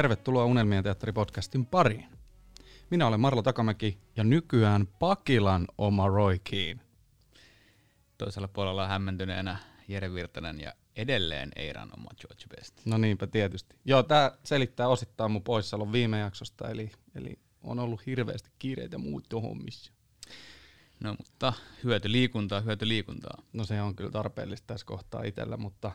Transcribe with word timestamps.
Tervetuloa 0.00 0.44
Unelmien 0.44 0.84
teatteripodcastin 0.84 1.66
pariin. 1.66 2.08
Minä 2.90 3.06
olen 3.06 3.20
Marlo 3.20 3.42
Takamäki 3.42 3.98
ja 4.16 4.24
nykyään 4.24 4.86
Pakilan 4.86 5.66
oma 5.78 6.08
Roy 6.08 6.38
Keane. 6.50 6.80
Toisella 8.18 8.48
puolella 8.48 8.88
hämmentyneenä 8.88 9.56
Jere 9.88 10.14
Virtanen 10.14 10.60
ja 10.60 10.72
edelleen 10.96 11.50
Eiran 11.56 11.90
oma 11.96 12.10
George 12.20 12.44
Best. 12.56 12.86
No 12.86 12.98
niinpä 12.98 13.26
tietysti. 13.26 13.76
Joo, 13.84 14.02
tämä 14.02 14.32
selittää 14.44 14.88
osittain 14.88 15.30
mun 15.30 15.42
poissaolon 15.42 15.92
viime 15.92 16.18
jaksosta, 16.18 16.70
eli, 16.70 16.90
eli 17.14 17.38
on 17.62 17.78
ollut 17.78 18.06
hirveästi 18.06 18.50
kiireitä 18.58 18.98
muutto 18.98 19.40
hommissa. 19.40 19.92
No 21.00 21.14
mutta 21.18 21.52
hyöty 21.84 22.12
liikuntaa, 22.12 22.60
hyöty 22.60 22.88
liikuntaa. 22.88 23.42
No 23.52 23.64
se 23.64 23.82
on 23.82 23.96
kyllä 23.96 24.10
tarpeellista 24.10 24.66
tässä 24.66 24.86
kohtaa 24.86 25.22
itsellä, 25.22 25.56
mutta 25.56 25.92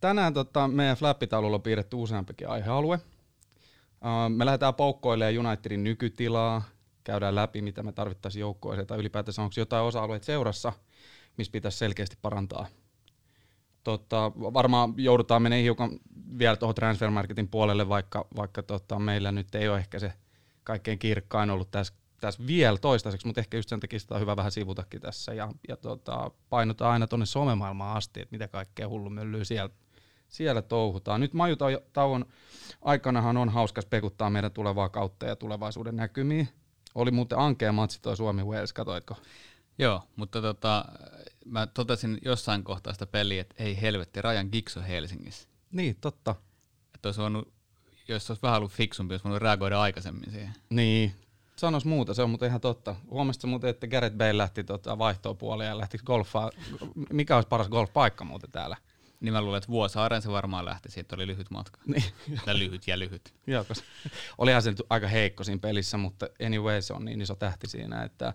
tänään 0.00 0.34
tota, 0.34 0.68
meidän 0.68 0.96
flappitaululla 0.96 1.56
on 1.56 1.62
piirretty 1.62 1.96
useampikin 1.96 2.48
aihealue. 2.48 3.00
Uh, 4.06 4.30
me 4.30 4.46
lähdetään 4.46 4.74
poukkoilemaan 4.74 5.46
Unitedin 5.46 5.84
nykytilaa, 5.84 6.62
käydään 7.04 7.34
läpi, 7.34 7.62
mitä 7.62 7.82
me 7.82 7.92
tarvittaisiin 7.92 8.40
joukkoja, 8.40 8.86
tai 8.86 8.98
ylipäätänsä 8.98 9.42
onko 9.42 9.54
jotain 9.56 9.84
osa-alueita 9.84 10.26
seurassa, 10.26 10.72
missä 11.36 11.50
pitäisi 11.50 11.78
selkeästi 11.78 12.16
parantaa. 12.22 12.66
Tota, 13.84 14.32
varmaan 14.36 14.94
joudutaan 14.96 15.42
menemään 15.42 15.62
hiukan 15.62 15.90
vielä 16.38 16.56
tuohon 16.56 16.74
transfermarketin 16.74 17.48
puolelle, 17.48 17.88
vaikka, 17.88 18.26
vaikka 18.36 18.62
tota, 18.62 18.98
meillä 18.98 19.32
nyt 19.32 19.54
ei 19.54 19.68
ole 19.68 19.78
ehkä 19.78 19.98
se 19.98 20.12
kaikkein 20.64 20.98
kirkkain 20.98 21.50
ollut 21.50 21.70
tässä, 21.70 21.94
tässä 22.20 22.46
vielä 22.46 22.78
toistaiseksi, 22.78 23.26
mutta 23.26 23.40
ehkä 23.40 23.56
just 23.56 23.68
sen 23.68 23.80
takia 23.80 23.98
sitä 23.98 24.14
on 24.14 24.20
hyvä 24.20 24.36
vähän 24.36 24.52
sivutakin 24.52 25.00
tässä 25.00 25.34
ja, 25.34 25.52
ja 25.68 25.76
tota, 25.76 26.30
painotaan 26.48 26.92
aina 26.92 27.06
tuonne 27.06 27.26
somemaailmaan 27.26 27.96
asti, 27.96 28.20
että 28.20 28.32
mitä 28.32 28.48
kaikkea 28.48 28.88
hullumöllyä 28.88 29.44
siellä, 29.44 29.74
siellä 30.28 30.62
touhutaan. 30.62 31.20
Nyt 31.20 31.34
majutauon 31.34 32.26
aikanahan 32.82 33.36
on 33.36 33.48
hauska 33.48 33.80
spekuttaa 33.80 34.30
meidän 34.30 34.52
tulevaa 34.52 34.88
kautta 34.88 35.26
ja 35.26 35.36
tulevaisuuden 35.36 35.96
näkymiä. 35.96 36.46
Oli 36.94 37.10
muuten 37.10 37.38
ankea 37.38 37.72
matsi 37.72 38.02
toi 38.02 38.16
Suomi 38.16 38.42
Wales, 38.42 38.72
katoitko? 38.72 39.16
Joo, 39.78 40.02
mutta 40.16 40.42
tota, 40.42 40.84
mä 41.44 41.66
totesin 41.66 42.18
jossain 42.22 42.64
kohtaa 42.64 42.92
sitä 42.92 43.06
peliä, 43.06 43.40
että 43.40 43.54
ei 43.58 43.80
helvetti, 43.80 44.22
Rajan 44.22 44.50
on 44.76 44.82
Helsingissä. 44.82 45.48
Niin, 45.72 45.96
totta. 46.00 46.34
Että 46.94 47.08
olisi 47.08 47.20
voinut, 47.20 47.52
jos 48.08 48.30
olisi 48.30 48.42
vähän 48.42 48.58
ollut 48.58 48.72
fiksumpi, 48.72 49.14
olisi 49.14 49.24
voinut 49.24 49.42
reagoida 49.42 49.80
aikaisemmin 49.80 50.30
siihen. 50.30 50.54
Niin, 50.70 51.14
sanos 51.56 51.84
muuta, 51.84 52.14
se 52.14 52.22
on 52.22 52.30
muuten 52.30 52.48
ihan 52.48 52.60
totta. 52.60 52.94
Huomasitko 53.10 53.46
muuten, 53.46 53.70
että 53.70 53.86
Gareth 53.86 54.16
Bale 54.16 54.38
lähti 54.38 54.64
tota 54.64 54.98
vaihtoon 54.98 55.36
puoleen 55.36 55.68
ja 55.68 55.78
lähti 55.78 55.98
golfaa. 56.06 56.50
Mikä 57.12 57.34
olisi 57.36 57.48
paras 57.48 57.68
golfpaikka 57.68 58.24
muuten 58.24 58.50
täällä? 58.50 58.76
Niin 59.20 59.32
mä 59.32 59.40
luulen, 59.40 59.58
että 59.58 59.68
Vuosaaren 59.68 60.22
se 60.22 60.30
varmaan 60.30 60.64
lähti, 60.64 60.90
siitä 60.90 61.16
oli 61.16 61.26
lyhyt 61.26 61.50
matka. 61.50 61.80
Niin. 61.86 62.04
Lyhyt 62.52 62.88
ja 62.88 62.98
lyhyt. 62.98 63.34
Joo, 63.46 63.64
koska 63.64 63.86
olihan 64.38 64.62
se 64.62 64.70
nyt 64.70 64.82
aika 64.90 65.08
heikko 65.08 65.44
siinä 65.44 65.58
pelissä, 65.58 65.96
mutta 65.96 66.28
anyway 66.46 66.82
se 66.82 66.92
on 66.92 67.04
niin 67.04 67.20
iso 67.20 67.34
tähti 67.34 67.68
siinä, 67.68 68.02
että 68.02 68.34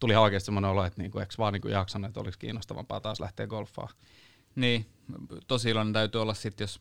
tuli 0.00 0.16
oikeasti 0.16 0.44
semmoinen 0.44 0.70
olo, 0.70 0.84
että 0.84 1.02
niinku, 1.02 1.18
eikö 1.18 1.34
vaan 1.38 1.52
niinku 1.52 1.68
jaksanut, 1.68 2.08
että 2.08 2.20
olisi 2.20 2.38
kiinnostavampaa 2.38 3.00
taas 3.00 3.20
lähteä 3.20 3.46
golfaan. 3.46 3.94
Niin, 4.54 4.86
tosi 5.46 5.70
iloinen 5.70 5.92
täytyy 5.92 6.22
olla 6.22 6.34
sitten, 6.34 6.64
jos 6.64 6.80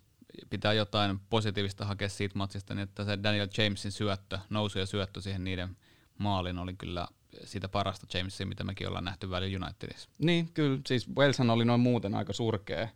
pitää 0.50 0.74
jotain 0.74 1.20
positiivista 1.30 1.86
hakea 1.86 2.10
siitä 2.10 2.38
matsista, 2.38 2.76
niin 2.76 2.84
että 2.84 3.06
se 3.06 3.24
Daniel 3.24 3.48
Jamesin 3.58 3.92
syöttö, 3.92 4.40
nousu 4.50 4.80
ja 4.80 4.86
syöttö 4.86 5.22
siihen 5.22 5.44
niiden 5.44 5.78
maalin 6.18 6.58
oli 6.58 6.74
kyllä 6.74 7.08
siitä 7.44 7.70
parasta 7.70 8.18
Jamesia, 8.18 8.46
mitä 8.46 8.64
mekin 8.64 8.88
ollaan 8.88 9.04
nähty 9.04 9.30
välillä 9.30 9.66
Unitedissa. 9.66 10.10
Niin, 10.18 10.54
kyllä. 10.54 10.80
Siis 10.88 11.10
Waleshan 11.16 11.50
oli 11.50 11.66
noin 11.66 11.82
muuten 11.82 12.16
aika 12.16 12.34
surkea, 12.34 12.88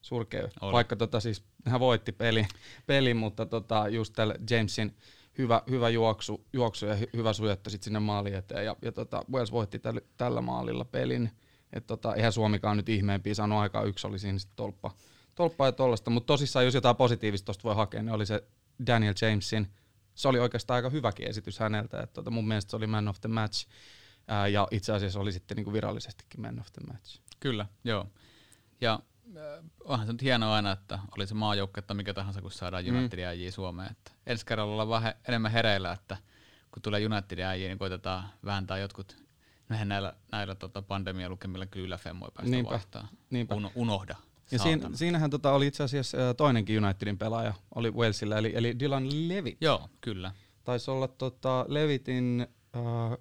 surkea 0.00 0.48
Oli. 0.60 0.72
vaikka 0.72 0.96
tota, 0.96 1.20
siis, 1.20 1.44
hän 1.66 1.80
voitti 1.80 2.12
peli, 2.12 2.46
peli 2.86 3.14
mutta 3.14 3.46
tota, 3.46 3.88
just 3.88 4.12
tällä 4.12 4.34
Jamesin 4.50 4.96
hyvä, 5.38 5.62
hyvä 5.70 5.88
juoksu, 5.88 6.46
juoksu 6.52 6.86
ja 6.86 6.94
hy, 6.94 7.06
hyvä 7.16 7.32
syöttö 7.32 7.70
sit 7.70 7.82
sinne 7.82 8.00
maaliin 8.00 8.34
eteen. 8.34 8.64
Ja, 8.64 8.76
ja 8.82 8.92
tota, 8.92 9.24
Wales 9.32 9.52
voitti 9.52 9.78
täl, 9.78 10.00
tällä 10.16 10.40
maalilla 10.40 10.84
pelin. 10.84 11.30
Et 11.72 11.86
tota, 11.86 12.14
eihän 12.14 12.32
Suomikaan 12.32 12.76
nyt 12.76 12.88
ihmeempiä 12.88 13.34
saanut 13.34 13.58
aikaa, 13.58 13.82
yksi 13.82 14.06
oli 14.06 14.18
siinä 14.18 14.38
sit 14.38 14.50
tolppa, 14.56 14.90
tolppaa 15.34 15.68
ja 15.68 15.72
tollasta. 15.72 16.10
Mutta 16.10 16.26
tosissaan, 16.26 16.64
jos 16.64 16.74
jotain 16.74 16.96
positiivista 16.96 17.46
tosta 17.46 17.64
voi 17.64 17.74
hakea, 17.74 18.02
niin 18.02 18.14
oli 18.14 18.26
se 18.26 18.44
Daniel 18.86 19.14
Jamesin. 19.22 19.68
Se 20.14 20.28
oli 20.28 20.38
oikeastaan 20.38 20.76
aika 20.76 20.90
hyväkin 20.90 21.28
esitys 21.28 21.58
häneltä. 21.58 22.00
Et 22.00 22.12
tota, 22.12 22.30
mun 22.30 22.48
mielestä 22.48 22.70
se 22.70 22.76
oli 22.76 22.86
man 22.86 23.08
of 23.08 23.20
the 23.20 23.28
match. 23.28 23.66
Ää, 24.28 24.48
ja 24.48 24.68
itse 24.70 24.92
asiassa 24.92 25.20
oli 25.20 25.32
sitten 25.32 25.56
niinku 25.56 25.72
virallisestikin 25.72 26.40
man 26.40 26.60
of 26.60 26.66
the 26.72 26.92
match. 26.92 27.20
Kyllä, 27.40 27.66
joo. 27.84 28.06
Ja 28.80 29.00
onhan 29.84 30.06
se 30.06 30.12
nyt 30.12 30.22
hienoa 30.22 30.54
aina, 30.54 30.72
että 30.72 30.98
oli 31.16 31.26
se 31.26 31.34
maajoukko, 31.34 31.78
että 31.78 31.94
mikä 31.94 32.14
tahansa, 32.14 32.42
kun 32.42 32.50
saadaan 32.50 32.84
Mm. 32.84 32.98
Unitedin 32.98 33.26
äijiä 33.26 33.50
Suomeen. 33.50 33.90
Että 33.90 34.12
ensi 34.26 34.46
kerralla 34.46 34.72
ollaan 34.72 34.88
vähän 34.88 35.14
enemmän 35.28 35.52
hereillä, 35.52 35.92
että 35.92 36.16
kun 36.70 36.82
tulee 36.82 37.06
Unitedin 37.06 37.44
äijiä, 37.44 37.68
niin 37.68 37.78
koitetaan 37.78 38.24
vääntää 38.44 38.78
jotkut 38.78 39.16
näillä, 39.68 39.84
näillä, 39.84 40.14
näillä 40.32 40.54
tota 40.54 40.82
pandemialukemilla 40.82 41.66
kyllä 41.66 41.86
yläfemmoja 41.86 42.30
päästä 42.30 42.50
Niinpä, 42.50 42.70
vaihtaa. 42.70 43.08
niinpä. 43.30 43.54
Uno, 43.54 43.72
unohda. 43.74 44.16
Ja 44.50 44.58
siinä, 44.58 44.90
siinähän 44.94 45.30
tota 45.30 45.52
oli 45.52 45.66
itse 45.66 45.82
asiassa 45.82 46.18
ää, 46.18 46.34
toinenkin 46.34 46.84
Unitedin 46.84 47.18
pelaaja, 47.18 47.54
oli 47.74 47.90
Walesilla, 47.90 48.38
eli, 48.38 48.52
eli 48.54 48.78
Dylan 48.80 49.28
Levitt. 49.28 49.62
Joo, 49.62 49.90
kyllä. 50.00 50.32
Taisi 50.64 50.90
olla 50.90 51.08
tota 51.08 51.64
Levitin 51.68 52.46
äh, 52.76 53.18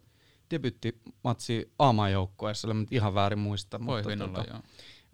debyttimatsi 0.52 1.74
A-maajoukkueessa, 1.80 2.68
ihan 2.92 3.14
väärin 3.14 3.40
muista. 3.40 3.80
Voi 3.80 3.86
mutta 3.86 4.10
hyvin 4.10 4.22
olla, 4.22 4.38
tota, 4.38 4.50
joo. 4.50 4.62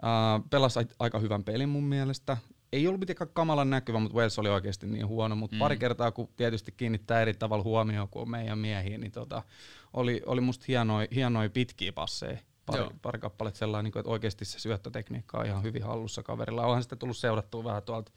Äh, 0.04 0.44
pelasi 0.50 0.80
ai- 0.80 0.86
aika 1.00 1.20
hyvän 1.20 1.44
pelin 1.44 1.70
mun 1.70 1.84
mielestä. 1.84 2.38
Ei 2.74 2.88
ollut 2.88 3.00
mitenkään 3.00 3.30
kamalan 3.34 3.70
näkyvä, 3.70 4.00
mutta 4.00 4.18
Wales 4.18 4.40
oli 4.40 4.50
oikeasti 4.50 4.88
niin 4.88 5.08
huono. 5.08 5.36
Mutta 5.36 5.56
Mm. 5.56 5.60
pari 5.60 5.78
kertaa, 5.78 6.12
kun 6.12 6.30
tietysti 6.36 6.72
kiinnittää 6.72 7.22
eri 7.22 7.34
tavalla 7.34 7.64
huomioon 7.64 8.10
kuin 8.10 8.30
meidän 8.30 8.58
miehiä, 8.60 8.98
niin 8.98 9.12
tota, 9.12 9.44
oli, 9.94 10.22
oli 10.26 10.42
musta 10.42 10.66
hienoja, 10.68 11.08
hienoja 11.16 11.50
pitkiä 11.50 11.94
passeja. 11.94 12.38
Pari, 12.66 12.80
Joo. 12.80 12.92
pari 13.02 13.20
kappaletta 13.20 13.58
sellainen, 13.58 13.92
niin 13.92 14.00
että 14.00 14.12
oikeasti 14.12 14.46
se 14.46 14.60
syöttötekniikka 14.60 15.38
on 15.38 15.46
ihan 15.46 15.64
hyvin 15.64 15.84
hallussa 15.84 16.24
kaverilla. 16.24 16.66
Onhan 16.66 16.84
sitten 16.84 16.98
tullut 17.00 17.18
seurattua 17.18 17.64
vähän 17.64 17.84
tuolta 17.84 18.12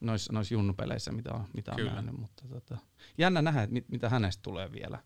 noissa 0.00 0.32
nois 0.32 0.52
junnupeleissä, 0.52 1.12
mitä 1.12 1.34
on, 1.34 1.44
mitä 1.54 1.70
on 1.70 1.76
Kyllä. 1.76 1.92
nähnyt. 1.92 2.18
Mutta 2.18 2.48
tota, 2.48 2.78
jännä 3.18 3.42
nähdä, 3.42 3.62
että 3.62 3.72
mit, 3.72 3.88
mitä 3.88 4.08
hänestä 4.08 4.42
tulee 4.42 4.72
vielä. 4.72 4.98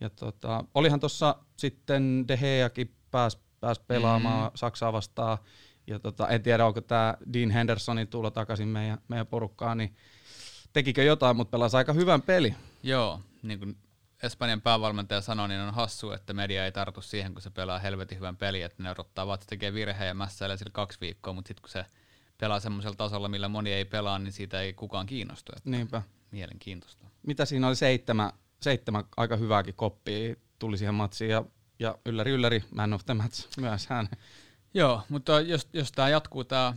Ja 0.00 0.10
tota, 0.10 0.64
olihan 0.74 1.00
tuossa 1.00 1.36
sitten 1.56 2.24
De 2.28 2.36
Geakin 2.36 2.94
pääsi 3.10 3.38
pääs 3.60 3.78
pelaamaan 3.78 4.50
mm. 4.52 4.56
Saksaa 4.56 4.92
vastaan. 4.92 5.38
Ja 5.86 5.98
tota, 5.98 6.28
en 6.28 6.42
tiedä, 6.42 6.66
onko 6.66 6.80
tämä 6.80 7.14
Dean 7.32 7.50
Hendersonin 7.50 8.08
tulo 8.08 8.30
takaisin 8.30 8.68
meidän, 8.68 8.98
meidän 9.08 9.26
porukkaan, 9.26 9.78
niin 9.78 9.96
tekikö 10.72 11.02
jotain, 11.02 11.36
mutta 11.36 11.50
pelasi 11.50 11.76
aika 11.76 11.92
hyvän 11.92 12.22
peli. 12.22 12.54
Joo, 12.82 13.20
niin 13.42 13.58
kuin 13.58 13.76
Espanjan 14.22 14.60
päävalmentaja 14.60 15.20
sanoi, 15.20 15.48
niin 15.48 15.60
on 15.60 15.74
hassu, 15.74 16.10
että 16.10 16.32
media 16.32 16.64
ei 16.64 16.72
tartu 16.72 17.02
siihen, 17.02 17.32
kun 17.32 17.42
se 17.42 17.50
pelaa 17.50 17.78
helvetin 17.78 18.16
hyvän 18.16 18.36
pelin, 18.36 18.64
että 18.64 18.82
ne 18.82 18.90
odottaa 18.90 19.26
vaan, 19.26 19.34
että 19.34 19.44
se 19.44 19.48
tekee 19.48 19.72
virheen 19.72 20.08
ja 20.08 20.14
mässäilee 20.14 20.56
sillä 20.56 20.70
kaksi 20.72 21.00
viikkoa, 21.00 21.32
mutta 21.32 21.48
sitten 21.48 21.62
kun 21.62 21.70
se 21.70 21.84
pelaa 22.38 22.60
semmoisella 22.60 22.96
tasolla, 22.96 23.28
millä 23.28 23.48
moni 23.48 23.72
ei 23.72 23.84
pelaa, 23.84 24.18
niin 24.18 24.32
siitä 24.32 24.60
ei 24.60 24.72
kukaan 24.72 25.06
kiinnostu. 25.06 25.52
Että 25.56 25.70
Niinpä. 25.70 26.02
Mielenkiintoista. 26.30 27.04
Mitä 27.26 27.44
siinä 27.44 27.66
oli 27.66 27.76
seitsemän, 27.76 28.32
seitsemän 28.62 29.04
aika 29.16 29.36
hyvääkin 29.36 29.74
koppia 29.74 30.34
tuli 30.58 30.78
siihen 30.78 30.94
matsiin 30.94 31.30
ja, 31.30 31.44
ja 31.78 31.98
ylläri 32.06 32.30
ylläri 32.30 32.64
man 32.74 32.92
of 32.92 33.04
the 33.04 33.14
match 33.14 33.48
myös 33.60 33.86
hän. 33.86 34.08
Joo, 34.74 35.02
mutta 35.08 35.40
jos, 35.40 35.68
jos 35.72 35.92
tämä 35.92 36.08
jatkuu 36.08 36.44
tämä 36.44 36.74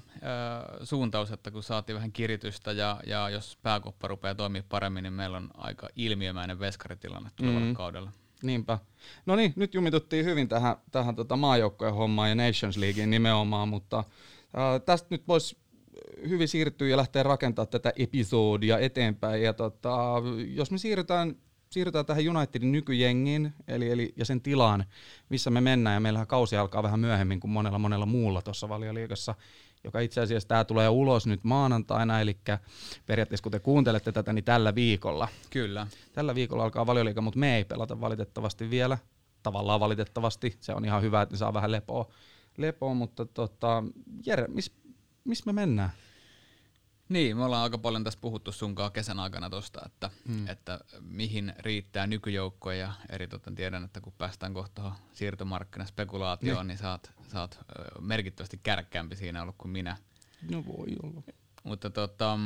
suuntaus, 0.83 1.31
että 1.31 1.51
kun 1.51 1.63
saatiin 1.63 1.95
vähän 1.95 2.11
kiritystä 2.11 2.71
ja, 2.71 2.99
ja 3.05 3.29
jos 3.29 3.57
pääkoppa 3.63 4.07
rupeaa 4.07 4.35
toimia 4.35 4.63
paremmin, 4.69 5.03
niin 5.03 5.13
meillä 5.13 5.37
on 5.37 5.49
aika 5.57 5.89
ilmiömäinen 5.95 6.59
veskaritilanne 6.59 7.29
tulevalla 7.35 7.59
Mm. 7.59 7.67
mm. 7.67 7.75
kaudella. 7.75 8.11
Niinpä. 8.43 8.79
No 9.25 9.35
niin, 9.35 9.53
nyt 9.55 9.73
jumituttiin 9.73 10.25
hyvin 10.25 10.47
tähän, 10.47 10.75
tähän 10.91 11.15
tota 11.15 11.35
maajoukkojen 11.35 11.93
hommaan 11.93 12.29
ja 12.29 12.35
Nations 12.35 12.77
Leagueen 12.77 13.09
nimenomaan, 13.09 13.69
mutta 13.69 14.03
ää, 14.53 14.79
tästä 14.79 15.07
nyt 15.09 15.27
voisi 15.27 15.57
hyvin 16.29 16.47
siirtyä 16.47 16.87
ja 16.87 16.97
lähteä 16.97 17.23
rakentamaan 17.23 17.67
tätä 17.67 17.93
episodia 17.95 18.77
eteenpäin. 18.79 19.43
Ja 19.43 19.53
tota, 19.53 19.97
jos 20.47 20.71
me 20.71 20.77
siirrytään, 20.77 21.35
siirrytään 21.71 22.05
tähän 22.05 22.37
Unitedin 22.37 22.71
nykyjengiin 22.71 23.53
eli, 23.67 23.91
eli, 23.91 24.13
ja 24.15 24.25
sen 24.25 24.41
tilaan, 24.41 24.85
missä 25.29 25.49
me 25.49 25.61
mennään, 25.61 25.93
ja 25.93 25.99
meillähän 25.99 26.27
kausi 26.27 26.57
alkaa 26.57 26.83
vähän 26.83 26.99
myöhemmin 26.99 27.39
kuin 27.39 27.51
monella 27.51 27.79
monella 27.79 28.05
muulla 28.05 28.41
tuossa 28.41 28.69
valioliigassa, 28.69 29.35
joka 29.83 29.99
itse 29.99 30.21
asiassa 30.21 30.47
tämä 30.47 30.63
tulee 30.63 30.89
ulos 30.89 31.27
nyt 31.27 31.43
maanantaina, 31.43 32.21
eli 32.21 32.37
periaatteessa 33.05 33.43
kun 33.43 33.51
te 33.51 33.59
kuuntelette 33.59 34.11
tätä, 34.11 34.33
niin 34.33 34.45
tällä 34.45 34.75
viikolla 34.75 35.27
Kyllä. 35.49 35.87
Tällä 36.13 36.35
viikolla 36.35 36.63
alkaa 36.63 36.87
valioliiga, 36.87 37.21
mutta 37.21 37.39
me 37.39 37.55
ei 37.55 37.65
pelata 37.65 38.01
valitettavasti 38.01 38.69
vielä. 38.69 38.97
Tavallaan 39.43 39.79
valitettavasti. 39.79 40.57
Se 40.59 40.73
on 40.73 40.85
ihan 40.85 41.01
hyvä, 41.01 41.21
että 41.21 41.33
ne 41.33 41.37
saa 41.37 41.53
vähän 41.53 41.71
lepoa, 41.71 42.11
lepoa 42.57 42.93
mutta 42.93 43.25
tota, 43.25 43.83
Jere, 44.25 44.47
missä 44.47 44.71
mis 45.23 45.45
me 45.45 45.53
mennään? 45.53 45.89
Niin, 47.11 47.37
me 47.37 47.43
ollaan 47.43 47.63
aika 47.63 47.77
paljon 47.77 48.03
tässä 48.03 48.19
puhuttu 48.21 48.51
sunkaan 48.51 48.91
kesän 48.91 49.19
aikana 49.19 49.49
tosta, 49.49 49.81
että, 49.85 50.09
hmm. 50.27 50.47
että 50.47 50.79
mihin 50.99 51.53
riittää 51.59 52.07
nykyjoukkoja 52.07 52.77
ja 52.77 52.93
eri 53.09 53.27
toten 53.27 53.55
tiedän, 53.55 53.83
että 53.83 54.01
kun 54.01 54.13
päästään 54.17 54.53
kohta 54.53 54.95
siirtomarkkinaspekulaatioon, 55.13 56.57
niin, 56.57 56.67
niin 56.67 56.77
saat, 56.77 57.11
saat 57.27 57.59
merkittävästi 57.99 58.59
kärkkäämpi 58.63 59.15
siinä 59.15 59.41
ollut 59.41 59.55
kuin 59.57 59.71
minä. 59.71 59.97
No 60.51 60.65
voi 60.65 60.87
olla. 61.03 61.21
Mutta 61.63 61.89
tota, 61.89 62.39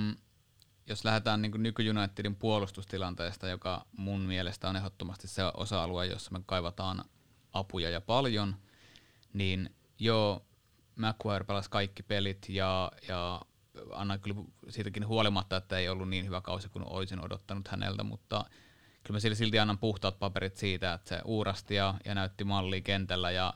jos 0.87 1.05
lähdetään 1.05 1.41
niin 1.41 1.63
nyky 1.63 1.89
Unitedin 1.89 2.35
puolustustilanteesta, 2.35 3.47
joka 3.47 3.85
mun 3.97 4.21
mielestä 4.21 4.69
on 4.69 4.75
ehdottomasti 4.75 5.27
se 5.27 5.41
osa-alue, 5.53 6.05
jossa 6.05 6.31
me 6.31 6.39
kaivataan 6.45 7.05
apuja 7.53 7.89
ja 7.89 8.01
paljon, 8.01 8.55
niin 9.33 9.75
joo, 9.99 10.45
McQuire 10.95 11.43
pelasi 11.43 11.69
kaikki 11.69 12.03
pelit 12.03 12.49
ja, 12.49 12.91
ja 13.07 13.41
annan 13.91 14.19
kyllä 14.19 14.41
siitäkin 14.69 15.07
huolimatta, 15.07 15.57
että 15.57 15.77
ei 15.77 15.89
ollut 15.89 16.09
niin 16.09 16.25
hyvä 16.25 16.41
kausi 16.41 16.69
kuin 16.69 16.85
olisin 16.87 17.25
odottanut 17.25 17.67
häneltä, 17.67 18.03
mutta 18.03 18.45
kyllä 19.03 19.15
mä 19.15 19.19
sille 19.19 19.35
silti 19.35 19.59
annan 19.59 19.77
puhtaat 19.77 20.19
paperit 20.19 20.57
siitä, 20.57 20.93
että 20.93 21.09
se 21.09 21.21
uurasti 21.25 21.75
ja, 21.75 21.93
ja 22.05 22.15
näytti 22.15 22.43
mallia 22.43 22.81
kentällä 22.81 23.31
ja 23.31 23.53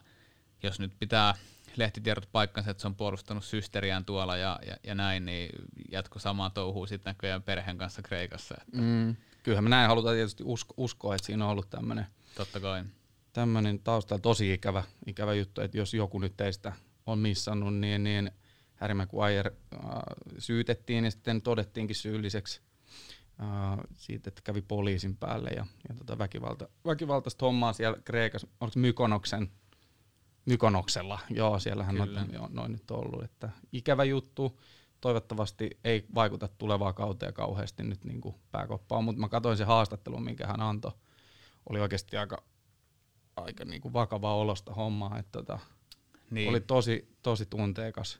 jos 0.63 0.79
nyt 0.79 0.93
pitää 0.99 1.35
lehtitiedot 1.75 2.29
paikkansa, 2.31 2.71
että 2.71 2.81
se 2.81 2.87
on 2.87 2.95
puolustanut 2.95 3.43
systeriään 3.43 4.05
tuolla 4.05 4.37
ja, 4.37 4.59
ja, 4.67 4.77
ja 4.83 4.95
näin, 4.95 5.25
niin 5.25 5.49
jatko 5.91 6.19
samaa 6.19 6.49
touhua 6.49 6.87
sitten 6.87 7.11
näköjään 7.11 7.43
perheen 7.43 7.77
kanssa 7.77 8.01
Kreikassa. 8.01 8.55
Että. 8.61 8.77
Mm, 8.77 9.15
kyllähän 9.43 9.63
me 9.63 9.69
näin 9.69 9.87
halutaan 9.87 10.15
tietysti 10.15 10.43
usko, 10.43 10.73
uskoa, 10.77 11.15
että 11.15 11.25
siinä 11.25 11.45
on 11.45 11.51
ollut 11.51 11.69
tämmöinen 11.69 12.05
Totta 12.35 12.59
kai. 12.59 12.83
Tämmöinen 13.33 13.79
taustalla 13.79 14.21
tosi 14.21 14.53
ikävä, 14.53 14.83
ikävä 15.05 15.33
juttu, 15.33 15.61
että 15.61 15.77
jos 15.77 15.93
joku 15.93 16.19
nyt 16.19 16.37
teistä 16.37 16.73
on 17.05 17.19
missannut, 17.19 17.75
niin, 17.75 18.03
niin 18.03 18.31
Harry 18.79 18.93
Maguire 18.93 19.51
äh, 19.73 19.81
syytettiin 20.37 21.05
ja 21.05 21.11
sitten 21.11 21.41
todettiinkin 21.41 21.95
syylliseksi 21.95 22.61
äh, 23.41 23.77
siitä, 23.97 24.29
että 24.29 24.41
kävi 24.43 24.61
poliisin 24.61 25.17
päälle 25.17 25.49
ja, 25.49 25.65
ja 25.89 25.95
tota 25.95 26.17
väkivalta, 26.17 26.69
väkivaltaista 26.85 27.45
hommaa 27.45 27.73
siellä 27.73 27.97
Kreikassa, 28.05 28.47
onko 28.59 28.73
Mykonoksen, 28.75 29.51
Mykonoksella, 30.45 31.19
joo, 31.29 31.59
siellähän 31.59 32.01
on 32.01 32.29
jo, 32.33 32.49
noin 32.51 32.71
nyt 32.71 32.91
ollut, 32.91 33.23
että 33.23 33.49
ikävä 33.71 34.03
juttu, 34.03 34.59
toivottavasti 35.01 35.69
ei 35.83 36.05
vaikuta 36.15 36.47
tulevaa 36.47 36.93
kauteen 36.93 37.33
kauheasti 37.33 37.83
nyt 37.83 38.05
niin 38.05 38.21
kuin 38.21 38.35
pääkoppaan, 38.51 39.03
mutta 39.03 39.19
mä 39.21 39.29
katsoin 39.29 39.57
se 39.57 39.63
haastattelu, 39.63 40.19
minkä 40.19 40.47
hän 40.47 40.61
antoi, 40.61 40.91
oli 41.69 41.79
oikeasti 41.79 42.17
aika, 42.17 42.43
aika 43.35 43.65
niin 43.65 43.81
kuin 43.81 43.93
vakavaa 43.93 44.35
olosta 44.35 44.73
hommaa, 44.73 45.19
että 45.19 45.31
tota, 45.31 45.59
niin. 46.31 46.49
oli 46.49 46.61
tosi, 46.61 47.15
tosi 47.21 47.45
tunteikas 47.45 48.19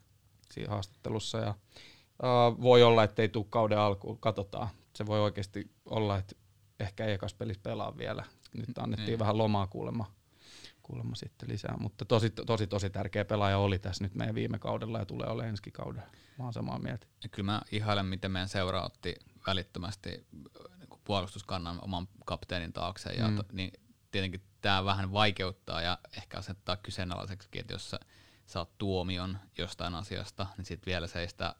siinä 0.53 0.71
haastattelussa 0.71 1.37
ja 1.37 1.49
uh, 1.49 2.61
voi 2.61 2.83
olla, 2.83 3.03
että 3.03 3.21
ei 3.21 3.29
tule 3.29 3.45
kauden 3.49 3.79
alkuun, 3.79 4.19
katsotaan. 4.19 4.67
Se 4.95 5.05
voi 5.05 5.19
oikeasti 5.19 5.71
olla, 5.85 6.17
että 6.17 6.35
ehkä 6.79 7.05
ekas 7.05 7.33
pelissä 7.33 7.61
pelaa 7.63 7.97
vielä. 7.97 8.23
Nyt 8.53 8.77
annettiin 8.77 9.07
niin. 9.07 9.19
vähän 9.19 9.37
lomaa 9.37 9.67
kuulemma, 9.67 10.11
kuulemma 10.83 11.15
sitten 11.15 11.49
lisää, 11.49 11.77
mutta 11.79 12.05
tosi, 12.05 12.29
tosi, 12.29 12.67
tosi 12.67 12.89
tärkeä 12.89 13.25
pelaaja 13.25 13.57
oli 13.57 13.79
tässä 13.79 14.03
nyt 14.03 14.15
meidän 14.15 14.35
viime 14.35 14.59
kaudella 14.59 14.99
ja 14.99 15.05
tulee 15.05 15.27
olemaan 15.27 15.49
ensi 15.49 15.71
kaudella. 15.71 16.07
Mä 16.37 16.43
oon 16.43 16.53
samaa 16.53 16.79
mieltä. 16.79 17.07
Ja 17.23 17.29
kyllä 17.29 17.51
mä 17.51 17.61
ihailen, 17.71 18.05
miten 18.05 18.31
meidän 18.31 18.49
seura 18.49 18.83
otti 18.85 19.15
välittömästi 19.47 20.09
niin 20.09 20.99
puolustuskannan 21.03 21.79
oman 21.81 22.07
kapteenin 22.25 22.73
taakse. 22.73 23.09
Ja 23.09 23.27
mm. 23.27 23.35
to, 23.35 23.43
niin 23.51 23.71
tietenkin 24.11 24.41
tämä 24.61 24.85
vähän 24.85 25.13
vaikeuttaa 25.13 25.81
ja 25.81 25.97
ehkä 26.17 26.37
asettaa 26.37 26.77
kyseenalaiseksi, 26.77 27.49
että 27.53 27.73
jos 27.73 27.89
sä 27.89 27.99
saat 28.49 28.77
tuomion 28.77 29.39
jostain 29.57 29.95
asiasta, 29.95 30.47
niin 30.57 30.65
sitten 30.65 30.91
vielä 30.91 31.07
seistä 31.07 31.55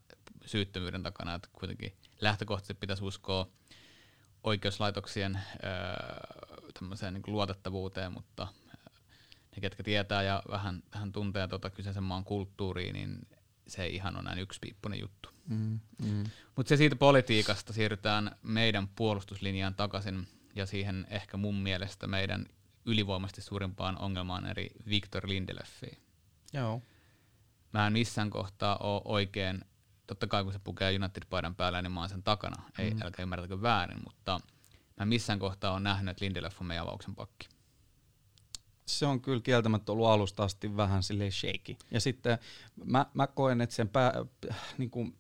syyttömyyden 0.46 1.04
takana, 1.04 1.36
että 1.36 1.50
kuitenkin 1.54 1.94
lähtökohtaisesti 2.22 2.74
pitäisi 2.74 3.04
uskoa 3.04 3.48
oikeuslaitoksien 4.44 5.40
öö, 5.64 7.12
niin 7.12 7.24
luotettavuuteen, 7.28 8.12
mutta 8.12 8.48
ne, 9.56 9.62
ketkä 9.62 9.84
tietää 9.84 10.24
ja 10.24 10.44
vähän, 10.52 10.84
vähän 10.94 11.12
tuntee 11.12 11.48
tuota 11.48 11.70
kyseisen 11.70 12.04
maan 12.04 12.24
kulttuuriin, 12.24 12.94
niin 12.94 13.28
se 13.68 13.84
ei 13.84 13.96
ihan 13.96 14.16
ole 14.16 14.24
näin 14.24 14.40
yksipiippunen 14.40 15.00
juttu. 15.00 15.30
Mm, 15.48 15.80
mm. 16.06 16.24
Mutta 16.56 16.70
se 16.70 16.78
siitä 16.78 16.96
politiikasta 16.96 17.74
siirrytään 17.74 18.36
meidän 18.44 18.88
puolustuslinjaan 18.88 19.76
takaisin 19.76 20.28
ja 20.56 20.66
siihen 20.66 21.08
ehkä 21.10 21.38
mun 21.38 21.56
mielestä 21.56 22.08
meidän 22.08 22.46
ylivoimasti 22.86 23.42
suurimpaan 23.42 23.98
ongelmaan 23.98 24.46
eri 24.46 24.70
Victor 24.90 25.30
Lindelöffiin. 25.30 26.09
Joo. 26.54 26.82
Mä 27.74 27.88
en 27.88 27.94
missään 27.94 28.30
kohtaa 28.30 28.78
ole 28.78 29.02
oikein, 29.06 29.62
totta 30.08 30.28
kai 30.28 30.44
kun 30.44 30.54
se 30.54 30.60
pukee 30.60 30.96
United-paidan 30.96 31.56
päällä, 31.56 31.82
niin 31.82 31.92
mä 31.92 32.00
oon 32.00 32.10
sen 32.10 32.24
takana. 32.24 32.64
Ei, 32.80 32.92
mm. 32.92 33.02
älkää 33.02 33.24
ymmärtäkö 33.24 33.62
väärin, 33.62 34.00
mutta 34.04 34.40
mä 34.98 35.02
en 35.02 35.08
missään 35.08 35.40
kohtaa 35.40 35.72
ole 35.72 35.80
nähnyt, 35.80 36.12
että 36.12 36.26
Lindelöf 36.26 36.62
on 36.62 36.68
meidän 36.68 36.84
avauksen 36.84 37.16
pakki. 37.16 37.48
Se 38.86 39.06
on 39.06 39.22
kyllä 39.22 39.42
kieltämättä 39.42 39.92
ollut 39.92 40.08
alusta 40.08 40.44
asti 40.44 40.78
vähän 40.78 41.04
silleen 41.04 41.32
shaky. 41.32 41.76
Ja 41.92 42.00
sitten 42.00 42.38
mä, 42.86 43.06
mä 43.14 43.28
koen, 43.28 43.62
että 43.62 43.76
sen 43.76 43.90
pää, 43.90 44.14
niin 44.78 44.90
kuin 44.90 45.18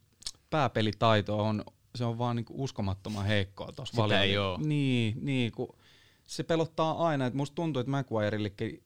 pääpelitaito 0.50 1.44
on, 1.44 1.64
se 1.96 2.06
on 2.06 2.18
vaan 2.18 2.36
niin 2.36 2.46
kuin 2.46 2.60
uskomattoman 2.60 3.26
heikkoa 3.26 3.72
tuossa 3.72 4.04
Sitä 4.04 4.22
ei 4.22 4.38
ole. 4.38 4.58
Niin, 4.58 5.26
niin 5.26 5.52
kun 5.52 5.76
se 6.26 6.44
pelottaa 6.44 7.08
aina. 7.08 7.26
Että 7.26 7.38
musta 7.38 7.56
tuntuu, 7.56 7.80
että 7.80 7.92
McGuireillekin 7.98 8.84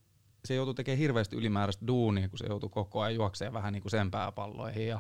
se 0.48 0.56
joutuu 0.56 0.74
tekemään 0.74 1.00
hirveästi 1.00 1.36
ylimääräistä 1.36 1.88
duunia, 1.88 2.30
kun 2.30 2.40
se 2.40 2.46
joutuu 2.48 2.70
koko 2.70 3.02
ajan 3.02 3.16
juokseen 3.16 3.54
vähän 3.54 3.74
niin 3.74 3.82
kuin 3.82 3.92
sen 3.92 4.12
pääpalloihin. 4.12 4.88
Ja, 4.88 5.00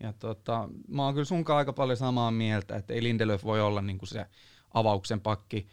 ja 0.00 0.12
tota, 0.12 0.68
mä 0.88 1.04
oon 1.04 1.14
kyllä 1.14 1.24
sunkaan 1.24 1.58
aika 1.58 1.72
paljon 1.72 1.96
samaa 1.96 2.30
mieltä, 2.30 2.76
että 2.76 2.94
ei 2.94 3.02
Lindelöf 3.02 3.44
voi 3.44 3.60
olla 3.60 3.82
niin 3.82 3.98
kuin 3.98 4.08
se 4.08 4.26
avauksen 4.74 5.20
pakki. 5.20 5.68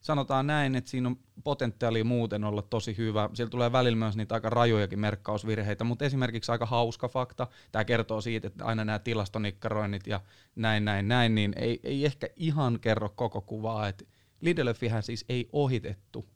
Sanotaan 0.00 0.46
näin, 0.46 0.76
että 0.76 0.90
siinä 0.90 1.08
on 1.08 1.16
potentiaalia 1.44 2.04
muuten 2.04 2.44
olla 2.44 2.62
tosi 2.62 2.96
hyvä. 2.96 3.30
Siellä 3.34 3.50
tulee 3.50 3.72
välillä 3.72 3.96
myös 3.96 4.16
niitä 4.16 4.34
aika 4.34 4.50
rajojakin 4.50 4.98
merkkausvirheitä, 4.98 5.84
mutta 5.84 6.04
esimerkiksi 6.04 6.52
aika 6.52 6.66
hauska 6.66 7.08
fakta. 7.08 7.46
Tämä 7.72 7.84
kertoo 7.84 8.20
siitä, 8.20 8.46
että 8.46 8.64
aina 8.64 8.84
nämä 8.84 8.98
tilastonikkaroinnit 8.98 10.06
ja 10.06 10.20
näin, 10.56 10.84
näin, 10.84 11.08
näin, 11.08 11.34
niin 11.34 11.52
ei, 11.56 11.80
ei 11.82 12.04
ehkä 12.04 12.28
ihan 12.36 12.80
kerro 12.80 13.08
koko 13.08 13.40
kuvaa. 13.40 13.88
Että 13.88 14.04
Lindelöfihän 14.40 15.02
siis 15.02 15.24
ei 15.28 15.48
ohitettu 15.52 16.28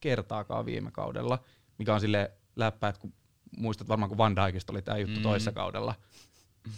kertaakaan 0.00 0.66
viime 0.66 0.90
kaudella, 0.90 1.38
mikä 1.78 1.94
on 1.94 2.00
sille 2.00 2.32
läppä, 2.56 2.88
että 2.88 3.00
kun 3.00 3.12
muistat 3.56 3.88
varmaan 3.88 4.08
kun 4.08 4.18
Van 4.18 4.36
Dijkista 4.36 4.72
oli 4.72 4.82
tämä 4.82 4.98
juttu 4.98 5.16
mm. 5.16 5.22
toisessa 5.22 5.52
kaudella, 5.52 5.94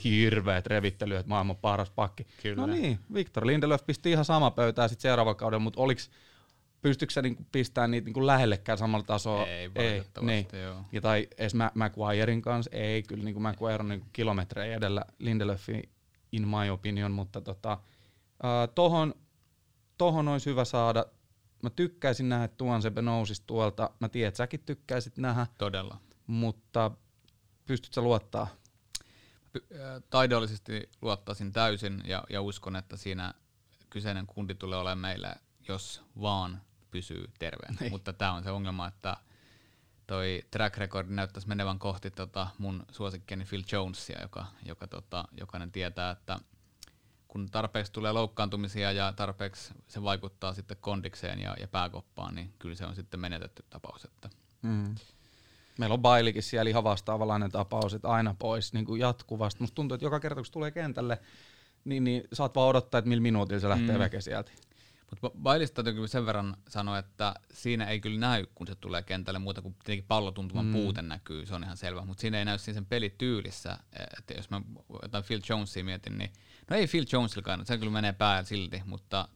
hirveät 0.05 0.67
revittely, 0.67 1.17
että 1.17 1.29
maailman 1.29 1.57
paras 1.57 1.91
pakki. 1.91 2.27
Kyllä. 2.43 2.57
No 2.57 2.67
niin, 2.67 2.99
Victor 3.15 3.47
Lindelöf 3.47 3.87
pisti 3.87 4.11
ihan 4.11 4.25
sama 4.25 4.51
pöytää 4.51 4.89
sitten 4.89 5.03
seuraavalla 5.03 5.35
kaudella, 5.35 5.63
mutta 5.63 5.81
oliks, 5.81 6.11
pystyykö 6.81 7.13
se 7.13 7.23
niinku 7.23 7.47
pistämään 7.53 7.91
niitä 7.91 8.05
niinku 8.05 8.27
lähellekään 8.27 8.79
samalla 8.79 9.05
tasolla? 9.05 9.47
Ei, 9.47 9.71
ei 9.75 10.03
niin. 10.21 10.47
joo. 10.63 10.81
Ja 10.93 11.01
tai 11.01 11.29
edes 11.39 11.55
McGuirein 11.55 12.43
kanssa, 12.43 12.71
ei, 12.75 13.03
kyllä 13.03 13.25
niinku 13.25 13.41
McGuire 13.41 13.79
on 13.81 13.89
niinku 13.89 14.07
kilometrejä 14.13 14.77
edellä 14.77 15.05
Lindelöfi 15.19 15.83
in 16.33 16.49
my 16.49 16.71
opinion, 16.71 17.13
mutta 17.13 17.41
tota, 17.41 17.73
uh, 17.73 18.75
tohon, 18.75 19.15
tohon 19.99 20.29
olisi 20.29 20.51
hyvä 20.51 20.65
saada 20.65 21.07
mä 21.63 21.71
tykkäisin 21.71 22.29
nähdä, 22.29 22.45
että 22.45 22.57
Tuansebe 22.57 23.03
nousisi 23.03 23.43
tuolta. 23.47 23.91
Mä 24.01 24.09
tiedän, 24.09 24.29
että 24.29 24.37
säkin 24.39 24.61
tykkäisit 24.61 25.19
nähdä. 25.19 25.47
Todella. 25.59 26.01
Mutta 26.27 26.91
pystyt 27.67 27.95
sä 27.95 28.01
luottaa? 28.01 28.47
Taidollisesti 30.11 30.91
luottaisin 31.03 31.53
täysin 31.53 32.03
ja, 32.05 32.25
ja 32.31 32.43
uskon, 32.43 32.77
että 32.77 32.97
siinä 32.97 33.35
kyseinen 33.91 34.27
kundi 34.27 34.55
tulee 34.55 34.79
olemaan 34.79 34.99
meille, 34.99 35.35
jos 35.69 36.03
vaan 36.21 36.63
pysyy 36.91 37.31
terveen. 37.39 37.77
Niin. 37.81 37.93
Mutta 37.93 38.13
tämä 38.13 38.33
on 38.33 38.43
se 38.43 38.51
ongelma, 38.51 38.89
että 38.89 39.17
toi 40.07 40.43
track 40.51 40.77
record 40.77 41.09
näyttäisi 41.09 41.49
menevän 41.49 41.79
kohti 41.79 42.11
tota 42.11 42.47
mun 42.59 42.85
suosikkeni 42.91 43.45
Phil 43.45 43.63
Jonesia, 43.73 44.23
joka, 44.23 44.47
joka 44.65 44.87
tota, 44.87 45.25
jokainen 45.41 45.73
tietää, 45.73 46.11
että– 46.11 46.39
kun 47.29 47.51
tarpeeksi 47.51 47.93
tulee 47.93 48.13
loukkaantumisia 48.13 48.93
ja 48.93 49.13
tarpeeksi 49.13 49.75
se 49.89 50.03
vaikuttaa 50.03 50.55
sitten 50.55 50.77
kondikseen 50.81 51.41
ja, 51.41 51.57
ja 51.61 51.69
pääkoppaan, 51.69 52.35
niin 52.35 52.53
kyllä 52.59 52.75
se 52.75 52.87
on 52.87 52.95
sitten 52.95 53.21
menetetty 53.21 53.65
tapaus. 53.71 54.05
Että. 54.05 54.31
Mm. 54.63 54.95
Meillä 55.79 55.95
on 55.95 56.03
Bailikin 56.03 56.43
siellä 56.43 56.71
ihan 56.71 56.85
vastaavanlainen 56.85 57.51
tapaus, 57.51 57.95
että 57.95 58.09
aina 58.09 58.35
pois 58.39 58.73
niin 58.73 58.85
kuin 58.85 59.01
jatkuvasti. 59.01 59.61
Musta 59.61 59.75
tuntuu, 59.75 59.95
että 59.95 60.05
joka 60.05 60.21
kerta 60.21 60.35
kun 60.35 60.47
se 60.47 60.53
tulee 60.53 60.71
kentälle, 60.71 61.19
niin, 61.85 62.05
niin 62.05 62.25
saat 62.33 62.55
vaan 62.55 62.69
odottaa, 62.69 62.99
että 62.99 63.09
millä 63.09 63.23
minuutilla 63.23 63.61
se 63.61 63.69
lähtee 63.69 63.95
mm. 63.97 63.99
veke 63.99 64.21
sieltä. 64.21 64.53
Mutta 65.11 65.39
Bailista 65.43 65.83
täytyy 65.83 66.09
sen 66.09 66.27
verran 66.27 66.57
sanoa, 66.69 66.99
että 66.99 67.35
siinä 67.53 67.85
ei 67.85 68.01
kyllä 68.01 68.21
näy, 68.21 68.47
kun 68.55 68.67
se 68.67 68.75
tulee 68.75 69.03
kentälle, 69.03 69.39
muuta 69.39 69.63
kuin 69.63 69.75
tietenkin 69.75 70.09
pallotuntuman 70.09 70.67
mm. 70.67 70.73
puute 70.73 71.03
näkyy, 71.03 71.47
se 71.47 71.55
on 71.55 71.65
ihan 71.65 71.77
selvä. 71.77 72.05
Mutta 72.05 72.21
siinä 72.21 72.39
ei 72.39 72.45
näy 72.45 72.59
siinä 72.59 72.75
sen 72.75 72.87
pelityylissä, 72.87 73.79
että 74.19 74.35
jos 74.35 74.51
mä 74.51 74.63
jotain 75.03 75.25
Phil 75.25 75.41
Jonesia 75.49 75.85
mietin, 75.85 76.19
niin 76.19 76.31
No 76.71 76.77
ei 76.77 76.87
Phil 76.87 77.05
Jonesilkaan, 77.13 77.67
se 77.67 77.79
kyllä 77.79 77.93
menee 77.93 78.13
päällä 78.13 78.45
silti, 78.45 78.83
mutta 78.85 79.29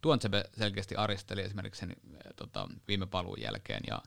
Tuonsebe 0.00 0.44
selkeästi 0.56 0.96
aristeli 0.96 1.40
esimerkiksi 1.40 1.78
sen 1.78 1.90
eh, 1.90 2.18
tota, 2.36 2.68
viime 2.88 3.06
paluun 3.06 3.40
jälkeen 3.40 3.82
ja 3.86 4.02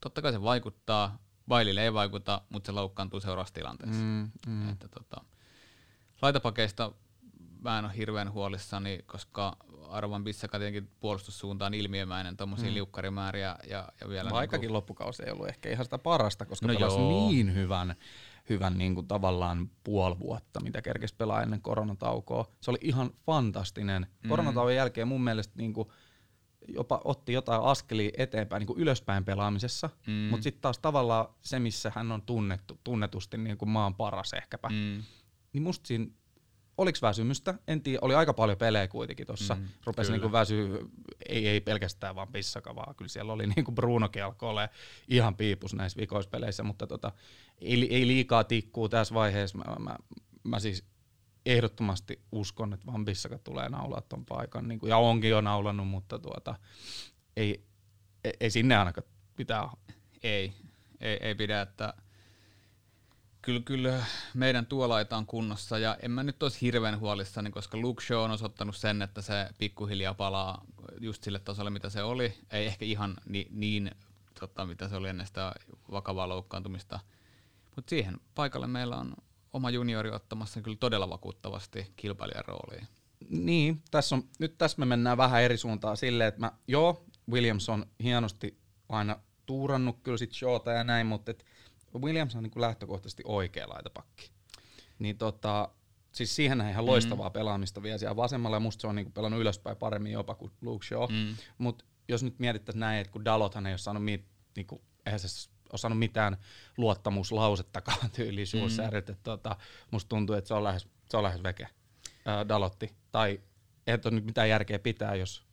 totta 0.00 0.22
kai 0.22 0.32
se 0.32 0.42
vaikuttaa, 0.42 1.18
Bailille 1.48 1.82
ei 1.82 1.92
vaikuta, 1.92 2.42
mutta 2.48 2.66
se 2.66 2.72
loukkaantuu 2.72 3.20
seuraavassa 3.20 3.54
tilanteessa. 3.54 4.02
Mm, 4.02 4.30
mm. 4.46 4.68
Että, 4.68 4.88
tota, 4.88 5.24
laitapakeista 6.22 6.92
mä 7.62 7.78
en 7.78 7.84
ole 7.84 7.96
hirveän 7.96 8.32
huolissani, 8.32 9.00
koska 9.06 9.56
Arvan 9.88 10.24
Bissaka 10.24 10.58
tietenkin 10.58 10.90
puolustussuuntaan 11.00 11.74
ilmiömäinen, 11.74 12.36
tuommoisia 12.36 12.68
mm. 12.68 12.74
liukkarimääriä 12.74 13.56
ja, 13.68 13.88
ja 14.00 14.08
vielä... 14.08 14.30
Vaikkakin 14.30 14.60
niin 14.60 14.68
kuin... 14.68 14.74
loppukausi 14.74 15.22
ei 15.22 15.32
ollut 15.32 15.48
ehkä 15.48 15.70
ihan 15.70 15.84
sitä 15.84 15.98
parasta, 15.98 16.46
koska 16.46 16.66
no 16.66 16.74
pelasi 16.74 16.98
joo. 16.98 17.28
niin 17.28 17.54
hyvän, 17.54 17.94
hyvän 18.48 18.78
niin 18.78 18.94
kuin 18.94 19.08
tavallaan 19.08 19.70
puoli 19.84 20.18
vuotta, 20.18 20.60
mitä 20.60 20.82
kerkesi 20.82 21.14
pelaa 21.14 21.42
ennen 21.42 21.62
koronataukoa. 21.62 22.50
Se 22.60 22.70
oli 22.70 22.78
ihan 22.80 23.10
fantastinen. 23.26 24.06
Mm. 24.22 24.28
Koronatauon 24.28 24.74
jälkeen 24.74 25.08
mun 25.08 25.24
mielestä 25.24 25.54
niin 25.56 25.72
kuin 25.72 25.88
jopa 26.68 27.00
otti 27.04 27.32
jotain 27.32 27.62
askelia 27.62 28.10
eteenpäin 28.18 28.60
niin 28.60 28.66
kuin 28.66 28.78
ylöspäin 28.78 29.24
pelaamisessa, 29.24 29.90
mm. 30.06 30.12
mutta 30.12 30.44
sitten 30.44 30.62
taas 30.62 30.78
tavallaan 30.78 31.26
se, 31.42 31.58
missä 31.58 31.92
hän 31.94 32.12
on 32.12 32.22
tunnettu, 32.22 32.80
tunnetusti 32.84 33.38
niin 33.38 33.58
kuin 33.58 33.68
maan 33.68 33.94
paras 33.94 34.32
ehkäpä, 34.32 34.68
mm. 34.68 35.02
niin 35.52 35.62
musta 35.62 35.86
siinä 35.86 36.06
Oliko 36.80 36.98
väsymystä? 37.02 37.54
En 37.66 37.82
tiedä, 37.82 37.98
oli 38.02 38.14
aika 38.14 38.34
paljon 38.34 38.58
pelejä 38.58 38.88
kuitenkin 38.88 39.26
tuossa. 39.26 39.54
Mm, 39.54 39.68
Rupesi 39.84 40.12
niinku 40.12 40.32
väsyä, 40.32 40.78
ei, 41.28 41.48
ei 41.48 41.60
pelkästään 41.60 42.14
vaan 42.14 42.28
pissaka, 42.28 42.74
vaan 42.74 42.94
kyllä 42.94 43.08
siellä 43.08 43.32
oli 43.32 43.46
niinku 43.56 43.72
Brunokin 43.72 44.24
alkoi 44.24 44.54
ihan 45.08 45.36
piipus 45.36 45.74
näissä 45.74 46.00
vikoispeleissä, 46.00 46.62
mutta 46.62 46.86
tota, 46.86 47.12
ei, 47.58 47.94
ei 47.94 48.06
liikaa 48.06 48.44
tikkuu 48.44 48.88
tässä 48.88 49.14
vaiheessa. 49.14 49.58
Mä, 49.58 49.64
mä, 49.78 49.96
mä 50.44 50.60
siis 50.60 50.84
ehdottomasti 51.46 52.22
uskon, 52.32 52.72
että 52.72 52.86
Van 52.86 53.04
Bissaka 53.04 53.38
tulee 53.38 53.68
naulaa 53.68 54.00
ton 54.00 54.26
paikan, 54.26 54.68
niin 54.68 54.80
kuin, 54.80 54.90
ja 54.90 54.96
onkin 54.96 55.30
jo 55.30 55.40
naulannut, 55.40 55.88
mutta 55.88 56.18
tuota, 56.18 56.54
ei, 57.36 57.64
ei, 58.24 58.32
ei 58.40 58.50
sinne 58.50 58.76
ainakaan 58.76 59.06
pitää. 59.36 59.70
Ei, 60.22 60.52
ei, 61.00 61.18
ei 61.20 61.34
pidä, 61.34 61.60
että 61.60 61.94
kyllä, 63.42 63.60
kyllä 63.60 64.04
meidän 64.34 64.66
tuolaita 64.66 65.16
on 65.16 65.26
kunnossa 65.26 65.78
ja 65.78 65.96
en 66.02 66.10
mä 66.10 66.22
nyt 66.22 66.42
olisi 66.42 66.60
hirveän 66.60 67.00
huolissani, 67.00 67.50
koska 67.50 67.78
Luke 67.78 68.04
Shaw 68.04 68.18
on 68.18 68.30
osoittanut 68.30 68.76
sen, 68.76 69.02
että 69.02 69.22
se 69.22 69.48
pikkuhiljaa 69.58 70.14
palaa 70.14 70.64
just 71.00 71.22
sille 71.22 71.38
tasolle, 71.38 71.70
mitä 71.70 71.90
se 71.90 72.02
oli. 72.02 72.34
Ei 72.50 72.66
ehkä 72.66 72.84
ihan 72.84 73.16
ni, 73.28 73.46
niin, 73.50 73.90
tota, 74.40 74.66
mitä 74.66 74.88
se 74.88 74.96
oli 74.96 75.08
ennen 75.08 75.26
sitä 75.26 75.54
vakavaa 75.90 76.28
loukkaantumista, 76.28 77.00
mutta 77.76 77.90
siihen 77.90 78.20
paikalle 78.34 78.66
meillä 78.66 78.96
on 78.96 79.14
oma 79.52 79.70
juniori 79.70 80.10
ottamassa 80.10 80.60
kyllä 80.60 80.76
todella 80.80 81.10
vakuuttavasti 81.10 81.92
kilpailijan 81.96 82.44
rooliin. 82.46 82.88
Niin, 83.28 83.82
tässä 83.90 84.14
on, 84.14 84.22
nyt 84.38 84.58
tässä 84.58 84.78
me 84.78 84.86
mennään 84.86 85.16
vähän 85.16 85.42
eri 85.42 85.56
suuntaan 85.56 85.96
silleen, 85.96 86.28
että 86.28 86.40
mä, 86.40 86.52
joo, 86.68 87.04
Williams 87.30 87.68
on 87.68 87.86
hienosti 88.02 88.58
aina 88.88 89.16
tuurannut 89.46 89.98
kyllä 90.02 90.18
sit 90.18 90.32
showta 90.32 90.70
ja 90.70 90.84
näin, 90.84 91.06
mutta 91.06 91.30
et 91.30 91.44
Williams 91.98 92.36
on 92.36 92.42
niin 92.42 92.50
kuin 92.50 92.60
lähtökohtaisesti 92.60 93.22
oikea 93.26 93.68
laitapakki. 93.68 94.30
Niin 94.98 95.18
tota, 95.18 95.68
siis 96.12 96.36
siihen 96.36 96.60
ihan 96.70 96.86
loistavaa 96.86 97.28
mm. 97.28 97.32
pelaamista 97.32 97.82
vielä 97.82 97.98
siellä 97.98 98.16
vasemmalla, 98.16 98.56
ja 98.56 98.60
musta 98.60 98.80
se 98.80 98.86
on 98.86 98.94
niin 98.94 99.06
kuin 99.06 99.12
pelannut 99.12 99.40
ylöspäin 99.40 99.76
paremmin 99.76 100.12
jopa 100.12 100.34
kuin 100.34 100.52
Luke 100.60 100.86
Shaw. 100.86 101.12
Mm. 101.12 101.36
Mutta 101.58 101.84
jos 102.08 102.22
nyt 102.22 102.38
mietittäisiin 102.38 102.80
näin, 102.80 103.00
että 103.00 103.12
kun 103.12 103.24
Dalothan 103.24 103.66
ei 103.66 103.72
ole 103.72 103.78
saanut, 103.78 104.04
mit, 104.04 104.24
niin 104.56 104.66
kuin, 104.66 104.82
eihän 105.06 105.20
se 105.20 105.48
ole 105.72 105.78
saanut 105.78 105.98
mitään 105.98 106.36
luottamuslausettakaan 106.76 108.10
tyyliin 108.10 108.46
mm. 108.52 108.96
että 108.96 109.14
tota, 109.22 109.56
musta 109.90 110.08
tuntuu, 110.08 110.36
että 110.36 110.48
se 110.48 110.54
on 110.54 110.64
lähes, 110.64 110.88
se 111.08 111.16
on 111.16 111.22
lähes 111.22 111.42
veke, 111.42 111.68
ää, 112.26 112.48
Dalotti. 112.48 112.94
Tai 113.12 113.40
ei 113.86 113.94
ole 114.04 114.14
nyt 114.14 114.24
mitään 114.24 114.48
järkeä 114.48 114.78
pitää, 114.78 115.14
jos 115.14 115.44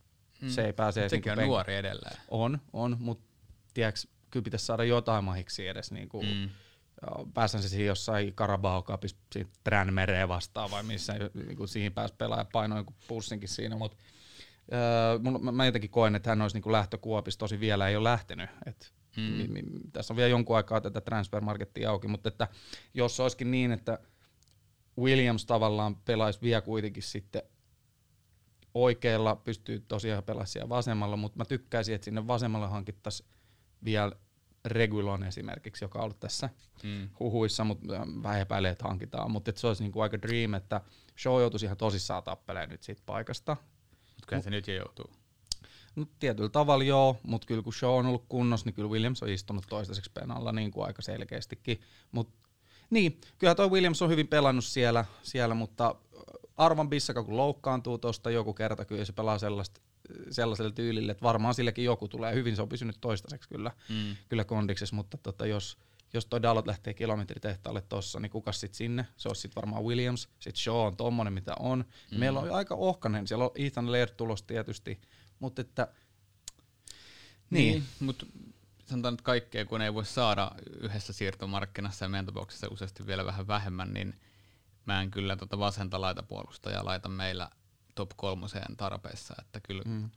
mm. 0.42 0.50
se 0.50 0.66
ei 0.66 0.74
pääse... 0.74 1.10
Sekin 1.10 1.32
on 1.32 1.38
nuori 1.38 1.76
edelleen. 1.76 2.18
On, 2.28 2.62
on, 2.74 2.98
mutta 3.00 3.26
tiedätkö, 3.74 4.02
kyllä 4.32 4.44
pitäisi 4.44 4.66
saada 4.66 4.84
jotain 4.84 5.24
mahiksi 5.24 5.68
edes. 5.68 5.92
Niin 5.92 6.10
kuin, 6.10 6.28
mm. 6.28 6.50
Pääsän 7.34 7.62
se 7.62 7.70
siihen 7.70 7.88
jossain 7.88 8.34
Carabao 8.34 8.84
Cupissa 8.84 9.18
Tranmereen 9.64 10.30
vastaan 10.30 10.72
vai 10.72 10.84
missä 10.84 11.14
niin 11.34 11.58
kuin 11.58 11.68
siihen 11.68 11.94
pääsi 11.94 12.14
pelaamaan 12.18 12.46
ja 12.46 12.50
painoi 12.52 12.78
jonkun 12.78 12.96
pussinkin 13.08 13.50
siinä, 13.50 13.76
mutta 13.76 13.98
öö, 14.74 15.20
mä, 15.42 15.52
mä 15.52 15.66
jotenkin 15.66 15.90
koen, 15.90 16.16
että 16.16 16.30
hän 16.30 16.42
olisi 16.42 16.60
niin 16.60 16.72
lähtökuopissa, 16.72 17.40
tosi 17.40 17.60
vielä 17.60 17.88
ei 17.88 17.96
ole 17.96 18.10
lähtenyt. 18.10 18.50
Et, 18.66 18.94
mm. 19.18 19.24
mi, 19.24 19.48
mi, 19.48 19.62
tässä 19.94 20.14
on 20.14 20.18
vielä 20.18 20.30
jonkun 20.30 20.58
aikaa 20.58 20.82
tätä 20.82 21.02
transfermarkettia 21.02 21.90
auki, 21.90 22.08
mutta 22.08 22.30
että 22.30 22.48
jos 22.94 23.20
olisikin 23.20 23.52
niin, 23.52 23.72
että 23.72 24.00
Williams 25.00 25.46
tavallaan 25.46 25.96
pelaisi 25.96 26.42
vielä 26.42 26.62
kuitenkin 26.62 27.04
sitten 27.04 27.42
oikealla, 28.74 29.36
pystyy 29.36 29.80
tosiaan 29.80 30.24
pelaamaan 30.24 30.48
siellä 30.48 30.70
vasemmalla, 30.70 31.18
mutta 31.18 31.38
mä 31.38 31.46
tykkäisin, 31.46 31.96
että 31.96 32.06
sinne 32.06 32.28
vasemmalle 32.28 32.68
hankittaisiin 32.68 33.30
vielä 33.86 34.12
Regulon 34.66 35.24
esimerkiksi, 35.24 35.86
joka 35.86 36.00
on 36.00 36.04
ollut 36.04 36.20
tässä 36.20 36.50
mm. 36.84 37.10
huhuissa, 37.20 37.64
mutta 37.64 37.86
vähän 38.24 38.42
epäilee, 38.42 38.72
että 38.72 38.88
hankitaan. 38.88 39.32
Mutta 39.32 39.52
se 39.56 39.68
olisi 39.68 39.84
niinku 39.84 40.02
aika 40.02 40.22
dream, 40.22 40.54
että 40.54 40.82
show 41.20 41.42
joutuisi 41.42 41.66
ihan 41.66 41.78
tosissaan 41.78 42.24
tappeleen 42.24 42.70
nyt 42.70 42.84
siitä 42.84 43.02
paikasta. 43.06 43.58
Mutta 43.90 44.28
kyllä 44.28 44.42
se 44.42 44.50
nyt 44.50 44.68
jo 44.68 44.76
joutuu. 44.76 45.12
No, 45.96 46.06
tietyllä 46.20 46.50
tavalla 46.50 46.84
joo, 46.84 47.18
mutta 47.24 47.48
kyllä 47.48 47.62
kun 47.62 47.74
show 47.74 48.00
on 48.00 48.06
ollut 48.06 48.26
kunnossa, 48.30 48.66
niin 48.66 48.74
kyllä 48.74 48.90
Williams 48.90 49.24
on 49.24 49.30
istunut 49.30 49.66
toistaiseksi 49.70 50.12
penalla 50.14 50.52
niin 50.52 50.72
kuin 50.72 50.86
aika 50.86 51.02
selkeästikin. 51.02 51.82
Mut, 52.12 52.30
niin, 52.90 53.22
kyllä 53.38 53.56
toi 53.56 53.70
Williams 53.70 54.02
on 54.02 54.10
hyvin 54.10 54.28
pelannut 54.28 54.66
siellä, 54.66 55.06
siellä 55.24 55.56
mutta 55.56 55.96
Arvan 56.58 56.90
Bissaka 56.90 57.24
kun 57.24 57.38
loukkaantuu 57.38 57.98
tuosta 57.98 58.32
joku 58.32 58.54
kerta, 58.54 58.86
kyllä 58.86 59.06
se 59.06 59.14
pelaa 59.14 59.40
sellaista 59.40 59.82
sellaiselle 60.30 60.72
tyylille, 60.72 61.12
että 61.12 61.24
varmaan 61.24 61.54
sillekin 61.54 61.86
joku 61.86 62.08
tulee 62.08 62.36
hyvin, 62.36 62.56
se 62.56 62.62
on 62.62 62.70
pysynyt 62.70 62.98
toistaiseksi 63.02 63.50
kyllä, 63.50 63.72
mm. 63.90 64.16
kyllä 64.30 64.44
kondiksessa, 64.44 64.96
mutta 64.96 65.18
tota, 65.18 65.46
jos, 65.46 65.78
jos 66.14 66.26
toi 66.26 66.42
Dalot 66.42 66.68
lähtee 66.68 66.94
kilometritehtaalle 66.94 67.82
tossa, 67.82 68.20
niin 68.20 68.30
kuka 68.30 68.52
sitten 68.52 68.78
sinne? 68.78 69.08
Se 69.18 69.28
olisi 69.28 69.42
sitten 69.42 69.62
varmaan 69.62 69.84
Williams, 69.84 70.30
sitten 70.40 70.64
Shaw 70.64 70.88
on 70.88 70.98
tommonen 70.98 71.34
mitä 71.34 71.56
on. 71.60 71.86
Mm. 72.12 72.20
Meillä 72.20 72.40
on 72.40 72.52
aika 72.52 72.76
ohkanen, 72.76 73.28
siellä 73.28 73.46
on 73.46 73.52
Ethan 73.56 73.92
Laird 73.92 74.12
tulos 74.18 74.44
tietysti, 74.44 75.02
mutta 75.40 75.62
että... 75.62 75.88
Niin, 77.50 77.74
niin 77.74 77.84
mutta 78.00 78.26
sanotaan 78.86 79.14
nyt 79.14 79.22
kaikkea, 79.22 79.66
kun 79.66 79.82
ei 79.82 79.94
voi 79.94 80.06
saada 80.06 80.52
yhdessä 80.80 81.14
siirtomarkkinassa 81.14 82.06
ja 82.06 82.10
meidän 82.10 82.26
tapauksessa 82.26 82.68
useasti 82.72 83.08
vielä 83.08 83.26
vähän 83.26 83.48
vähemmän, 83.48 83.94
niin 83.94 84.14
mä 84.86 85.02
en 85.02 85.12
kyllä 85.12 85.36
tota 85.36 85.60
vasenta 85.60 86.02
laitapuolustajaa 86.02 86.86
laita 86.86 87.10
meillä 87.10 87.50
top 87.98 88.12
kolmoseen 88.16 88.78
tarpeessa, 88.78 89.36
että 89.40 89.60
kyllä 89.60 89.84
mm. 89.86 90.10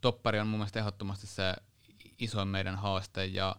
toppari 0.00 0.40
on 0.40 0.46
mun 0.46 0.58
mielestä 0.58 0.80
ehdottomasti 0.80 1.26
se 1.26 1.54
isoin 2.18 2.48
meidän 2.48 2.76
haaste 2.76 3.26
ja 3.26 3.56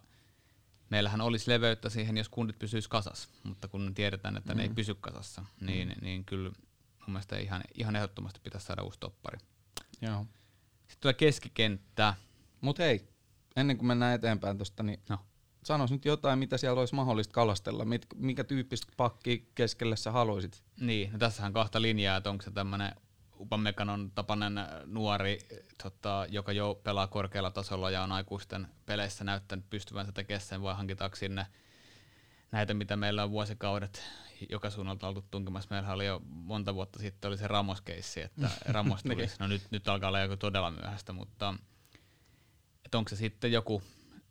meillähän 0.90 1.20
olisi 1.20 1.50
leveyttä 1.50 1.90
siihen, 1.90 2.16
jos 2.16 2.28
kundit 2.28 2.58
pysyis 2.58 2.88
kasas, 2.88 3.28
mutta 3.42 3.68
kun 3.68 3.94
tiedetään, 3.94 4.36
että 4.36 4.52
mm. 4.52 4.56
ne 4.56 4.62
ei 4.62 4.68
mm. 4.68 4.74
pysy 4.74 4.94
kasassa, 4.94 5.44
niin, 5.60 5.88
mm. 5.88 5.94
niin 6.00 6.24
kyllä 6.24 6.50
mun 7.06 7.12
mielestä 7.12 7.38
ihan, 7.38 7.62
ihan 7.74 7.96
ehdottomasti 7.96 8.40
pitäisi 8.42 8.66
saada 8.66 8.82
uusi 8.82 9.00
toppari. 9.00 9.38
Joo. 10.00 10.26
Sitten 10.78 11.00
tulee 11.00 11.14
keskikenttä. 11.14 12.14
Mut 12.60 12.78
hei, 12.78 13.08
ennen 13.56 13.76
kuin 13.76 13.86
mennään 13.86 14.14
eteenpäin 14.14 14.58
tuosta, 14.58 14.82
niin 14.82 15.00
no. 15.08 15.18
sanois 15.64 15.90
nyt 15.90 16.04
jotain, 16.04 16.38
mitä 16.38 16.56
siellä 16.58 16.80
olisi 16.80 16.94
mahdollista 16.94 17.32
kalastella. 17.32 17.84
Mit, 17.84 18.06
mikä 18.14 18.44
tyyppistä 18.44 18.92
pakki 18.96 19.50
keskelle 19.54 19.96
sä 19.96 20.12
haluaisit? 20.12 20.62
Niin, 20.80 21.12
no 21.12 21.18
tässähän 21.18 21.52
kahta 21.52 21.82
linjaa, 21.82 22.16
että 22.16 22.30
onko 22.30 22.42
se 22.42 22.50
tämmöinen 22.50 22.92
Upamekanon 23.40 24.10
tapainen 24.14 24.54
nuori, 24.86 25.38
tota, 25.82 26.26
joka 26.28 26.52
jo 26.52 26.80
pelaa 26.82 27.06
korkealla 27.06 27.50
tasolla 27.50 27.90
ja 27.90 28.02
on 28.02 28.12
aikuisten 28.12 28.68
peleissä 28.86 29.24
näyttänyt 29.24 29.70
pystyvänsä 29.70 30.12
tekemään 30.12 30.40
sen, 30.40 30.62
vai 30.62 30.74
hankitaanko 30.74 31.16
sinne 31.16 31.46
näitä, 32.52 32.74
mitä 32.74 32.96
meillä 32.96 33.24
on 33.24 33.30
vuosikaudet 33.30 34.02
joka 34.50 34.70
suunnalta 34.70 35.08
oltu 35.08 35.24
tunkemassa. 35.30 35.68
Meillä 35.70 35.92
oli 35.92 36.06
jo 36.06 36.22
monta 36.24 36.74
vuotta 36.74 36.98
sitten 36.98 37.28
oli 37.28 37.38
se 37.38 37.48
Ramos-keissi, 37.48 38.22
että 38.22 38.50
Ramos 38.74 39.02
tulisi. 39.02 39.20
Niin. 39.20 39.36
no 39.38 39.46
nyt, 39.46 39.62
nyt 39.70 39.88
alkaa 39.88 40.08
olla 40.08 40.20
joku 40.20 40.36
todella 40.36 40.70
myöhäistä, 40.70 41.12
mutta 41.12 41.54
että 42.84 42.98
onko 42.98 43.08
se 43.08 43.16
sitten 43.16 43.52
joku 43.52 43.82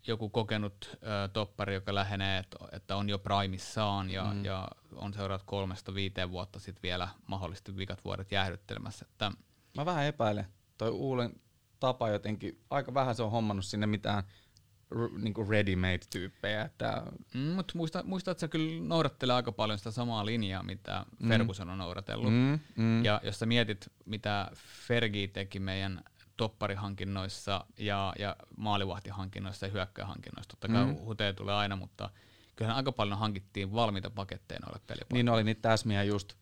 joku 0.08 0.30
kokenut 0.30 0.90
ö, 0.94 1.28
toppari, 1.28 1.74
joka 1.74 1.96
lähenee, 1.96 2.40
että, 2.40 2.58
että 2.72 2.96
on 2.96 3.10
jo 3.10 3.20
primissaan 3.20 4.10
ja, 4.10 4.24
mm. 4.24 4.46
ja 4.46 4.68
on 4.96 5.14
seuraavat 5.14 5.46
kolmesta 5.46 5.94
viiteen 5.94 6.32
vuotta 6.32 6.60
sitten 6.60 6.84
vielä 6.84 7.08
mahdollisesti 7.28 7.78
vikat 7.78 8.06
vuodet 8.06 8.32
jäähdyttelemässä. 8.32 9.06
Että 9.12 9.32
Mä 9.76 9.86
vähän 9.86 10.06
epäilen. 10.06 10.46
Toi 10.78 10.90
Uulen 10.90 11.42
tapa 11.80 12.10
jotenkin, 12.10 12.62
aika 12.70 12.94
vähän 12.94 13.16
se 13.16 13.24
on 13.24 13.32
hommannut 13.32 13.66
sinne 13.66 13.88
mitään 13.88 14.24
niinku 15.18 15.46
ready-made-tyyppejä. 15.50 16.62
Että... 16.62 17.04
Mm, 17.34 17.40
mutta 17.40 17.74
muista, 17.76 18.04
muista, 18.04 18.32
että 18.32 18.40
se 18.40 18.48
kyllä 18.48 18.84
noudattelee 18.84 19.36
aika 19.36 19.52
paljon 19.52 19.78
sitä 19.78 19.92
samaa 19.92 20.26
linjaa, 20.26 20.64
mitä 20.64 21.06
mm. 21.20 21.28
Ferguson 21.28 21.70
on 21.70 21.78
noudatellut. 21.78 22.34
Mm, 22.34 22.60
mm. 22.76 23.06
Ja 23.06 23.22
jos 23.24 23.40
sä 23.40 23.46
mietit, 23.46 23.88
mitä 24.06 24.52
Fergie 24.88 25.28
teki 25.28 25.60
meidän 25.60 26.04
topparihankinnoissa 26.38 27.66
ja, 27.78 28.14
ja 28.20 28.36
maalivahtihankinnoissa 28.58 29.66
ja 29.66 29.72
hyökkäjähankinnoissa. 29.72 30.50
Totta 30.50 30.68
kai 30.68 30.86
mm. 30.86 30.96
huteja 30.96 31.34
tulee 31.34 31.56
aina, 31.56 31.76
mutta 31.76 32.10
kyllähän 32.56 32.78
aika 32.78 32.92
paljon 32.92 33.20
hankittiin 33.20 33.74
valmiita 33.74 34.10
paketteja 34.10 34.60
noille 34.60 34.82
pelipaikoille. 34.88 35.24
Niin 35.24 35.30
oli 35.30 35.44
niitä 35.44 35.62
täsmiä 35.62 36.04
just 36.04 36.34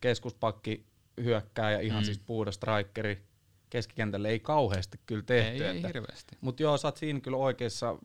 keskuspakki 0.00 0.86
hyökkää 1.22 1.70
ja 1.70 1.80
ihan 1.80 2.02
mm. 2.02 2.04
siis 2.04 2.18
puhdas 2.18 2.54
strikeri. 2.54 3.22
Keskikentälle 3.70 4.28
ei 4.28 4.40
kauheasti 4.40 5.00
kyllä 5.06 5.22
tehty. 5.22 5.64
Ei, 5.64 5.70
ei 5.70 5.82
hirveästi. 5.82 6.36
Mutta 6.40 6.62
joo, 6.62 6.76
sä 6.76 6.88
oot 6.88 6.96
siinä 6.96 7.20
kyllä 7.20 7.36
oikeassa. 7.36 7.98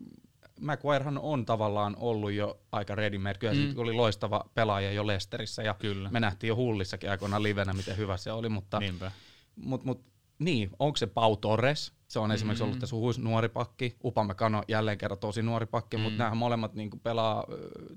Maguirehan 0.60 1.18
on 1.18 1.46
tavallaan 1.46 1.96
ollut 1.98 2.32
jo 2.32 2.60
aika 2.72 2.94
ready 2.94 3.18
made. 3.18 3.38
Kyllä 3.38 3.54
mm. 3.54 3.78
oli 3.78 3.92
loistava 3.92 4.44
pelaaja 4.54 4.92
jo 4.92 5.06
Lesterissä 5.06 5.62
ja 5.62 5.74
Kyllä. 5.74 6.10
me 6.10 6.20
nähtiin 6.20 6.48
jo 6.48 6.56
Hullissakin 6.56 7.10
aikoina 7.10 7.42
livenä, 7.42 7.72
miten 7.72 7.96
hyvä 7.96 8.16
se 8.16 8.32
oli, 8.32 8.48
mutta 8.48 8.80
Niinpä. 8.80 9.12
mut, 9.56 9.84
mut, 9.84 10.02
niin, 10.38 10.70
onko 10.78 10.96
se 10.96 11.06
Pau 11.06 11.36
Torres? 11.36 11.92
Se 12.08 12.18
on 12.18 12.32
esimerkiksi 12.32 12.64
ollut 12.64 12.78
tässä 12.78 12.96
uusi 12.96 13.20
nuori 13.20 13.48
pakki. 13.48 13.96
Upamecano 14.04 14.62
jälleen 14.68 14.98
kerran 14.98 15.18
tosi 15.18 15.42
nuori 15.42 15.66
pakki, 15.66 15.96
mm. 15.96 16.02
mutta 16.02 16.18
nämä 16.18 16.34
molemmat 16.34 16.74
niinku 16.74 16.96
pelaa, 16.96 17.44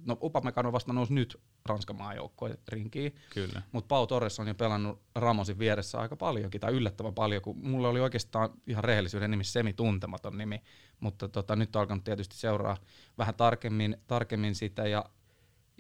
no 0.06 0.18
Upamecano 0.22 0.72
vasta 0.72 0.94
nousi 0.94 1.14
nyt 1.14 1.42
Ranskan 1.66 1.96
maajoukkojen 1.96 2.58
rinkiin. 2.68 3.16
Kyllä. 3.34 3.62
Mutta 3.72 3.88
Pau 3.88 4.08
Torres 4.08 4.40
on 4.40 4.48
jo 4.48 4.56
pelannut 4.56 5.02
Ramosin 5.16 5.60
vieressä 5.60 6.00
aika 6.00 6.16
paljonkin, 6.16 6.62
tai 6.62 6.74
yllättävän 6.74 7.14
paljon, 7.14 7.42
kun 7.42 7.58
mulle 7.68 7.88
oli 7.88 8.00
oikeastaan 8.00 8.50
ihan 8.68 8.84
rehellisyyden 8.84 9.32
nimi 9.32 9.44
semi-tuntematon 9.44 10.38
nimi, 10.38 10.62
mutta 11.00 11.28
tota, 11.28 11.56
nyt 11.56 11.76
on 11.76 11.80
alkanut 11.80 12.04
tietysti 12.04 12.38
seuraa 12.38 12.78
vähän 13.18 13.36
tarkemmin, 13.36 13.98
tarkemmin 14.08 14.56
sitä, 14.56 14.88
ja, 14.88 15.06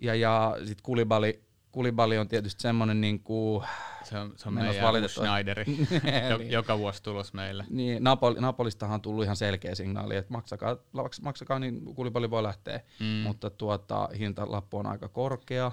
ja, 0.02 0.16
ja 0.16 0.56
sitten 0.58 0.84
Kulibali, 0.84 1.44
Kulibali 1.72 2.18
on 2.18 2.28
tietysti 2.28 2.62
semmoinen 2.62 3.02
niin 3.02 3.20
kuin, 3.24 3.66
Se 4.04 4.18
on, 4.20 4.34
se 4.36 4.48
on 4.48 4.54
meidän 4.54 4.76
valitettavasti- 4.76 5.20
Schneideri, 5.20 5.66
jo, 6.30 6.38
Niin. 6.38 6.52
joka 6.52 6.78
vuosi 6.78 7.04
tulos 7.04 7.34
meille. 7.34 7.66
niin 7.70 8.04
Napoli, 8.04 8.36
Napolistahan 8.40 8.94
on 8.94 9.02
tullut 9.02 9.24
ihan 9.24 9.36
selkeä 9.36 9.76
signaali, 9.76 10.16
että 10.16 10.32
maksakaa, 10.34 10.74
maks- 10.94 11.22
maksakaa 11.22 11.60
niin 11.60 11.96
Kulibali 11.96 12.30
voi 12.30 12.44
lähteä, 12.44 12.80
Mm. 13.00 13.06
mutta 13.06 13.50
tuota, 13.50 14.10
hintalappu 14.20 14.78
on 14.78 14.86
aika 14.86 15.08
korkea. 15.10 15.72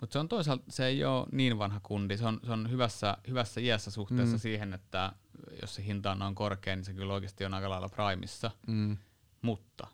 Mutta 0.00 0.12
se 0.12 0.18
on 0.18 0.28
toisaalta, 0.28 0.64
se 0.68 0.86
ei 0.86 1.04
ole 1.04 1.26
niin 1.32 1.58
vanha 1.58 1.80
kundi, 1.82 2.16
se 2.16 2.26
on, 2.26 2.40
se 2.46 2.52
on 2.52 2.70
hyvässä, 2.70 3.16
hyvässä 3.28 3.60
iässä 3.60 3.90
suhteessa 3.90 4.36
mm. 4.36 4.40
siihen, 4.40 4.72
että 4.74 5.12
jos 5.62 5.74
se 5.74 5.84
hinta 5.84 6.10
on 6.10 6.18
noin 6.18 6.34
korkea, 6.34 6.76
niin 6.76 6.84
se 6.84 6.94
kyllä 6.94 7.14
oikeasti 7.14 7.44
on 7.44 7.54
aika 7.54 7.70
lailla 7.70 7.88
primissa. 7.88 8.50
Mm. 8.66 8.96
Mutta 9.42 9.86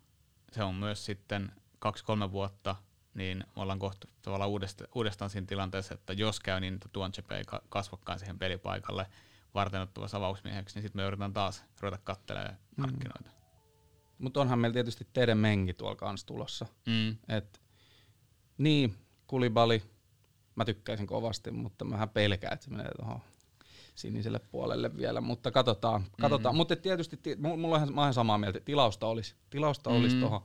se 0.52 0.62
on 0.62 0.74
myös 0.74 1.04
sitten 1.04 1.52
kaksi-kolme 1.78 2.32
vuotta, 2.32 2.76
niin 3.18 3.38
me 3.56 3.62
ollaan 3.62 3.78
kohta 3.78 4.08
tavallaan 4.22 4.50
uudestaan, 4.50 4.90
uudestaan 4.94 5.30
siinä 5.30 5.46
tilanteessa, 5.46 5.94
että 5.94 6.12
jos 6.12 6.40
käy 6.40 6.60
niin, 6.60 6.74
että 6.74 6.88
Tuanchepe 6.92 7.36
ei 7.36 7.44
ka- 7.44 7.62
kasvokkaan 7.68 8.18
siihen 8.18 8.38
pelipaikalle 8.38 9.06
vartenottavassa 9.54 10.16
avausmieheksi, 10.16 10.74
niin 10.74 10.82
sitten 10.82 10.98
me 10.98 11.02
joudutaan 11.02 11.32
taas 11.32 11.64
ruveta 11.80 11.98
katselemaan 12.04 12.54
Mm. 12.76 12.80
markkinoita. 12.82 13.30
Mutta 14.18 14.40
onhan 14.40 14.58
meillä 14.58 14.72
tietysti 14.74 15.06
Tede 15.12 15.34
Mengi 15.34 15.74
tuolla 15.74 15.96
kanssa 15.96 16.26
tulossa. 16.26 16.66
Mm. 16.86 17.16
Et, 17.36 17.60
niin, 18.58 18.94
Kulibali, 19.26 19.82
mä 20.54 20.64
tykkäisin 20.64 21.06
kovasti, 21.06 21.50
mutta 21.50 21.84
mä 21.84 22.06
pelkään, 22.06 22.52
että 22.52 22.64
se 22.64 22.70
menee 22.70 22.90
tuohon 22.96 23.20
siniselle 23.94 24.38
puolelle 24.38 24.96
vielä, 24.96 25.20
mutta 25.20 25.50
katsotaan. 25.50 26.04
katsotaan. 26.20 26.54
Mm. 26.54 26.56
Mutta 26.56 26.76
tietysti, 26.76 27.16
ti- 27.16 27.34
mu- 27.34 27.56
mulla 27.56 27.76
on 27.76 27.82
ihan, 27.82 27.94
mä 27.94 28.12
samaa 28.12 28.38
mieltä, 28.38 28.60
tilausta 28.60 29.06
olisi, 29.06 29.34
tilausta 29.50 29.90
Mm. 29.90 29.96
olisi 29.96 30.16
tuohon 30.20 30.42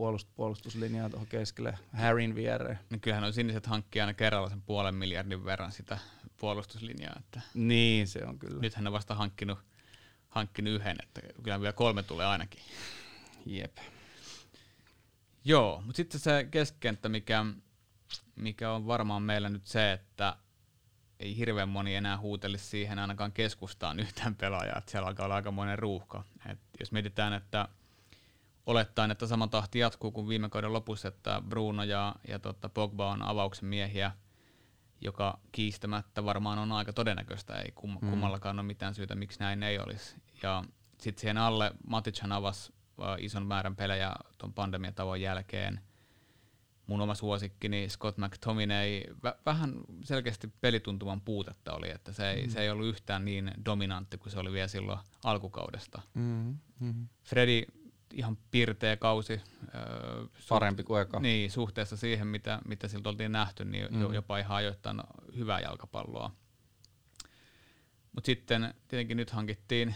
puolust, 0.00 0.28
puolustuslinjaan 0.34 1.10
tuohon 1.10 1.26
keskelle, 1.26 1.78
Harryn 1.92 2.34
viereen. 2.34 2.78
Niin 2.90 3.00
kyllähän 3.00 3.24
on 3.24 3.32
siniset 3.32 3.66
hankkii 3.66 4.00
aina 4.00 4.14
kerralla 4.14 4.48
sen 4.48 4.62
puolen 4.62 4.94
miljardin 4.94 5.44
verran 5.44 5.72
sitä 5.72 5.98
puolustuslinjaa, 6.36 7.16
että 7.18 7.40
Niin, 7.54 8.08
se 8.08 8.24
on 8.24 8.38
kyllä. 8.38 8.60
nythän 8.60 8.84
ne 8.84 8.92
vasta 8.92 9.14
hankkinut, 9.14 9.58
hankkinut 10.28 10.72
yhden, 10.72 10.96
että 11.02 11.20
kyllä 11.42 11.60
vielä 11.60 11.72
kolme 11.72 12.02
tulee 12.02 12.26
ainakin. 12.26 12.60
Jep. 13.46 13.76
Joo, 15.44 15.82
mutta 15.86 15.96
sitten 15.96 16.20
se 16.20 16.48
keskenttä, 16.50 17.08
mikä, 17.08 17.44
mikä 18.36 18.72
on 18.72 18.86
varmaan 18.86 19.22
meillä 19.22 19.48
nyt 19.48 19.66
se, 19.66 19.92
että 19.92 20.36
ei 21.18 21.36
hirveän 21.36 21.68
moni 21.68 21.94
enää 21.94 22.18
huutelisi 22.18 22.64
siihen 22.64 22.98
ainakaan 22.98 23.32
keskustaan 23.32 24.00
yhtään 24.04 24.34
pelaajaa, 24.34 24.78
että 24.78 24.90
siellä 24.90 25.08
alkaa 25.08 25.24
olla 25.24 25.34
aikamoinen 25.34 25.78
ruuhka. 25.78 26.24
Et 26.50 26.58
jos 26.80 26.92
mietitään, 26.92 27.32
että 27.32 27.68
olettaen, 28.66 29.10
että 29.10 29.26
sama 29.26 29.46
tahti 29.48 29.78
jatkuu 29.78 30.10
kuin 30.10 30.28
viime 30.28 30.48
kauden 30.48 30.72
lopussa, 30.72 31.08
että 31.08 31.42
Bruno 31.48 31.82
ja, 31.82 32.14
ja 32.28 32.38
tota 32.38 32.68
Pogba 32.68 33.10
on 33.10 33.22
avauksen 33.22 33.68
miehiä, 33.68 34.12
joka 35.00 35.38
kiistämättä 35.52 36.24
varmaan 36.24 36.58
on 36.58 36.72
aika 36.72 36.92
todennäköistä, 36.92 37.54
ei 37.54 37.72
kum, 37.74 37.90
Mm. 37.90 38.10
kummallakaan 38.10 38.58
ole 38.58 38.66
mitään 38.66 38.94
syytä, 38.94 39.14
miksi 39.14 39.40
näin 39.40 39.62
ei 39.62 39.78
olisi. 39.78 40.16
Ja 40.42 40.64
sitten 40.98 41.20
siihen 41.20 41.38
alle 41.38 41.72
Matichan 41.86 42.32
avasi 42.32 42.72
äh, 43.02 43.06
ison 43.18 43.46
määrän 43.46 43.76
pelejä 43.76 44.12
tuon 44.38 44.52
pandemiatavon 44.52 45.20
jälkeen. 45.20 45.80
Mun 46.86 47.00
oma 47.00 47.14
suosikkini 47.14 47.88
Scott 47.88 48.18
McTominay, 48.18 49.02
vä- 49.26 49.38
vähän 49.46 49.74
selkeästi 50.04 50.52
pelituntuman 50.60 51.20
puutetta 51.20 51.72
oli, 51.74 51.90
että 51.90 52.12
se 52.12 52.30
ei, 52.30 52.42
Mm. 52.46 52.50
se 52.50 52.60
ei 52.60 52.70
ollut 52.70 52.86
yhtään 52.86 53.24
niin 53.24 53.52
dominantti 53.64 54.18
kuin 54.18 54.32
se 54.32 54.38
oli 54.38 54.52
vielä 54.52 54.68
silloin 54.68 54.98
alkukaudesta. 55.24 56.02
Mm-hmm. 56.14 56.58
Mm-hmm. 56.80 57.08
Fredi 57.24 57.62
ihan 58.14 58.38
pirteä 58.50 58.96
kausi. 58.96 59.40
Öö, 59.74 60.24
Parempi 60.48 60.82
kuin 60.82 61.02
eka. 61.02 61.20
Niin, 61.20 61.50
suhteessa 61.50 61.96
siihen, 61.96 62.26
mitä, 62.26 62.58
mitä 62.68 62.88
siltä 62.88 63.08
oltiin 63.08 63.32
nähty, 63.32 63.64
niin 63.64 63.86
mm. 63.90 64.14
Jopa 64.14 64.38
ihan 64.38 64.56
ajoittain 64.56 65.00
hyvää 65.36 65.60
jalkapalloa. 65.60 66.30
Mutta 68.12 68.26
sitten 68.26 68.74
tietenkin 68.88 69.16
nyt 69.16 69.30
hankittiin, 69.30 69.94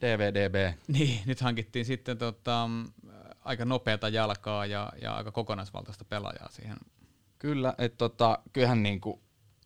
DVDB. 0.00 0.76
niin, 0.88 1.20
nyt 1.26 1.40
hankittiin 1.40 1.84
sitten 1.84 2.18
tota, 2.18 2.68
aika 3.40 3.64
nopeata 3.64 4.08
jalkaa 4.08 4.66
ja, 4.66 4.92
ja 5.02 5.14
aika 5.14 5.32
kokonaisvaltaista 5.32 6.04
pelaajaa 6.04 6.48
siihen. 6.50 6.76
Kyllä, 7.38 7.74
että 7.78 7.98
tota, 7.98 8.38
kyllähän 8.52 8.82
niinku 8.82 9.22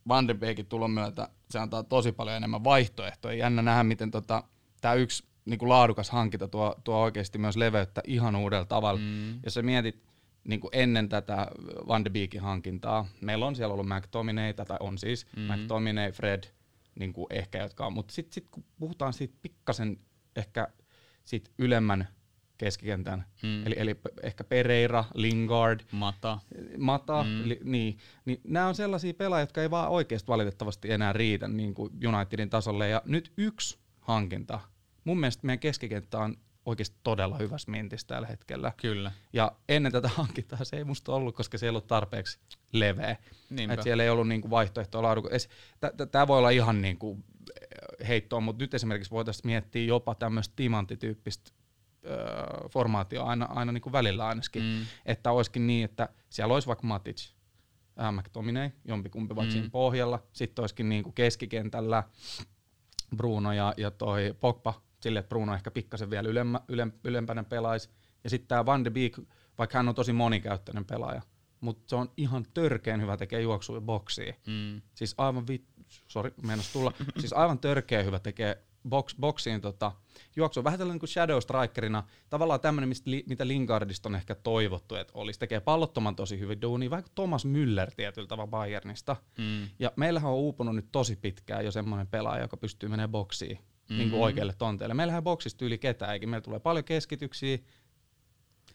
Van 0.09 0.29
de 0.29 0.35
Beekin 0.35 0.67
tulon 0.67 0.91
myötä 0.91 1.29
se 1.51 1.59
antaa 1.59 1.83
tosi 1.83 2.13
paljon 2.13 2.37
enemmän 2.37 2.65
vaihtoehtoja. 2.65 3.39
Jännä 3.39 3.63
nähdä, 3.63 3.83
miten 3.83 4.11
tota, 4.11 4.45
tämä 4.81 4.95
yksi 4.95 5.25
niinku 5.45 5.69
laadukas 5.69 6.11
hankinta 6.11 6.49
tuo, 6.49 6.75
tuo 6.85 6.97
oikeasti 6.97 7.39
myös 7.39 7.57
leveyttä 7.57 8.01
ihan 8.07 8.37
uudella 8.37 8.65
tavalla. 8.65 9.01
Mm. 9.01 9.41
Jos 9.45 9.55
sä 9.55 9.63
mietit 9.63 10.03
niinku 10.45 10.69
ennen 10.73 11.09
tätä 11.09 11.47
Van 11.89 12.05
de 12.05 12.11
Beekin 12.11 12.41
hankintaa, 12.41 13.07
meillä 13.21 13.47
on 13.47 13.57
siellä 13.57 13.73
ollut 13.73 13.89
McTominay, 13.89 14.55
tai 14.55 14.77
on 14.81 14.99
siis 14.99 15.27
mm. 15.37 15.43
McTominay, 15.43 16.13
Fred, 16.13 16.45
niinku 16.99 17.27
ehkä 17.31 17.59
jotka 17.59 17.87
on, 17.87 17.93
mutta 17.93 18.15
sitten 18.15 18.35
sit, 18.35 18.49
kun 18.51 18.65
puhutaan 18.79 19.13
siitä 19.13 19.35
pikkasen 19.43 20.01
ehkä 20.37 20.69
siitä 21.25 21.51
ylemmän 21.59 22.09
keskikentän, 22.59 23.25
Mm. 23.43 23.67
eli, 23.67 23.75
eli 23.79 24.01
ehkä 24.23 24.45
Pereira, 24.45 25.05
Lingard, 25.15 25.81
Mata. 25.93 26.39
Mata, 26.79 27.23
mm. 27.23 27.49
li, 27.49 27.61
niin, 27.65 27.99
niin 28.25 28.41
nämä 28.45 28.69
on 28.69 28.75
sellaisia 28.75 29.15
pelaajia, 29.15 29.43
jotka 29.43 29.63
ei 29.63 29.71
vaan 29.71 29.91
oikeasti 29.91 30.29
valitettavasti 30.29 30.93
enää 30.93 31.13
riitä 31.13 31.49
niin 31.49 31.75
kuin 31.75 31.93
Unitedin 32.15 32.51
tasolle. 32.51 32.89
Ja 32.89 33.03
nyt 33.05 33.33
yksi 33.37 33.79
hankinta. 34.01 34.61
Mun 35.05 35.21
mielestä 35.21 35.47
meidän 35.47 35.59
keskikenttä 35.59 36.19
on 36.19 36.37
oikeasti 36.67 36.97
todella 37.03 37.39
hyvässä 37.39 37.71
mintissä 37.71 38.07
tällä 38.07 38.27
hetkellä. 38.27 38.73
Kyllä. 38.77 39.13
Ja 39.33 39.53
ennen 39.69 39.93
tätä 39.93 40.09
hankintaa 40.09 40.65
se 40.65 40.77
ei 40.77 40.85
musta 40.85 41.13
ollut, 41.13 41.35
koska 41.37 41.59
se 41.59 41.67
ei 41.67 41.71
ollut 41.71 41.87
tarpeeksi 41.87 42.39
leveä. 42.73 43.17
Niinpä. 43.51 43.75
Et 43.75 43.83
siellä 43.83 44.03
ei 44.03 44.11
ollut 44.11 44.29
niinku 44.29 44.51
vaihtoehtoa 44.51 45.03
laadukas. 45.03 45.49
Tämä 46.11 46.27
voi 46.27 46.39
olla 46.39 46.51
ihan 46.51 46.83
niinku 46.83 47.19
heittoa, 48.09 48.41
mutta 48.41 48.63
nyt 48.63 48.75
esimerkiksi 48.75 49.11
voitaisiin 49.11 49.47
miettiä 49.47 49.85
jopa 49.85 50.15
tämmöistä 50.15 50.53
timanttityyppistä 50.57 51.51
öö, 52.07 52.69
formaatioa 52.69 53.29
aina, 53.29 53.45
aina 53.45 53.73
niinku 53.73 53.93
välillä 53.93 54.27
ainakin 54.27 54.63
Mm. 54.63 54.87
että 55.07 55.31
olisikin 55.33 55.67
niin, 55.67 55.85
että 55.85 56.09
siellä 56.31 56.55
olisi 56.55 56.69
vaikka 56.69 56.87
Matic, 56.87 57.31
McTominay, 58.13 58.71
jompikumpi 58.85 59.37
vaikka 59.37 59.51
Mm. 59.51 59.53
siinä 59.53 59.71
pohjalla, 59.71 60.23
sitten 60.33 60.63
olisikin 60.63 60.89
niin 60.89 61.03
kuin 61.05 61.15
keskikentällä 61.15 62.03
Bruno 63.17 63.53
ja, 63.53 63.75
ja 63.77 63.91
toi 63.91 64.35
Pogba, 64.41 64.83
sille 65.05 65.19
että 65.19 65.29
Bruno 65.29 65.55
ehkä 65.55 65.71
pikkasen 65.71 66.11
vielä 66.11 66.29
ylemmä, 66.29 66.61
ylem, 66.69 66.93
ylempänä 67.05 67.45
pelaisi, 67.45 67.91
ja 68.25 68.31
sitten 68.31 68.49
tämä 68.49 68.67
Van 68.67 68.85
de 68.85 68.91
Beek, 68.91 69.21
vaikka 69.59 69.79
hän 69.79 69.89
on 69.89 69.95
tosi 69.95 70.13
monikäyttöinen 70.13 70.85
pelaaja, 70.85 71.23
mutta 71.61 71.83
se 71.87 71.97
on 71.97 72.11
ihan 72.17 72.47
törkeän 72.55 73.01
hyvä 73.01 73.17
tekee 73.17 73.41
juoksuja 73.41 73.81
boksiin. 73.81 74.35
Mm. 74.47 74.83
Siis 74.95 75.15
aivan 75.19 75.47
vit... 75.47 75.65
Sori, 76.09 76.35
meinas 76.47 76.73
tulla. 76.73 76.93
siis 77.21 77.33
aivan 77.33 77.59
törkeä 77.59 78.03
hyvä 78.03 78.19
tekee 78.19 78.65
box, 78.89 79.15
boksiin 79.21 79.61
tota, 79.61 79.93
juoksua. 80.37 80.65
Vähän 80.65 80.79
tällainen 80.79 80.99
kuin 80.99 81.09
shadow 81.09 81.39
strikerina. 81.41 82.03
Tavallaan 82.31 82.61
tämmöinen, 82.61 82.89
mistä 82.89 83.11
li, 83.11 83.25
mitä 83.29 83.47
Lingardista 83.49 84.09
on 84.09 84.15
ehkä 84.15 84.35
toivottu, 84.35 84.95
että 84.95 85.13
olisi. 85.17 85.41
Tekee 85.41 85.61
pallottoman 85.61 86.17
tosi 86.17 86.39
hyvin 86.39 86.61
vähän 86.91 87.05
kuin 87.05 87.15
Thomas 87.15 87.45
Müller 87.45 87.95
tietyllä 87.97 88.29
tavalla 88.29 88.51
Bayernista. 88.51 89.17
Mm. 89.39 89.69
Ja 89.79 89.93
meillähän 89.97 90.31
on 90.31 90.37
uupunut 90.37 90.77
nyt 90.77 90.89
tosi 90.93 91.17
pitkään 91.17 91.65
jo 91.65 91.71
semmoinen 91.71 92.07
pelaaja, 92.07 92.43
joka 92.43 92.57
pystyy 92.57 92.89
menemään 92.89 93.11
boksiin 93.11 93.59
mm-hmm. 93.89 93.99
niin 93.99 94.11
kuin 94.11 94.19
Mhm. 94.19 94.25
oikealle 94.25 94.55
tonteelle. 94.59 94.95
Meillähän 94.95 95.19
ei 95.19 95.23
boksista 95.23 95.65
yli 95.65 95.79
ketään, 95.79 96.13
eikä 96.13 96.27
meillä 96.27 96.45
tulee 96.45 96.61
paljon 96.61 96.85
keskityksiä 96.85 97.59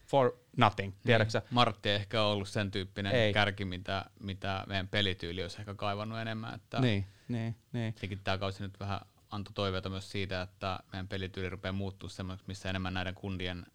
for 0.06 0.32
nothing, 0.56 0.92
tiedätkö 1.06 1.30
sä? 1.30 1.38
Niin. 1.38 1.48
Martti 1.54 1.88
ei 1.88 1.94
ehkä 1.96 2.22
ollut 2.22 2.48
sen 2.48 2.70
tyyppinen 2.70 3.12
Ei. 3.12 3.32
kärki, 3.32 3.64
mitä, 3.64 4.04
mitä 4.20 4.64
meidän 4.68 4.88
pelityyli 4.88 5.42
olisi 5.42 5.56
ehkä 5.60 5.74
kaivannut 5.74 6.18
enemmän. 6.18 6.54
Että 6.54 6.80
Niin, 6.80 7.06
niin, 7.28 7.56
niin. 7.72 7.94
Tietenkin 7.94 8.20
tämä 8.24 8.38
kausi 8.38 8.62
nyt 8.62 8.80
vähän 8.80 9.00
antoi 9.30 9.52
toiveita 9.54 9.88
myös 9.88 10.10
siitä, 10.10 10.42
että 10.42 10.80
meidän 10.92 11.08
pelityyli 11.08 11.50
rupeaa 11.50 11.72
muuttua 11.72 12.08
semmoiseksi, 12.08 12.44
missä 12.48 12.70
enemmän 12.70 12.94
näiden 12.94 13.14
kundien 13.14 13.66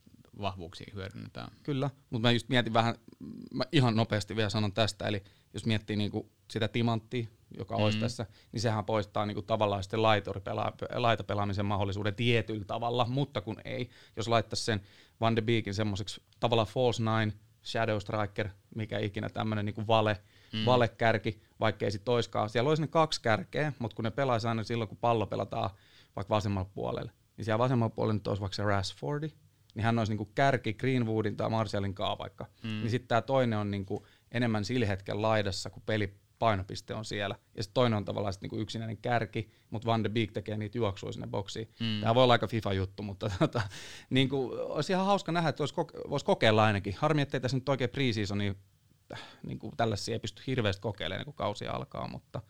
vahvuuksia 0.41 0.91
hyödynnetään. 0.93 1.51
Kyllä, 1.63 1.89
mutta 2.09 2.27
mä 2.27 2.31
just 2.31 2.49
mietin 2.49 2.73
vähän, 2.73 2.95
mä 3.53 3.63
ihan 3.71 3.95
nopeasti 3.95 4.35
vielä 4.35 4.49
sanon 4.49 4.73
tästä, 4.73 5.07
eli 5.07 5.23
jos 5.53 5.65
miettii 5.65 5.95
niinku 5.95 6.31
sitä 6.51 6.67
timanttia, 6.67 7.27
joka 7.57 7.77
mm. 7.77 7.83
olisi 7.83 7.99
tässä, 7.99 8.25
niin 8.51 8.61
sehän 8.61 8.85
poistaa 8.85 9.25
niin 9.25 9.35
kuin 9.35 9.45
tavallaan 9.45 9.83
sitten 9.83 10.01
laitapelaamisen 10.95 11.65
mahdollisuuden 11.65 12.15
tietyllä 12.15 12.65
tavalla, 12.65 13.05
mutta 13.09 13.41
kun 13.41 13.57
ei, 13.65 13.89
jos 14.15 14.27
laittaisi 14.27 14.63
sen 14.63 14.81
Van 15.21 15.35
de 15.35 15.41
Beekin 15.41 15.73
semmoiseksi 15.73 16.21
tavallaan 16.39 16.67
false 16.67 17.03
nine, 17.03 17.33
shadow 17.65 17.99
striker, 17.99 18.49
mikä 18.75 18.99
ikinä 18.99 19.29
tämmöinen 19.29 19.65
niin 19.65 19.87
vale, 19.87 20.21
mm. 20.53 20.65
valekärki, 20.65 21.41
vaikka 21.59 21.85
ei 21.85 21.91
sitten 21.91 22.05
toiskaan. 22.05 22.49
Siellä 22.49 22.69
olisi 22.69 22.81
ne 22.81 22.87
kaksi 22.87 23.21
kärkeä, 23.21 23.73
mutta 23.79 23.95
kun 23.95 24.05
ne 24.05 24.11
pelaisi 24.11 24.47
aina 24.47 24.63
silloin, 24.63 24.87
kun 24.87 24.97
pallo 24.97 25.25
pelataan 25.25 25.69
vaikka 26.15 26.35
vasemmalla 26.35 26.69
puolella, 26.73 27.11
niin 27.37 27.45
siellä 27.45 27.59
vasemmalla 27.59 27.93
puolella 27.95 28.13
nyt 28.13 28.27
olisi 28.27 28.41
vaikka 28.41 28.55
se 28.55 28.63
Rashfordi, 28.63 29.27
niin 29.75 29.83
hän 29.83 29.99
olisi 29.99 30.11
niinku 30.11 30.31
kärki 30.35 30.73
Greenwoodin 30.73 31.37
tai 31.37 31.49
Martialin 31.49 31.95
kaa 31.95 32.17
vaikka. 32.17 32.45
Mm. 32.63 32.69
Niin 32.69 32.89
sitten 32.89 33.07
tämä 33.07 33.21
toinen 33.21 33.59
on 33.59 33.71
niinku 33.71 34.07
enemmän 34.31 34.65
sillä 34.65 34.85
hetkellä 34.85 35.21
laidassa, 35.21 35.69
kun 35.69 35.83
peli 35.85 36.13
painopiste 36.39 36.93
on 36.93 37.05
siellä. 37.05 37.35
Ja 37.55 37.63
sitten 37.63 37.73
toinen 37.73 37.97
on 37.97 38.05
tavallaan 38.05 38.33
sit 38.33 38.41
niinku 38.41 38.57
yksinäinen 38.57 38.97
kärki, 38.97 39.51
mutta 39.69 39.85
Van 39.85 40.03
de 40.03 40.09
Beek 40.09 40.31
tekee 40.31 40.57
niitä 40.57 40.77
juoksuja 40.77 41.11
sinne 41.11 41.27
boksiin. 41.27 41.69
Mm. 41.79 42.01
Tämä 42.01 42.15
voi 42.15 42.23
olla 42.23 42.33
aika 42.33 42.47
FIFA-juttu, 42.47 43.03
mutta 43.03 43.31
tota, 43.39 43.61
niinku, 44.09 44.51
olisi 44.53 44.93
ihan 44.93 45.05
hauska 45.05 45.31
nähdä, 45.31 45.49
että 45.49 45.59
voisi 45.59 45.73
koke- 45.73 46.09
vois 46.09 46.23
kokeilla 46.23 46.63
ainakin. 46.63 46.95
Harmi, 46.97 47.21
ettei 47.21 47.39
tässä 47.39 47.57
nyt 47.57 47.69
oikein 47.69 47.89
pre-seasoni 47.89 48.55
niin 49.43 49.59
kuin 49.59 49.77
tällaisia 49.77 50.15
ei 50.15 50.19
pysty 50.19 50.43
hirveästi 50.47 50.81
kokeilemaan, 50.81 51.25
kun 51.25 51.33
kausi 51.33 51.67
alkaa, 51.67 52.07
mutta 52.07 52.41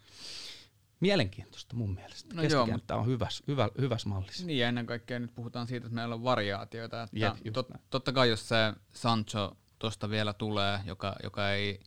mielenkiintoista 1.00 1.76
mun 1.76 1.93
mielestä. 1.93 2.36
No 2.36 2.41
Keskikenttä 2.41 2.93
joo, 2.93 3.02
on 3.02 3.08
hyväs, 3.08 3.43
hyvä, 3.48 3.69
hyväs 3.80 4.06
mallissa. 4.06 4.45
Niin 4.45 4.60
ja 4.60 4.67
ennen 4.67 4.86
kaikkea 4.86 5.19
nyt 5.19 5.36
puhutaan 5.36 5.67
siitä, 5.67 5.88
että 5.88 5.95
meillä 5.95 6.15
on 6.15 6.24
variaatioita. 6.24 7.04
Että 7.04 7.19
Jep, 7.19 7.54
tot, 7.54 7.67
totta 7.89 8.12
kai 8.12 8.30
jos 8.30 8.48
se 8.50 8.56
Sancho 8.93 9.58
tuosta 9.80 10.10
vielä 10.10 10.34
tulee, 10.34 10.80
joka, 10.86 11.15
joka 11.24 11.52
ei 11.52 11.80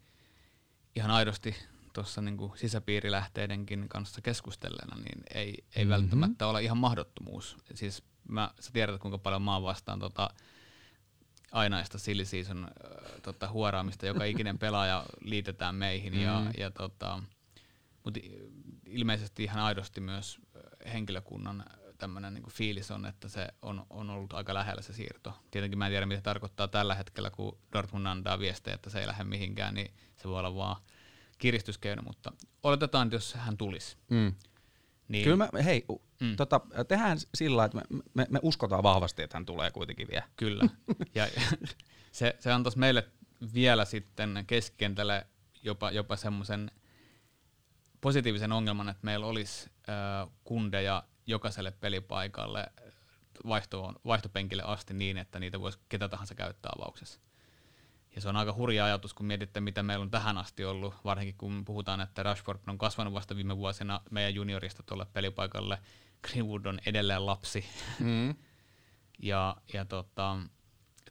ihan 0.96 1.10
aidosti 1.10 1.56
tuossa 1.98 2.22
niinku 2.22 2.52
sisäpiirilähteidenkin 2.56 3.88
kanssa 3.88 4.20
keskustellena, 4.20 4.96
niin 4.96 5.22
ei, 5.34 5.44
ei 5.44 5.84
mm-hmm. 5.84 5.88
välttämättä 5.88 6.46
ole 6.46 6.62
ihan 6.62 6.78
mahdottomuus. 6.78 7.56
Siis 7.74 8.02
mä, 8.28 8.50
sä 8.60 8.70
tiedät, 8.72 9.00
kuinka 9.00 9.18
paljon 9.18 9.42
mä 9.42 9.62
vastaan 9.62 9.98
tota, 9.98 10.30
ainaista 11.52 11.98
silly 11.98 12.24
season 12.24 12.64
äh, 12.64 13.20
tota, 13.22 13.48
huoraamista, 13.48 14.06
joka 14.06 14.24
ikinen 14.32 14.58
pelaaja 14.58 15.06
liitetään 15.20 15.74
meihin. 15.74 16.12
Mm. 16.12 16.20
Ja, 16.20 16.50
ja 16.58 16.70
tota, 16.70 17.22
mutta 18.04 18.20
ilmeisesti 18.86 19.44
ihan 19.44 19.64
aidosti 19.64 20.00
myös 20.00 20.38
henkilökunnan 20.92 21.64
tämmöinen 21.98 22.34
niin 22.34 22.50
fiilis 22.50 22.90
on, 22.90 23.06
että 23.06 23.28
se 23.28 23.48
on, 23.62 23.86
on 23.90 24.10
ollut 24.10 24.32
aika 24.32 24.54
lähellä 24.54 24.82
se 24.82 24.92
siirto. 24.92 25.34
Tietenkin 25.50 25.78
mä 25.78 25.86
en 25.86 25.92
tiedä, 25.92 26.06
mitä 26.06 26.20
tarkoittaa 26.20 26.68
tällä 26.68 26.94
hetkellä, 26.94 27.30
kun 27.30 27.58
Dortmund 27.72 28.06
antaa 28.06 28.38
viestejä, 28.38 28.74
että 28.74 28.90
se 28.90 29.00
ei 29.00 29.06
lähde 29.06 29.24
mihinkään, 29.24 29.74
niin 29.74 29.94
se 30.16 30.28
voi 30.28 30.38
olla 30.38 30.54
vaan 30.54 30.76
kiristyskeino, 31.38 32.02
mutta 32.02 32.32
oletetaan, 32.62 33.06
että 33.06 33.16
jos 33.16 33.34
hän 33.34 33.56
tulisi. 33.56 33.96
Mm. 34.10 34.34
Niin. 35.08 35.24
Kyllä 35.24 35.36
mä, 35.36 35.62
hei, 35.62 35.84
mm. 36.20 36.36
tota, 36.36 36.60
tehdään 36.88 37.18
sillä 37.34 37.64
että 37.64 37.76
me, 37.76 38.00
me, 38.14 38.26
me 38.30 38.38
uskotaan 38.42 38.82
vahvasti, 38.82 39.22
että 39.22 39.36
hän 39.36 39.46
tulee 39.46 39.70
kuitenkin 39.70 40.08
vielä. 40.10 40.28
Kyllä. 40.36 40.64
ja 41.14 41.28
se, 42.12 42.36
se 42.38 42.52
antaisi 42.52 42.78
meille 42.78 43.08
vielä 43.54 43.84
sitten 43.84 44.44
keskikentälle 44.46 45.26
jopa, 45.62 45.90
jopa 45.90 46.16
semmoisen 46.16 46.70
positiivisen 48.00 48.52
ongelman, 48.52 48.88
että 48.88 49.04
meillä 49.04 49.26
olisi 49.26 49.70
äh, 49.88 50.30
kundeja 50.44 51.04
jokaiselle 51.26 51.70
pelipaikalle 51.70 52.66
vaihtoon, 53.46 53.94
vaihtopenkille 54.06 54.62
asti 54.62 54.94
niin, 54.94 55.18
että 55.18 55.38
niitä 55.38 55.60
voisi 55.60 55.78
ketä 55.88 56.08
tahansa 56.08 56.34
käyttää 56.34 56.72
avauksessa. 56.78 57.20
Ja 58.18 58.22
se 58.22 58.28
on 58.28 58.36
aika 58.36 58.52
hurja 58.52 58.84
ajatus, 58.84 59.14
kun 59.14 59.26
mietitte, 59.26 59.60
mitä 59.60 59.82
meillä 59.82 60.02
on 60.02 60.10
tähän 60.10 60.38
asti 60.38 60.64
ollut, 60.64 60.94
varsinkin 61.04 61.34
kun 61.38 61.64
puhutaan, 61.64 62.00
että 62.00 62.22
Rashford 62.22 62.58
on 62.66 62.78
kasvanut 62.78 63.14
vasta 63.14 63.36
viime 63.36 63.56
vuosina 63.56 64.00
meidän 64.10 64.34
juniorista 64.34 64.82
tuolle 64.82 65.06
pelipaikalle. 65.12 65.78
Greenwood 66.22 66.64
on 66.64 66.80
edelleen 66.86 67.26
lapsi. 67.26 67.64
Mm. 67.98 68.34
ja 69.22 69.56
ja 69.72 69.84
tota, 69.84 70.38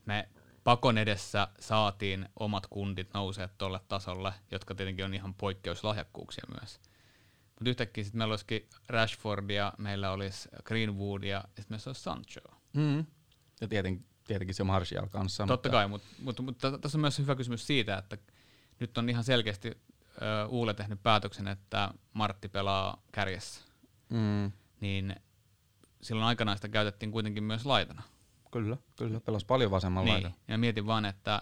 me 0.05 0.29
pakon 0.63 0.97
edessä 0.97 1.47
saatiin 1.59 2.29
omat 2.39 2.67
kundit 2.69 3.13
nousee 3.13 3.49
tuolle 3.57 3.79
tasolle, 3.87 4.33
jotka 4.51 4.75
tietenkin 4.75 5.05
on 5.05 5.13
ihan 5.13 5.33
poikkeuslahjakkuuksia 5.33 6.43
myös. 6.59 6.79
Mutta 7.45 7.69
yhtäkkiä 7.69 8.03
sitten 8.03 8.17
meillä 8.17 8.31
olisikin 8.31 8.69
Rashfordia, 8.89 9.73
meillä 9.77 10.11
olisi 10.11 10.49
Greenwoodia 10.63 11.37
ja 11.37 11.43
sitten 11.43 11.65
meillä 11.69 11.89
olisi 11.89 12.01
Sancho. 12.01 12.41
Mm. 12.73 13.05
Ja 13.61 13.67
tietenkin, 13.67 14.05
tietenkin 14.27 14.55
se 14.55 14.63
Martial 14.63 15.07
kanssa. 15.07 15.43
Totta 15.45 15.53
mutta... 15.53 15.69
kai, 15.69 15.87
mutta, 15.87 16.07
mutta, 16.19 16.41
mutta 16.41 16.77
tässä 16.77 16.97
on 16.97 17.01
myös 17.01 17.19
hyvä 17.19 17.35
kysymys 17.35 17.67
siitä, 17.67 17.97
että 17.97 18.17
nyt 18.79 18.97
on 18.97 19.09
ihan 19.09 19.23
selkeästi 19.23 19.71
Uule 20.47 20.73
tehnyt 20.73 21.03
päätöksen, 21.03 21.47
että 21.47 21.91
Martti 22.13 22.49
pelaa 22.49 23.03
kärjessä. 23.11 23.61
Mm. 24.09 24.51
Niin 24.81 25.15
silloin 26.01 26.27
aikanaan 26.27 26.57
sitä 26.57 26.67
käytettiin 26.67 27.11
kuitenkin 27.11 27.43
myös 27.43 27.65
laitana. 27.65 28.03
Kyllä, 28.51 28.77
kyllä. 28.95 29.19
Pelasi 29.19 29.45
paljon 29.45 29.71
vasemmalla 29.71 30.05
niin. 30.05 30.13
laidalla. 30.13 30.35
Ja 30.47 30.57
mietin 30.57 30.85
vaan, 30.85 31.05
että 31.05 31.41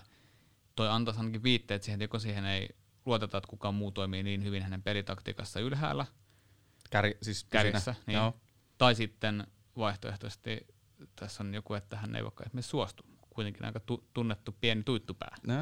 toi 0.76 0.90
antaisi 0.90 1.20
ainakin 1.20 1.44
viitteet 1.44 1.84
siihen, 1.84 1.98
että 1.98 2.04
joko 2.04 2.20
siihen 2.20 2.46
ei 2.46 2.70
luoteta, 3.06 3.38
että 3.38 3.48
kukaan 3.48 3.76
muu 3.76 3.92
toimii 3.92 4.24
niin 4.24 4.44
hyvin 4.44 4.64
hänen 4.64 4.84
pelitaktiikassa 4.84 5.60
ylhäällä. 5.60 6.06
Kär, 6.90 7.06
siis 7.22 7.44
kärjessä, 7.44 7.96
niin. 8.08 8.16
Joo. 8.16 8.34
Tai 8.78 8.96
sitten 8.96 9.48
vaihtoehtoisesti 9.78 10.68
tässä 11.16 11.44
on 11.44 11.54
joku, 11.54 11.74
että 11.74 11.98
hän 11.98 12.16
ei 12.16 12.24
vaikka 12.24 12.44
esimerkiksi 12.44 12.70
suostu. 12.70 13.04
Kuitenkin 13.30 13.66
aika 13.66 13.80
tu- 13.80 14.10
tunnettu 14.14 14.56
pieni 14.62 14.84
tuittupää. 14.84 15.36
No, 15.48 15.54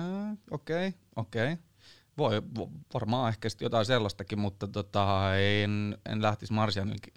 okei, 0.52 0.88
okay, 0.88 1.00
okei. 1.16 1.54
Okay. 1.54 1.66
Voi 2.18 2.42
varmaan 2.94 3.30
ehkä 3.30 3.50
jotain 3.62 3.86
sellaistakin, 3.86 4.40
mutta 4.40 4.68
tota, 4.68 5.38
en, 5.38 5.98
en 6.06 6.22
lähtisi 6.22 6.54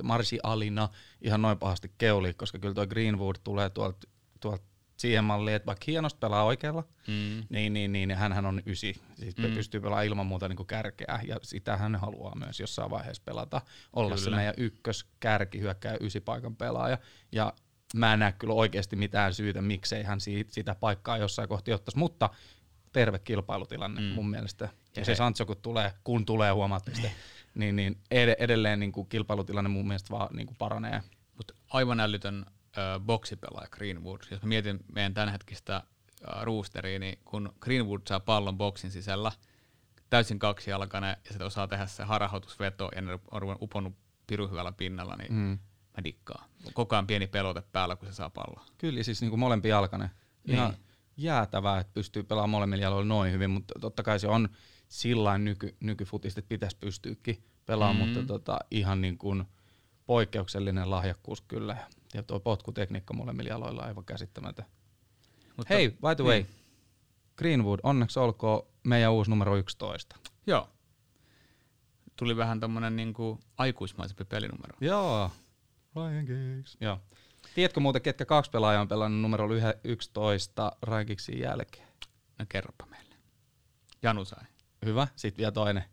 Marsialina 0.03 0.89
ihan 1.21 1.43
noin 1.43 1.59
pahasti 1.59 1.93
keuliin, 1.99 2.35
koska 2.35 2.59
kyllä 2.59 2.75
tuo 2.75 2.87
Greenwood 2.87 3.37
tulee 3.45 3.71
tuolta 3.71 4.09
tuolta 4.41 4.65
siihen 4.97 5.25
malliin, 5.25 5.57
että 5.57 5.67
vaikka 5.67 5.85
hienosti 5.87 6.19
pelaa 6.19 6.45
oikealla, 6.45 6.85
mm. 7.09 7.45
niin, 7.51 7.73
niin, 7.73 7.93
niin 7.93 8.15
hän 8.15 8.47
on 8.47 8.63
ysi. 8.67 8.95
Siis 9.15 9.37
mm. 9.37 9.55
pystyy 9.55 9.81
pelaamaan 9.81 10.07
ilman 10.07 10.27
muuta 10.27 10.49
niin 10.49 10.57
kuin 10.57 10.67
kärkeä, 10.67 11.21
ja 11.27 11.37
sitä 11.43 11.77
hän 11.77 11.97
haluaa 11.97 12.35
myös 12.35 12.61
jossain 12.61 12.91
vaiheessa 12.91 13.23
pelata. 13.25 13.61
Olla 13.93 14.15
kyllä. 14.15 14.25
se 14.25 14.31
meidän 14.31 14.55
ykköskärki, 14.57 15.61
hyökkää 15.61 15.97
ysi 16.01 16.21
paikan 16.21 16.57
pelaaja. 16.57 16.99
Ja 17.33 17.53
mä 17.95 18.13
en 18.13 18.19
näe 18.19 18.33
kyllä 18.33 18.55
oikeasti 18.55 18.97
mitään 18.97 19.35
syytä, 19.35 19.63
miksei 19.63 20.03
hän 20.03 20.21
siitä, 20.21 20.53
sitä 20.53 20.75
paikkaa 20.75 21.19
jossain 21.19 21.49
kohti 21.49 21.73
ottaisi, 21.73 21.99
mutta 21.99 22.31
terve 22.93 23.19
kilpailutilanne 23.19 24.01
mm. 24.01 24.07
mun 24.07 24.31
mielestä. 24.31 24.69
Ja, 24.97 25.05
se 25.05 25.15
Sancho, 25.15 25.47
kun 25.47 25.57
tulee, 25.63 25.93
kun 26.05 26.27
tulee 26.27 26.53
huomattavasti, 26.53 27.11
niin, 27.55 27.77
niin 27.77 28.01
edelleen 28.39 28.81
niin 28.81 28.93
kuin 28.93 29.09
kilpailutilanne 29.09 29.69
mun 29.69 29.89
mielestä 29.89 30.11
vaan 30.11 30.37
niin 30.37 30.47
kuin 30.47 30.57
paranee. 30.57 31.03
Mutta 31.37 31.55
aivan 31.71 32.01
älytön 32.01 32.47
äh, 32.49 33.01
boksipelaaja 33.01 33.69
Greenwood. 33.69 34.21
Jos 34.31 34.43
mä 34.43 34.49
mietin 34.49 34.79
meidän 34.93 35.15
tämänhetkistä 35.15 35.77
äh, 35.77 35.83
roosteria, 36.43 36.99
niin 36.99 37.19
kun 37.25 37.53
Greenwood 37.61 38.01
saa 38.09 38.21
pallon 38.21 38.59
boksin 38.59 38.91
sisällä, 38.91 39.33
täysin 40.11 40.39
kaksijalkainen 40.39 41.17
ja 41.29 41.39
se 41.39 41.45
osaa 41.45 41.69
tehdä 41.69 41.87
se 41.87 42.03
harhautusveto 42.03 42.91
ja 42.95 43.01
ne 43.01 43.19
on 43.31 43.57
uponnut 43.61 43.95
piru 44.27 44.49
hyvällä 44.49 44.73
pinnalla, 44.73 45.17
niin 45.17 45.33
mm. 45.33 45.59
Mä 45.97 46.05
dikkaan. 46.05 46.49
Koko 46.73 46.97
ajan 46.97 47.07
pieni 47.07 47.27
pelote 47.27 47.63
päällä, 47.73 47.97
kun 47.97 48.09
se 48.09 48.15
saa 48.15 48.31
palloa. 48.31 48.67
Kyllä, 48.79 49.03
siis 49.03 49.21
niin 49.21 49.31
kuin 49.31 49.41
molempi 49.41 49.69
jalkainen. 49.69 50.11
Ihan 50.45 50.71
niin. 50.71 50.81
jäätävää, 51.17 51.81
että 51.81 51.93
pystyy 51.95 52.23
pelaamaan 52.23 52.51
molemmilla 52.51 52.83
jaloilla 52.83 53.09
noin 53.09 53.33
hyvin, 53.33 53.51
mutta 53.51 53.75
totta 53.81 54.03
kai 54.03 54.19
se 54.19 54.29
on 54.29 54.49
sillä 54.89 55.39
nyky, 55.39 55.77
nykyfutista, 55.81 56.41
että 56.41 56.49
pitäisi 56.49 56.77
pystyäkin 56.81 57.45
pelaamaan, 57.67 58.09
mm. 58.09 58.15
mutta 58.15 58.27
tota, 58.27 58.59
ihan 58.71 59.01
niin 59.01 59.19
kuin 59.19 59.45
poikkeuksellinen 60.07 60.91
lahjakkuus 60.91 61.41
kyllä. 61.41 61.77
Ja 62.15 62.23
tuo 62.23 62.41
potkutekniikka 62.41 63.15
molemmilla 63.15 63.51
jaloilla 63.51 63.83
on 63.83 63.89
aivan 63.89 64.05
käsittämätön. 64.05 64.65
Mutta, 65.57 65.75
Hei, 65.75 65.91
by 65.91 66.15
the 66.17 66.25
way, 66.25 66.35
niin. 66.35 66.47
Greenwood, 67.37 67.81
onneksi 67.83 68.19
olkoon 68.19 68.67
meidän 68.85 69.13
uusi 69.13 69.31
numero 69.31 69.57
11. 69.57 70.17
Joo. 70.47 70.69
Tuli 72.17 72.37
vähän 72.37 72.61
tommonen 72.61 72.97
niinku 72.97 73.41
aikuismaisempi 73.59 74.25
pelinumero. 74.25 74.77
Joo. 74.81 75.31
Ryan 75.97 76.25
Giggs. 76.25 76.77
Joo. 76.81 77.01
Tiedätkö 77.55 77.81
muuten, 77.81 78.03
ketkä 78.03 78.25
kaksi 78.25 78.51
pelaajaa 78.51 78.83
on 78.83 78.89
pelannut 78.89 79.21
numero 79.21 79.49
11 79.85 80.73
Ryan 80.83 81.07
Giggsin 81.07 81.39
jälkeen? 81.41 81.89
No 82.39 82.47
kerropa 82.49 82.87
meille. 82.87 83.15
Janu 84.03 84.25
sai. 84.25 84.45
Hyvä, 84.85 85.09
sitten 85.17 85.39
vielä 85.39 85.53
toinen. 85.53 85.85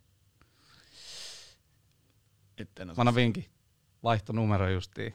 Vanha 2.98 3.16
vinki. 3.16 3.50
Vaihto 4.04 4.34
numero 4.34 4.70
justiin. 4.70 5.14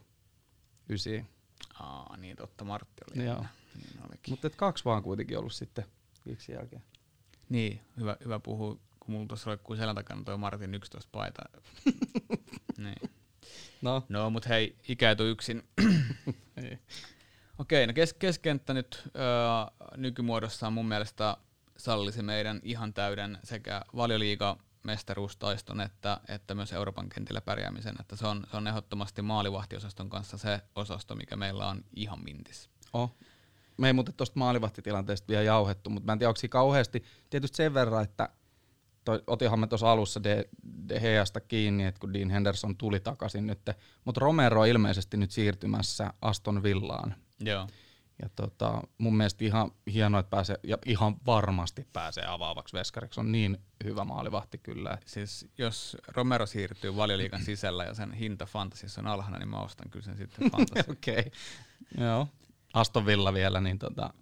Ysi. 0.88 1.24
Aa, 1.81 2.16
niin 2.16 2.37
totta, 2.37 2.64
Martti 2.64 3.03
oli. 3.11 3.24
Joo. 3.24 3.44
Niin 3.74 4.18
Mutta 4.29 4.51
kaksi 4.51 4.85
vaan 4.85 5.03
kuitenkin 5.03 5.38
ollut 5.38 5.53
sitten 5.53 5.85
viiksin 6.27 6.55
jälkeen. 6.55 6.83
Niin, 7.48 7.81
hyvä, 7.96 8.16
hyvä 8.24 8.38
puhua, 8.38 8.74
kun 9.01 9.14
mulla 9.14 9.27
tuossa 9.27 9.46
roikkuu 9.46 9.77
selän 9.77 9.94
takana 9.94 10.24
toi 10.24 10.38
Martin 10.38 10.74
11 10.74 11.09
paita. 11.12 11.42
niin. 12.79 13.11
No. 13.83 14.03
No, 14.09 14.31
mut 14.31 14.49
hei, 14.49 14.77
ikä 14.89 15.17
yksin. 15.19 15.69
niin. 16.57 16.83
Okei, 17.59 17.87
no 17.87 17.93
kes- 17.93 18.13
keskenttä 18.13 18.75
nyt 18.75 19.03
öö, 19.17 19.23
nykymuodossaan 19.97 20.73
mun 20.73 20.89
mielestä 20.89 21.37
sallisi 21.77 22.23
meidän 22.23 22.61
ihan 22.63 22.95
täyden 22.95 23.39
sekä 23.45 23.83
valioliiga 23.97 24.59
mestaruustaiston 24.83 25.81
että, 25.81 26.21
että 26.29 26.55
myös 26.55 26.73
Euroopan 26.73 27.09
kentillä 27.09 27.41
pärjäämisen. 27.41 27.95
Että 28.01 28.17
se, 28.17 28.27
on, 28.27 28.47
se 28.51 28.57
on 28.57 28.67
ehdottomasti 28.67 29.23
maalivahtiosaston 29.23 30.11
kanssa 30.11 30.39
se 30.39 30.61
osasto, 30.75 31.15
mikä 31.15 31.37
meillä 31.37 31.67
on 31.67 31.85
ihan 31.97 32.25
mintis. 32.25 32.71
Oh. 32.93 33.17
Me 33.77 33.87
ei 33.87 33.93
muuten 33.93 34.15
tuosta 34.15 34.39
maalivahtitilanteesta 34.39 35.29
vielä 35.29 35.43
jauhettu, 35.43 35.91
mutta 35.91 36.07
mä 36.07 36.13
en 36.13 36.19
tiedä, 36.19 36.29
onko 36.29 36.41
kauheasti. 36.51 37.05
Tietysti 37.31 37.57
sen 37.57 37.75
verran, 37.75 38.05
että 38.05 38.29
toi, 39.09 39.23
otinhan 39.27 39.61
me 39.61 39.66
tuossa 39.66 39.92
alussa 39.92 40.23
De, 40.23 40.44
De 40.88 41.01
Heasta 41.03 41.40
kiinni, 41.40 41.85
että 41.85 42.01
kun 42.01 42.12
Dean 42.12 42.31
Henderson 42.31 42.77
tuli 42.77 43.01
takaisin 43.01 43.47
nyt, 43.47 43.59
mutta 44.05 44.18
Romero 44.18 44.61
on 44.61 44.66
ilmeisesti 44.66 45.16
nyt 45.16 45.31
siirtymässä 45.31 46.14
Aston 46.23 46.62
Villaan. 46.62 47.14
Joo. 47.40 47.68
Ja 48.23 48.29
tota, 48.37 48.83
mun 48.99 49.16
mielestä 49.16 49.44
ihan 49.44 49.71
hienoa, 49.92 50.21
että 50.21 50.31
pääsee, 50.31 50.57
ja 50.62 50.79
ihan 50.87 51.16
varmasti 51.27 51.87
pääsee 51.92 52.27
avaavaksi 52.27 52.77
veskariksi. 52.77 53.21
On 53.21 53.33
niin 53.33 53.59
hyvä 53.85 54.05
maalivahti 54.05 54.59
kyllä. 54.59 54.99
Siis 55.07 55.47
jos 55.59 55.97
Romero 56.09 56.47
siirtyy 56.47 56.97
valioliikan 56.97 57.42
sisällä 57.42 57.85
ja 57.85 57.94
sen 57.94 58.12
hinta 58.12 58.47
fantasissa 58.47 59.01
on 59.01 59.07
alhainen, 59.07 59.40
niin 59.40 59.49
mä 59.51 59.61
ostan 59.61 59.90
kyllä 59.90 60.05
sen 60.05 60.16
sitten 60.16 60.51
fantasissa. 60.53 60.92
Okei, 60.92 61.18
okay. 61.18 62.07
joo. 62.07 62.29
Aston 62.73 63.07
Villa 63.07 63.35
vielä, 63.35 63.61
niin 63.61 63.79
tota, 63.79 64.14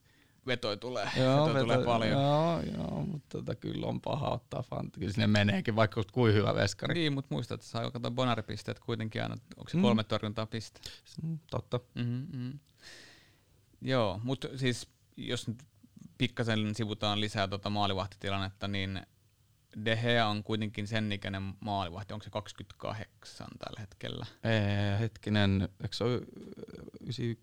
vetoi 0.47 0.77
tulee. 0.77 1.11
Joo, 1.17 1.47
vetoi 1.47 1.55
veto, 1.55 1.65
tulee 1.65 1.85
paljon. 1.85 2.13
Joo, 2.23 2.61
joo 2.61 3.07
mutta 3.07 3.39
tota, 3.39 3.55
kyllä 3.55 3.87
on 3.87 4.01
paha 4.01 4.29
ottaa 4.29 4.63
fantasy. 4.63 5.01
Kyllä 5.01 5.13
sinne 5.13 5.27
meneekin, 5.27 5.77
vaikka 5.77 6.01
olet 6.01 6.11
kuin 6.11 6.35
hyvä 6.35 6.55
veskari. 6.55 6.95
Niin, 6.95 7.13
mutta 7.13 7.35
muista, 7.35 7.55
että 7.55 7.67
saa 7.67 7.91
katsoa 7.91 8.11
bonaripisteet 8.11 8.79
kuitenkin 8.79 9.23
aina. 9.23 9.37
Onko 9.57 9.71
se 9.71 9.77
mm. 9.77 9.83
kolme 9.83 10.05
torjuntaa 10.05 10.47
piste? 10.47 10.81
Mm, 11.23 11.39
totta. 11.51 11.81
Mm-hmm, 11.95 12.27
mm-hmm. 12.33 12.59
Joo, 13.83 14.21
mutta 14.23 14.49
siis 14.57 14.89
jos 15.17 15.49
nyt 15.49 15.63
pikkasen 16.19 16.75
sivutaan 16.75 17.21
lisää 17.21 17.49
tuota 17.49 17.71
maalivahtitilannetta, 17.71 18.69
niin 18.69 19.01
De 19.85 19.97
Gea 19.97 20.29
on 20.29 20.45
kuitenkin 20.45 20.87
sen 20.87 21.13
ikäinen 21.13 21.55
maalivahti. 21.61 22.13
Onko 22.13 22.25
se 22.25 22.31
28 22.31 23.49
tällä 23.59 23.81
hetkellä? 23.81 24.27
Ei, 24.45 24.99
hetkinen, 25.01 25.69
eikö 25.83 25.97
se 25.97 26.05
ole 26.05 26.21
91 27.01 27.41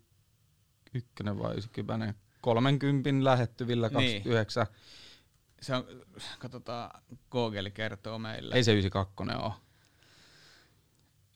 vai 1.24 1.50
90? 1.50 2.14
30 2.44 3.10
lähettyvillä 3.24 3.90
29. 3.90 4.66
Niin. 4.66 4.76
Se 5.60 5.74
on, 5.74 5.84
katsotaan, 6.38 7.02
Google 7.30 7.70
kertoo 7.70 8.18
meille. 8.18 8.54
Ei 8.54 8.64
se 8.64 8.72
92 8.72 9.44
ole. 9.44 9.52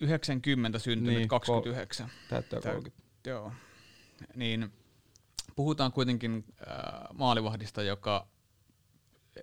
90 0.00 0.78
syntynyt 0.78 1.14
niin, 1.14 1.28
29. 1.28 2.10
Täyttää 2.28 2.60
30. 2.60 3.02
Tää, 3.22 3.32
joo. 3.32 3.52
Niin 4.34 4.72
puhutaan 5.56 5.92
kuitenkin 5.92 6.44
äh, 6.60 6.76
maalivahdista, 7.14 7.82
joka 7.82 8.28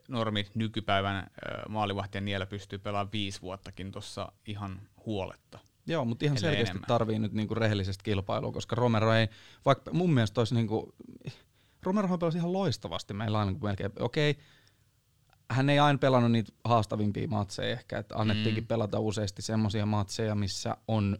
normi 0.08 0.48
nykypäivän 0.56 1.16
äh, 1.16 1.26
maalivahtien 1.70 2.26
niellä 2.26 2.46
pystyy 2.46 2.80
pelaamaan 2.80 3.12
viisi 3.12 3.42
vuottakin 3.42 3.92
tuossa 3.92 4.32
ihan 4.46 4.82
huoletta. 5.06 5.60
Joo, 5.88 6.06
mutta 6.06 6.26
ihan 6.26 6.38
selkeästi 6.38 6.72
enemmän. 6.72 6.88
tarvii 6.88 7.20
nyt 7.20 7.34
niinku 7.34 7.56
rehellisestä 7.56 8.04
kilpailua, 8.04 8.52
koska 8.52 8.76
Romero 8.76 9.14
ei, 9.14 9.28
vaikka 9.66 9.94
mun 9.94 10.14
mielestä 10.14 10.42
olisi 10.42 10.56
niinku, 10.56 10.96
Romero 11.86 12.18
pelasi 12.18 12.38
ihan 12.38 12.54
loistavasti 12.54 13.14
meillä 13.14 13.40
aina 13.40 13.56
melkein, 13.62 13.92
okei, 14.00 14.32
okay, 14.32 14.44
hän 15.52 15.70
ei 15.70 15.80
aina 15.80 16.00
pelannut 16.00 16.32
niitä 16.32 16.52
haastavimpia 16.64 17.28
matseja 17.28 17.72
ehkä, 17.72 18.00
että 18.00 18.16
annettiinkin 18.18 18.64
mm. 18.64 18.68
pelata 18.68 19.00
useasti 19.00 19.42
semmoisia 19.42 19.86
matseja, 19.86 20.36
missä 20.36 20.78
on 20.88 21.18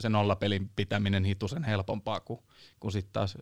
se 0.00 0.08
nollapelin 0.08 0.70
pitäminen 0.76 1.24
hitusen 1.24 1.64
helpompaa 1.64 2.20
kuin, 2.20 2.40
kuin 2.80 2.92
sitten 2.92 3.12
taas 3.12 3.38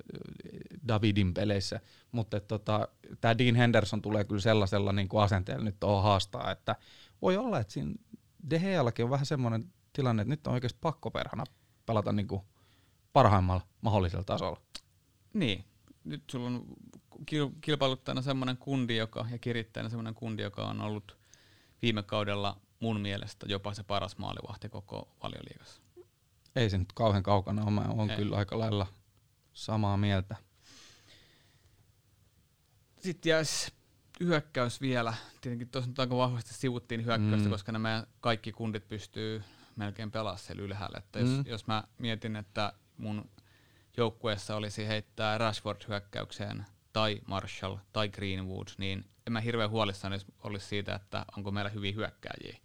Davidin 0.89 1.35
peleissä. 1.35 1.81
Mutta 2.13 2.41
tota, 2.41 2.89
tämä 3.21 3.39
Dean 3.39 3.55
Henderson 3.55 4.03
tulee 4.03 4.25
kyllä 4.25 4.41
sellaisella 4.41 4.93
niin 4.93 5.09
kuin 5.09 5.23
asenteella 5.23 5.65
nyt 5.65 5.81
tuohon 5.81 6.03
haastaa, 6.03 6.51
että 6.51 6.77
voi 7.23 7.37
olla, 7.37 7.61
että 7.61 7.73
siinä 7.73 7.95
Geallakin 8.51 9.05
on 9.05 9.11
vähän 9.11 9.27
semmoinen 9.27 9.73
tilanne, 9.93 10.23
että 10.23 10.31
nyt 10.31 10.47
on 10.47 10.53
oikeasti 10.53 10.79
pakko 10.81 11.11
perhana 11.11 11.45
pelata 11.87 12.13
niin 12.13 12.29
kuin 12.29 12.43
parhaimmalla 13.13 13.63
mahdollisella 13.81 14.25
tasolla. 14.25 14.61
Niin, 15.35 15.65
nyt 16.05 16.23
sulla 16.31 16.47
on 16.47 16.67
kilpailuttajana 17.61 18.23
semmoinen 18.23 18.57
kundi, 18.57 18.97
joka, 18.97 19.27
ja 19.31 19.39
kirittäjänä 19.39 19.89
semmoinen 19.89 20.15
kundi, 20.15 20.43
joka 20.43 20.67
on 20.67 20.81
ollut 20.81 21.17
viime 21.83 22.03
kaudella 22.03 22.61
mun 22.81 23.01
mielestä 23.01 23.47
jopa 23.49 23.75
se 23.75 23.83
paras 23.83 24.19
maalivahti 24.19 24.69
koko 24.69 25.09
valioliigassa. 25.23 25.81
Ei 26.57 26.71
se 26.71 26.79
nyt 26.79 26.93
kauhean 26.93 27.23
kaukana 27.23 27.63
ole, 27.63 27.71
mä 27.71 27.85
oon 27.89 28.11
kyllä 28.17 28.37
aika 28.37 28.59
lailla 28.59 28.87
samaa 29.53 29.97
mieltä. 29.97 30.37
Sitten 33.01 33.31
jäisi 33.31 33.73
hyökkäys 34.21 34.81
vielä. 34.81 35.15
Tietenkin 35.41 35.69
tuossa 35.69 35.91
nyt 35.91 35.99
aika 35.99 36.17
vahvasti 36.17 36.55
sivuttiin 36.55 37.05
hyökkäystä, 37.05 37.49
mm. 37.49 37.51
koska 37.51 37.73
nämä 37.73 38.07
kaikki 38.21 38.53
kundit 38.53 38.89
pystyy 38.89 39.43
melkein 39.77 40.11
pelaamaan 40.11 40.39
siellä 40.39 40.63
ylhäällä. 40.63 40.99
Että 40.99 41.19
jos, 41.19 41.29
mm. 41.29 41.45
jos 41.47 41.67
mä 41.67 41.85
mietin, 41.99 42.37
että 42.37 42.73
mun 42.99 43.31
joukkueessa 43.97 44.57
olisi 44.57 44.89
heittää 44.89 45.39
Rashford 45.39 45.81
hyökkäykseen 45.89 46.65
tai 46.93 47.21
Marshall 47.27 47.77
tai 47.93 48.09
Greenwood, 48.09 48.69
niin 48.79 49.05
en 49.27 49.33
mä 49.33 49.41
hirveän 49.41 49.71
huolissani 49.71 50.19
olisi 50.43 50.67
siitä, 50.67 50.95
että 50.95 51.25
onko 51.37 51.51
meillä 51.51 51.71
hyviä 51.71 51.93
hyökkääjiä. 51.93 52.59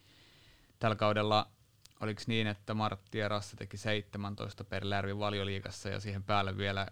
Tällä 0.80 0.96
kaudella 0.96 1.52
oliko 2.02 2.22
niin, 2.28 2.48
että 2.48 2.74
Martti 2.74 3.18
ja 3.18 3.28
Rasse 3.28 3.56
teki 3.56 3.78
17 3.78 4.64
per 4.64 4.90
Lärvi 4.90 5.20
valioliigassa 5.20 5.90
ja 5.90 6.00
siihen 6.00 6.24
päälle 6.24 6.58
vielä 6.58 6.88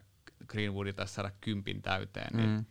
Greenwoodi 0.47 0.93
taisi 0.93 1.13
saada 1.13 1.32
kympin 1.41 1.82
täyteen. 1.82 2.38
Niin, 2.38 2.50
mm. 2.50 2.65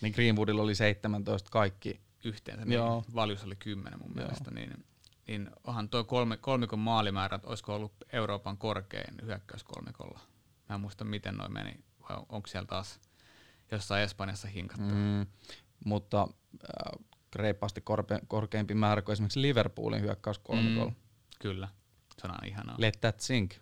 niin 0.00 0.12
Greenwoodilla 0.14 0.62
oli 0.62 0.74
17 0.74 1.50
kaikki. 1.50 2.00
Yhteensä, 2.24 2.64
niin 2.64 2.76
Joo. 2.76 3.04
valjus 3.14 3.44
oli 3.44 3.56
10 3.56 3.98
mun 3.98 4.08
Joo. 4.08 4.14
mielestä. 4.14 4.50
Niin, 4.50 4.84
niin 5.26 5.50
onhan 5.64 5.88
tuo 5.88 6.04
kolme, 6.04 6.36
kolmikon 6.36 6.78
maalimäärät, 6.78 7.44
olisiko 7.44 7.74
ollut 7.74 7.92
Euroopan 8.12 8.58
korkein 8.58 9.14
hyökkäyskolmikolla? 9.22 10.20
Mä 10.68 10.74
en 10.74 10.80
muista 10.80 11.04
miten 11.04 11.36
noin 11.36 11.52
meni, 11.52 11.84
vai 12.00 12.16
onko 12.28 12.46
siellä 12.46 12.66
taas 12.66 13.00
jossain 13.70 14.02
Espanjassa 14.02 14.48
hinkattu. 14.48 14.94
Mm, 14.94 15.26
mutta 15.84 16.22
äh, 16.22 17.04
reippaasti 17.34 17.80
korpe, 17.80 18.20
korkeampi 18.28 18.74
määrä 18.74 19.02
kuin 19.02 19.12
esimerkiksi 19.12 19.42
Liverpoolin 19.42 20.00
hyökkäyskolmikolla. 20.00 20.90
Mm, 20.90 20.96
kyllä, 21.38 21.68
se 22.20 22.26
on 22.26 22.46
ihanaa. 22.46 22.76
Let 22.78 23.00
that 23.00 23.20
sink. 23.20 23.54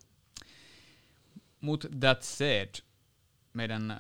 Mut 1.61 1.87
that 2.01 2.23
said, 2.23 2.75
meidän 3.53 3.90
äh, 3.90 3.99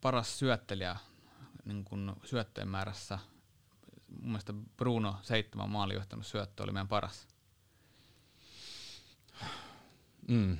paras 0.00 0.38
syöttelijä 0.38 0.96
niin 1.66 1.84
kun 1.84 2.16
syötteen 2.24 2.68
määrässä, 2.68 3.18
mun 4.08 4.30
mielestä 4.30 4.52
Bruno 4.76 5.16
seitsemän 5.22 5.70
maali 5.70 5.94
johtanut 5.94 6.26
syöttö 6.26 6.62
oli 6.62 6.72
meidän 6.72 6.88
paras. 6.88 7.28
Mm. 10.28 10.58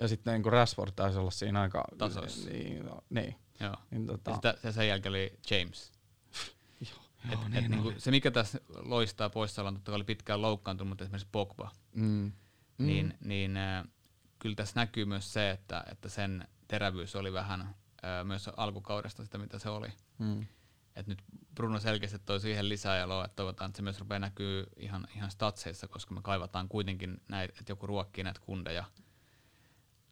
Ja 0.00 0.08
sitten 0.08 0.42
niin 0.42 0.52
Rashford 0.52 0.92
taisi 0.96 1.18
olla 1.18 1.30
siinä 1.30 1.60
aika... 1.60 1.84
Tasoissa. 1.98 2.50
Niin, 2.50 2.86
no, 2.86 3.00
niin. 3.10 3.34
Joo. 3.60 3.76
Niin, 3.90 4.06
tota... 4.06 4.30
ja, 4.30 4.34
sitä, 4.34 4.54
ja 4.62 4.72
sen 4.72 4.88
jälkeen 4.88 5.10
oli 5.10 5.38
James. 5.50 5.92
Joo, 6.90 7.00
et, 7.32 7.48
niin 7.48 7.64
et 7.64 7.70
niinku, 7.70 7.92
se 7.98 8.10
mikä 8.10 8.30
tässä 8.30 8.60
loistaa 8.76 9.30
poissaolon, 9.30 9.74
totta 9.74 9.94
oli 9.94 10.04
pitkään 10.04 10.42
loukkaantunut, 10.42 10.88
mutta 10.88 11.04
esimerkiksi 11.04 11.28
Pogba, 11.32 11.70
mm. 11.94 12.32
niin, 12.78 13.06
mm. 13.06 13.28
niin 13.28 13.56
äh, 13.56 13.84
kyllä 14.38 14.54
tässä 14.54 14.80
näkyy 14.80 15.04
myös 15.04 15.32
se, 15.32 15.50
että, 15.50 15.84
että 15.92 16.08
sen 16.08 16.48
terävyys 16.68 17.16
oli 17.16 17.32
vähän 17.32 17.60
äh, 17.60 18.24
myös 18.24 18.50
alkukaudesta 18.56 19.24
sitä, 19.24 19.38
mitä 19.38 19.58
se 19.58 19.68
oli. 19.68 19.88
Mm. 20.18 20.46
Et 20.96 21.06
nyt 21.06 21.22
Bruno 21.54 21.80
selkeästi 21.80 22.18
toi 22.18 22.40
siihen 22.40 22.68
lisää 22.68 22.96
ja 22.96 23.24
että 23.24 23.36
toivotaan, 23.36 23.68
että 23.68 23.76
se 23.76 23.82
myös 23.82 24.00
rupeaa 24.00 24.18
näkyy 24.18 24.66
ihan, 24.76 25.08
ihan 25.16 25.30
statseissa, 25.30 25.88
koska 25.88 26.14
me 26.14 26.22
kaivataan 26.22 26.68
kuitenkin 26.68 27.20
näitä, 27.28 27.54
että 27.60 27.72
joku 27.72 27.86
ruokkii 27.86 28.24
näitä 28.24 28.40
kundeja 28.40 28.84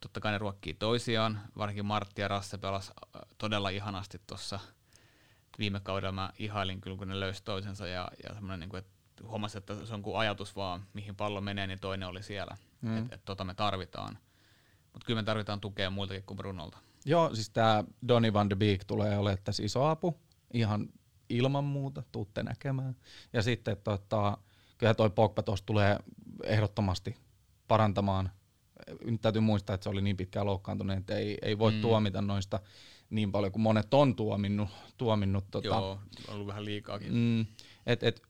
totta 0.06 0.20
kai 0.20 0.32
ne 0.32 0.38
ruokkii 0.38 0.74
toisiaan, 0.74 1.40
varsinkin 1.58 1.86
Martti 1.86 2.22
ja 2.22 2.28
Rasse 2.28 2.58
pelas 2.58 2.92
äh, 3.16 3.22
todella 3.38 3.68
ihanasti 3.68 4.20
tuossa 4.26 4.58
viime 5.58 5.80
kaudella 5.80 6.12
mä 6.12 6.32
ihailin 6.38 6.80
kyllä, 6.80 6.96
kun 6.96 7.08
ne 7.08 7.20
löysi 7.20 7.44
toisensa 7.44 7.86
ja, 7.86 8.08
ja 8.24 8.34
semmoinen, 8.34 8.60
niin 8.60 8.70
kuin, 8.70 8.78
että 8.78 8.92
huomasin, 9.28 9.58
että 9.58 9.86
se 9.86 9.94
on 9.94 10.02
kuin 10.02 10.18
ajatus 10.18 10.56
vaan, 10.56 10.86
mihin 10.92 11.16
pallo 11.16 11.40
menee, 11.40 11.66
niin 11.66 11.80
toinen 11.80 12.08
oli 12.08 12.22
siellä. 12.22 12.56
Mm. 12.80 12.98
Että 12.98 13.14
et, 13.14 13.24
tota 13.24 13.44
me 13.44 13.54
tarvitaan. 13.54 14.18
Mutta 14.92 15.06
kyllä 15.06 15.20
me 15.20 15.24
tarvitaan 15.24 15.60
tukea 15.60 15.90
muiltakin 15.90 16.22
kuin 16.22 16.36
Brunolta. 16.36 16.78
Joo, 17.04 17.34
siis 17.34 17.50
tämä 17.50 17.84
Donny 18.08 18.32
van 18.32 18.50
de 18.50 18.56
Beek 18.56 18.84
tulee 18.84 19.18
olemaan 19.18 19.44
tässä 19.44 19.62
iso 19.62 19.84
apu, 19.84 20.20
ihan 20.54 20.88
ilman 21.28 21.64
muuta, 21.64 22.02
tuutte 22.12 22.42
näkemään. 22.42 22.96
Ja 23.32 23.42
sitten 23.42 23.76
tota, 23.84 24.38
kyllä 24.78 24.94
toi 24.94 25.10
Pogba 25.10 25.42
tulee 25.66 25.98
ehdottomasti 26.42 27.16
parantamaan 27.68 28.30
nyt 29.04 29.20
täytyy 29.20 29.40
muistaa, 29.40 29.74
että 29.74 29.84
se 29.84 29.90
oli 29.90 30.02
niin 30.02 30.16
pitkään 30.16 30.46
loukkaantunut, 30.46 30.96
että 30.96 31.16
ei, 31.16 31.38
ei 31.42 31.58
voi 31.58 31.72
mm. 31.72 31.80
tuomita 31.80 32.22
noista 32.22 32.60
niin 33.10 33.32
paljon 33.32 33.52
kuin 33.52 33.62
monet 33.62 33.94
on 33.94 34.16
tuominnut. 34.16 34.68
tuominnut 34.96 35.44
tota, 35.50 35.66
Joo, 35.66 36.00
on 36.28 36.34
ollut 36.34 36.46
vähän 36.46 36.64
liikaakin. 36.64 37.14
Mm, 37.14 37.46
et, 37.86 38.02
et, 38.02 38.22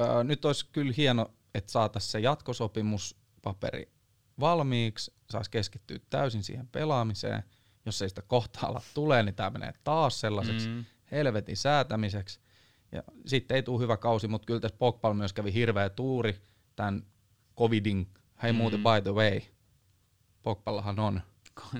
äh, 0.00 0.24
nyt 0.24 0.44
olisi 0.44 0.66
kyllä 0.72 0.92
hieno, 0.96 1.30
että 1.54 1.72
saataisiin 1.72 2.10
se 2.10 2.20
jatkosopimuspaperi 2.20 3.92
valmiiksi, 4.40 5.12
saisi 5.30 5.50
keskittyä 5.50 5.98
täysin 6.10 6.42
siihen 6.42 6.68
pelaamiseen. 6.68 7.42
Jos 7.86 8.02
ei 8.02 8.08
sitä 8.08 8.22
kohta 8.22 8.66
ala 8.66 8.82
tulee, 8.94 9.22
niin 9.22 9.34
tämä 9.34 9.50
menee 9.50 9.72
taas 9.84 10.20
sellaiseksi 10.20 10.68
mm. 10.68 10.84
helvetin 11.10 11.56
säätämiseksi. 11.56 12.40
Ja 12.92 13.02
sitten 13.26 13.54
ei 13.54 13.62
tule 13.62 13.82
hyvä 13.82 13.96
kausi, 13.96 14.28
mutta 14.28 14.46
kyllä 14.46 14.60
tässä 14.60 14.76
Pogballa 14.78 15.14
myös 15.14 15.32
kävi 15.32 15.54
hirveä 15.54 15.90
tuuri 15.90 16.36
tämän 16.76 17.06
covidin. 17.56 18.08
Hei 18.42 18.52
mm. 18.52 18.56
muuten 18.56 18.80
by 18.80 19.02
the 19.02 19.14
way, 19.14 19.40
Pogballahan 20.42 20.98
on 20.98 21.20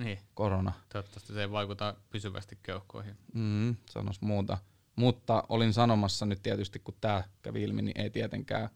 niin. 0.03 0.19
korona. 0.33 0.73
Toivottavasti 0.89 1.33
se 1.33 1.41
ei 1.41 1.51
vaikuta 1.51 1.95
pysyvästi 2.09 2.57
keuhkoihin. 2.63 3.17
Mm, 3.33 3.75
sanos 3.89 4.21
muuta. 4.21 4.57
Mutta 4.95 5.43
olin 5.49 5.73
sanomassa 5.73 6.25
nyt 6.25 6.43
tietysti, 6.43 6.79
kun 6.79 6.97
tämä 7.01 7.23
kävi 7.41 7.63
ilmi, 7.63 7.81
niin 7.81 8.01
ei 8.01 8.09
tietenkään 8.09 8.69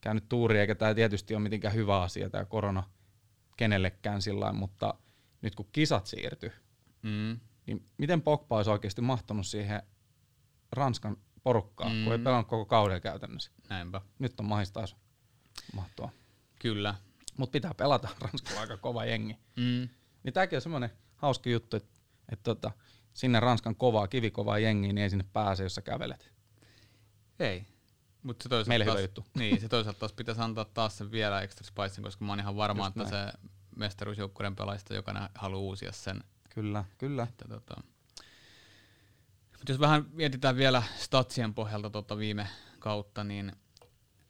käynyt 0.00 0.28
tuuri, 0.28 0.58
eikä 0.58 0.74
tämä 0.74 0.94
tietysti 0.94 1.34
ole 1.34 1.42
mitenkään 1.42 1.74
hyvä 1.74 2.02
asia, 2.02 2.30
tämä 2.30 2.44
korona 2.44 2.82
kenellekään 3.56 4.22
sillä 4.22 4.52
mutta 4.52 4.94
nyt 5.42 5.54
kun 5.54 5.68
kisat 5.72 6.06
siirtyi, 6.06 6.52
Mm. 7.02 7.40
niin 7.66 7.84
miten 7.98 8.22
Pogba 8.22 8.56
olisi 8.56 8.70
oikeasti 8.70 9.00
mahtunut 9.00 9.46
siihen 9.46 9.82
Ranskan 10.72 11.16
porukkaan, 11.42 11.92
mm. 11.92 12.02
kun 12.04 12.12
ei 12.12 12.18
Mm. 12.18 12.24
pelannut 12.24 12.48
koko 12.48 12.64
kauden 12.64 13.00
käytännössä. 13.00 13.50
Näinpä. 13.68 14.00
Nyt 14.18 14.40
on 14.40 14.46
mahis 14.46 14.72
taas 14.72 14.96
mahtua. 15.74 16.10
Kyllä. 16.58 16.94
Mutta 17.36 17.52
pitää 17.52 17.74
pelata, 17.74 18.08
Ranskalla 18.20 18.60
on 18.60 18.60
aika 18.60 18.76
kova 18.76 19.04
jengi. 19.04 19.36
Mm. 19.56 19.88
Niin 20.22 20.32
tämäkin 20.32 20.56
on 20.56 20.62
semmoinen 20.62 20.90
hauska 21.16 21.50
juttu, 21.50 21.76
että 21.76 21.88
et 22.32 22.42
tota, 22.42 22.70
sinne 23.14 23.40
Ranskan 23.40 23.76
kovaa, 23.76 24.08
kivikovaa 24.08 24.58
jengiä, 24.58 24.92
niin 24.92 25.02
ei 25.02 25.10
sinne 25.10 25.24
pääse, 25.32 25.62
jos 25.62 25.74
sä 25.74 25.82
kävelet. 25.82 26.32
Ei. 27.38 27.66
Mutta 28.22 28.42
se 28.42 28.48
toisaalta 28.48 28.68
Meille 28.68 28.84
hyvä 28.84 28.94
taas, 28.94 29.04
juttu. 29.04 29.24
Niin, 29.38 29.60
se 29.60 29.68
toisaalta 29.68 30.00
taas 30.00 30.12
pitäisi 30.12 30.40
antaa 30.40 30.64
taas 30.64 30.98
sen 30.98 31.10
vielä 31.10 31.42
extra 31.42 31.66
spicen, 31.66 32.04
koska 32.04 32.24
mä 32.24 32.32
oon 32.32 32.40
ihan 32.40 32.56
varma, 32.56 32.86
Just 32.86 32.96
että 32.96 33.10
se 33.10 33.48
mestaruusjoukkueiden 33.76 34.56
pelaajista 34.56 34.94
jokainen 34.94 35.28
haluaa 35.34 35.60
uusia 35.60 35.92
sen. 35.92 36.24
Kyllä, 36.54 36.84
kyllä. 36.98 37.22
Että 37.22 37.48
tota. 37.48 37.82
Mut 39.58 39.68
jos 39.68 39.80
vähän 39.80 40.06
mietitään 40.12 40.56
vielä 40.56 40.82
statsien 40.96 41.54
pohjalta 41.54 41.90
tota 41.90 42.18
viime 42.18 42.48
kautta, 42.78 43.24
niin 43.24 43.52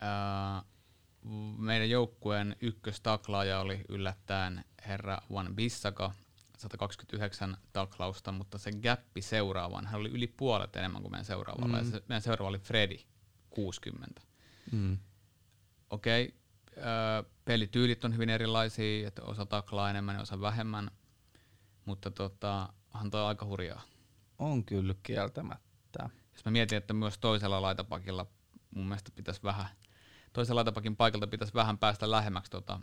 ää, 0.00 0.62
meidän 1.58 1.90
joukkueen 1.90 2.56
ykköstaklaaja 2.60 3.60
oli 3.60 3.84
yllättäen 3.88 4.64
herra 4.86 5.18
Juan 5.30 5.54
Bissaka, 5.56 6.12
129 6.56 7.56
taklausta, 7.72 8.32
mutta 8.32 8.58
se 8.58 8.70
gappi 8.72 9.22
seuraavaan, 9.22 9.86
hän 9.86 10.00
oli 10.00 10.08
yli 10.08 10.26
puolet 10.26 10.76
enemmän 10.76 11.02
kuin 11.02 11.12
meidän 11.12 11.24
seuraavalla, 11.24 11.78
Mm. 11.78 11.84
ja 11.84 11.90
se, 11.90 12.02
meidän 12.08 12.22
seuraava 12.22 12.48
oli 12.48 12.58
Freddy, 12.58 12.96
60 13.50 14.22
Mm. 14.72 14.98
okei, 15.90 16.24
okay, 16.26 17.24
pelityylit 17.44 18.04
on 18.04 18.14
hyvin 18.14 18.30
erilaisia, 18.30 19.08
että 19.08 19.22
osa 19.22 19.46
taklaa 19.46 19.90
enemmän 19.90 20.14
ja 20.14 20.22
osa 20.22 20.40
vähemmän, 20.40 20.90
mutta 21.84 22.10
tota, 22.10 22.72
onhan 22.94 23.10
toi 23.10 23.24
aika 23.24 23.46
hurjaa. 23.46 23.82
On 24.38 24.64
kyllä 24.64 24.94
kieltämättä. 25.02 26.10
Jos 26.32 26.44
mä 26.44 26.50
mietin, 26.50 26.78
että 26.78 26.94
myös 26.94 27.18
toisella 27.18 27.62
laitapakilla 27.62 28.26
mun 28.74 28.86
mielestä 28.88 29.10
pitäisi 29.14 29.42
vähän, 29.42 29.66
toisella 30.36 30.58
laitapakin 30.58 30.96
paikalta 30.96 31.26
pitäisi 31.26 31.54
vähän 31.54 31.78
päästä 31.78 32.10
lähemmäksi 32.10 32.50
tota, 32.50 32.80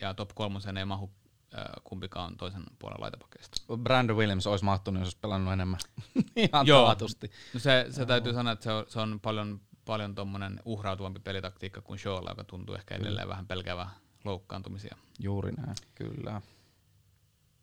ja 0.00 0.14
top 0.14 0.30
kolmoseen 0.34 0.76
ei 0.76 0.84
mahu 0.84 1.10
äh, 1.58 1.64
kumpikaan 1.84 2.36
toisen 2.36 2.62
puolen 2.78 3.00
laitapakeista. 3.00 3.76
Brandon 3.76 4.16
Williams 4.16 4.46
olisi 4.46 4.64
mahtunut, 4.64 5.00
jos 5.00 5.06
olisi 5.06 5.18
pelannut 5.20 5.52
enemmän. 5.52 5.80
Ihan 6.36 6.66
Joo. 6.66 6.86
taatusti. 6.86 7.30
No 7.54 7.60
se, 7.60 7.86
se 7.90 8.06
täytyy 8.06 8.32
sanoa, 8.32 8.52
että 8.52 8.64
se 8.64 8.72
on, 8.72 8.84
se 8.88 9.00
on 9.00 9.20
paljon, 9.20 9.60
paljon 9.84 10.14
tommonen 10.14 10.60
uhrautuvampi 10.64 11.20
pelitaktiikka 11.20 11.80
kuin 11.80 11.98
Shawlla, 11.98 12.30
joka 12.30 12.44
tuntuu 12.44 12.74
ehkä 12.74 12.94
Kyllä. 12.94 13.08
edelleen 13.08 13.28
vähän 13.28 13.46
pelkäävää 13.46 13.90
loukkaantumisia. 14.24 14.96
Juuri 15.18 15.52
näin, 15.52 15.76
kyllä. 15.94 16.42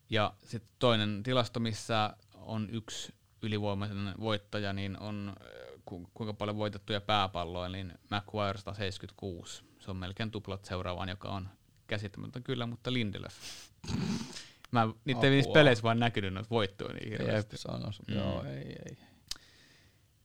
Ja 0.09 0.33
sitten 0.43 0.71
toinen 0.79 1.23
tilasto, 1.23 1.59
missä 1.59 2.13
on 2.33 2.69
yksi 2.69 3.13
ylivoimainen 3.41 4.13
voittaja, 4.19 4.73
niin 4.73 4.99
on 4.99 5.33
äh, 5.41 5.72
kuinka 6.13 6.33
paljon 6.33 6.57
voitettuja 6.57 7.01
pääpalloja, 7.01 7.69
niin 7.69 7.93
Maguire 8.09 8.57
176. 8.59 9.63
Se 9.79 9.91
on 9.91 9.97
melkein 9.97 10.31
tuplat 10.31 10.65
seuraavaan, 10.65 11.09
joka 11.09 11.29
on 11.29 11.49
käsittämätöntä 11.87 12.41
kyllä, 12.41 12.65
mutta 12.65 12.93
Lindelöf. 12.93 13.33
Mä 14.71 14.87
niitä 15.05 15.21
ei 15.23 15.29
niissä 15.29 15.49
Apua. 15.49 15.53
peleissä 15.53 15.83
vaan 15.83 15.99
näkynyt 15.99 16.33
noita 16.33 16.49
voittoja 16.49 16.93
niin 16.93 17.11
Jep, 17.11 17.21
hirveästi. 17.21 17.57
sanos. 17.57 18.01
Mm. 18.07 18.15
Joo, 18.15 18.43
ei, 18.43 18.75
ei. 18.85 18.97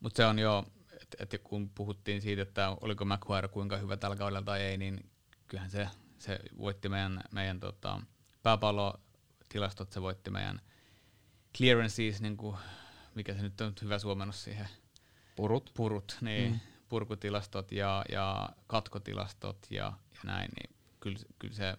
Mutta 0.00 0.16
se 0.16 0.26
on 0.26 0.38
jo, 0.38 0.64
että 1.02 1.16
et 1.37 1.42
kun 1.44 1.70
puhuttiin 1.70 2.22
siitä, 2.22 2.42
että 2.42 2.76
oliko 2.81 3.04
Maguire 3.04 3.48
kuinka 3.48 3.76
hyvä 3.76 3.96
tällä 3.96 4.16
kaudella 4.16 4.42
tai 4.42 4.61
ei, 4.61 4.78
niin 4.78 5.11
kyllähän 5.46 5.70
se, 5.70 5.88
se 6.18 6.38
voitti 6.59 6.88
meidän, 6.88 7.20
meidän 7.33 7.61
tota, 7.61 8.00
pääpallotilastot, 8.42 9.92
se 9.92 10.02
voitti 10.02 10.31
meidän 10.31 10.61
clearances, 11.57 12.20
niin 12.20 12.37
kuin, 12.37 12.57
mikä 13.14 13.35
se 13.35 13.42
nyt 13.42 13.61
on 13.61 13.74
hyvä 13.83 13.98
suomennus 13.98 14.44
siihen, 14.44 14.68
Purut. 15.42 15.70
purut, 15.77 16.18
niin 16.20 16.53
Mm. 16.53 16.61
purkutilastot 16.88 17.72
ja, 17.72 18.05
ja 18.12 18.48
katkotilastot 18.66 19.66
ja, 19.70 19.92
ja 20.14 20.20
näin, 20.24 20.51
niin 20.61 20.77
kyllä, 21.01 21.18
kyllä 21.38 21.55
se, 21.55 21.77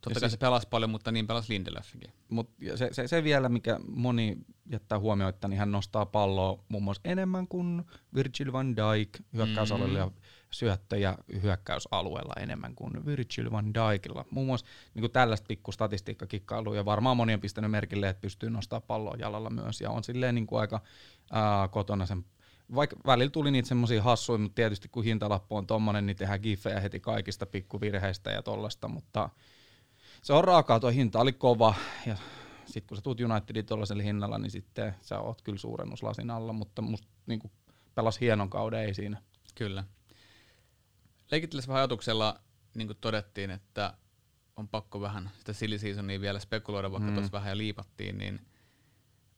totta 0.00 0.10
Ja 0.10 0.14
kai 0.14 0.20
siis- 0.20 0.32
se 0.32 0.38
pelasi 0.38 0.68
paljon, 0.70 0.90
mutta 0.90 1.12
niin 1.12 1.26
pelasi 1.26 1.52
Lindelöfkin. 1.52 2.12
Mut 2.28 2.50
se, 2.76 2.88
se, 2.92 3.08
se, 3.08 3.24
vielä, 3.24 3.48
mikä 3.48 3.80
moni 3.88 4.36
jättää 4.70 4.98
huomioita, 4.98 5.48
niin 5.48 5.58
hän 5.58 5.72
nostaa 5.72 6.06
palloa 6.06 6.64
muun 6.68 6.82
muassa 6.84 7.00
enemmän 7.04 7.48
kuin 7.48 7.82
Virgil 8.14 8.52
van 8.52 8.76
Dijk 8.76 9.18
hyökkäysalueella 9.34 9.98
Mm. 9.98 10.04
ja 10.04 10.10
syöttöjä 10.50 11.18
hyökkäysalueella 11.42 12.32
enemmän 12.40 12.74
kuin 12.74 13.06
Virgil 13.06 13.50
van 13.50 13.74
Dijkilla. 13.74 14.24
Muun 14.30 14.46
muassa 14.46 14.66
niin 14.94 15.00
kuin 15.02 15.12
tällaista 15.12 15.46
pikku 15.48 15.72
statistiikkakikkailua 15.72 16.76
ja 16.76 16.84
varmaan 16.84 17.16
moni 17.16 17.34
on 17.34 17.40
pistänyt 17.40 17.70
merkille, 17.70 18.08
että 18.08 18.20
pystyy 18.20 18.50
nostaa 18.50 18.80
palloa 18.80 19.16
jalalla 19.18 19.50
myös 19.50 19.80
ja 19.80 19.90
on 19.90 20.04
silleen 20.04 20.34
niin 20.34 20.46
kuin 20.46 20.60
aika 20.60 20.80
ää, 21.32 21.68
kotona 21.68 22.06
sen 22.06 22.24
vaikka 22.74 22.96
välillä 23.06 23.30
tuli 23.30 23.50
niitä 23.50 23.68
semmoisia 23.68 24.02
hassuja, 24.02 24.38
mutta 24.38 24.54
tietysti 24.54 24.88
kun 24.88 25.04
hintalappu 25.04 25.56
on 25.56 25.66
tommonen, 25.66 26.06
niin 26.06 26.16
tehdään 26.16 26.40
giffejä 26.40 26.80
heti 26.80 27.00
kaikista 27.00 27.46
pikkuvirheistä 27.46 28.30
ja 28.30 28.42
tollasta, 28.42 28.88
mutta 28.88 29.30
se 30.22 30.32
on 30.32 30.44
raakaa, 30.44 30.80
tuo 30.80 30.90
hinta 30.90 31.20
oli 31.20 31.32
kova, 31.32 31.74
ja 32.06 32.16
sitten 32.66 32.88
kun 32.88 32.96
sä 32.96 33.02
tuut 33.02 33.20
Unitedin 33.20 33.66
tuollaisella 33.66 34.02
hinnalla, 34.02 34.38
niin 34.38 34.50
sitten 34.50 34.94
sä 35.02 35.20
oot 35.20 35.42
kyllä 35.42 35.58
suurennuslasin 35.58 36.30
alla, 36.30 36.52
mutta 36.52 36.82
musta 36.82 37.08
niin 37.26 37.40
pelas 37.94 38.20
hienon 38.20 38.50
kauden, 38.50 38.80
ei 38.80 38.94
siinä. 38.94 39.22
Kyllä. 39.54 39.84
Leikitteles 41.30 41.68
vähän 41.68 41.78
ajatuksella, 41.80 42.40
niin 42.74 42.88
kuin 42.88 42.98
todettiin, 43.00 43.50
että 43.50 43.94
on 44.56 44.68
pakko 44.68 45.00
vähän 45.00 45.30
sitä 45.38 45.52
silly 45.52 45.78
seasonia 45.78 46.20
vielä 46.20 46.38
spekuloida, 46.38 46.92
vaikka 46.92 47.08
Mm. 47.08 47.14
tuossa 47.14 47.32
vähän 47.32 47.48
ja 47.48 47.56
liipattiin, 47.56 48.18
niin 48.18 48.40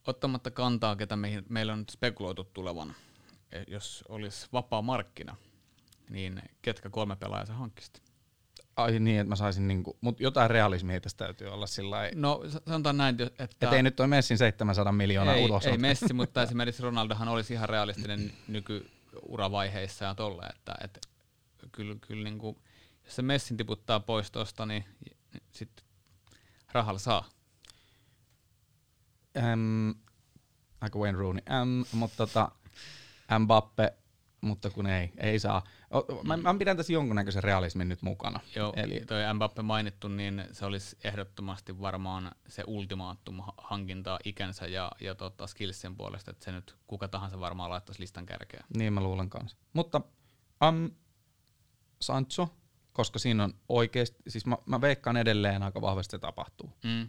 ottamatta 0.07 0.51
kantaa, 0.51 0.97
ketä 0.97 1.17
meihin, 1.17 1.45
meillä 1.49 1.73
on 1.73 1.79
nyt 1.79 1.91
spekuloitu 1.91 2.45
tulevan, 2.45 2.95
jos 3.67 4.05
olisi 4.09 4.49
vapaa 4.53 4.83
markkina, 4.83 5.37
niin 6.11 6.43
ketkä 6.63 6.91
kolme 6.91 7.17
pelaajaa 7.17 7.47
sä 7.47 7.53
hankkisit? 7.53 8.03
Ai 8.77 9.01
niin, 9.01 9.21
että 9.21 9.29
mä 9.29 9.37
saisin 9.37 9.69
niinku, 9.69 9.99
mut 10.01 10.21
jotain 10.21 10.51
realismia 10.51 11.01
tästä 11.01 11.25
täytyy 11.25 11.49
olla 11.49 11.67
sillä. 11.67 11.97
No 12.15 12.43
sanotaan 12.67 12.97
näin, 12.97 13.17
että 13.39 13.67
Et 13.67 13.73
ei 13.73 13.83
nyt 13.83 13.97
toi 13.97 14.09
Messin 14.09 14.39
700 14.39 14.93
miljoonaa 14.93 15.35
ei, 15.35 15.45
ulos. 15.45 15.67
ei 15.67 15.79
Messi, 15.79 16.13
mutta 16.13 16.43
esimerkiksi 16.53 16.83
Ronaldohan 16.83 17.29
olisi 17.29 17.55
ihan 17.55 17.69
realistinen 17.69 18.33
nykyuravaiheissa 18.49 20.05
ja 20.05 20.15
tolle, 20.15 20.47
että, 20.47 20.75
että 20.85 21.01
kyllä, 21.73 21.97
kyllä 22.01 22.25
niin 22.25 22.39
kuin, 22.39 22.57
jos 23.05 23.17
se 23.17 23.23
Messin 23.23 23.57
tiputtaa 23.57 24.01
pois 24.01 24.31
tosta, 24.31 24.67
niin 24.67 24.85
sitten 25.51 25.85
rahalla 26.73 26.99
saa. 26.99 27.29
Äm, 29.37 29.95
aika 30.81 30.99
Wayne 30.99 31.19
Rooney. 31.19 31.43
Äm, 31.51 31.85
mutta 31.93 32.17
tota, 32.17 32.53
Mbappe, 33.39 33.93
mutta 34.41 34.71
kun 34.71 34.87
ei, 34.87 35.13
ei 35.17 35.39
saa. 35.39 35.63
Mä, 36.23 36.37
mä 36.37 36.55
pidän 36.59 36.77
tässä 36.77 36.93
jonkunnäköisen 36.93 37.45
realismin 37.45 37.89
nyt 37.89 38.03
mukana. 38.03 38.41
Joo, 38.57 38.73
Eli 38.77 39.01
toi 39.07 39.35
Mbappe 39.35 39.63
mainittu, 39.63 40.09
niin 40.09 40.45
se 40.53 40.67
olisi 40.67 40.97
ehdottomasti 41.05 41.81
varmaan 41.81 42.31
se 42.49 42.65
ultimaattum 42.67 43.41
ha- 43.41 43.55
hankinta 43.59 44.19
ikänsä 44.25 44.67
ja, 44.67 44.93
ja 45.01 45.15
tota 45.15 45.47
skillsien 45.47 45.97
puolesta, 45.97 46.31
että 46.31 46.45
se 46.45 46.53
nyt 46.53 46.77
kuka 46.87 47.09
tahansa 47.09 47.41
varmaan 47.41 47.71
laittaisi 47.71 48.01
listan 48.01 48.27
kärkeä. 48.27 48.65
Niin 48.77 48.93
mä 48.93 49.01
luulen 49.01 49.31
kanssa. 49.31 49.57
Mutta 49.73 50.01
um, 50.69 50.91
Sancho, 52.01 52.49
koska 52.93 53.19
siinä 53.19 53.45
on 53.45 53.55
oikeasti, 53.69 54.23
siis 54.29 54.47
mä, 54.47 54.57
mä 54.67 54.81
veikkaan 54.81 55.17
edelleen 55.17 55.63
aika 55.63 55.81
vahvasti 55.81 56.11
se 56.11 56.19
tapahtuu. 56.19 56.73
Mm. 56.85 57.09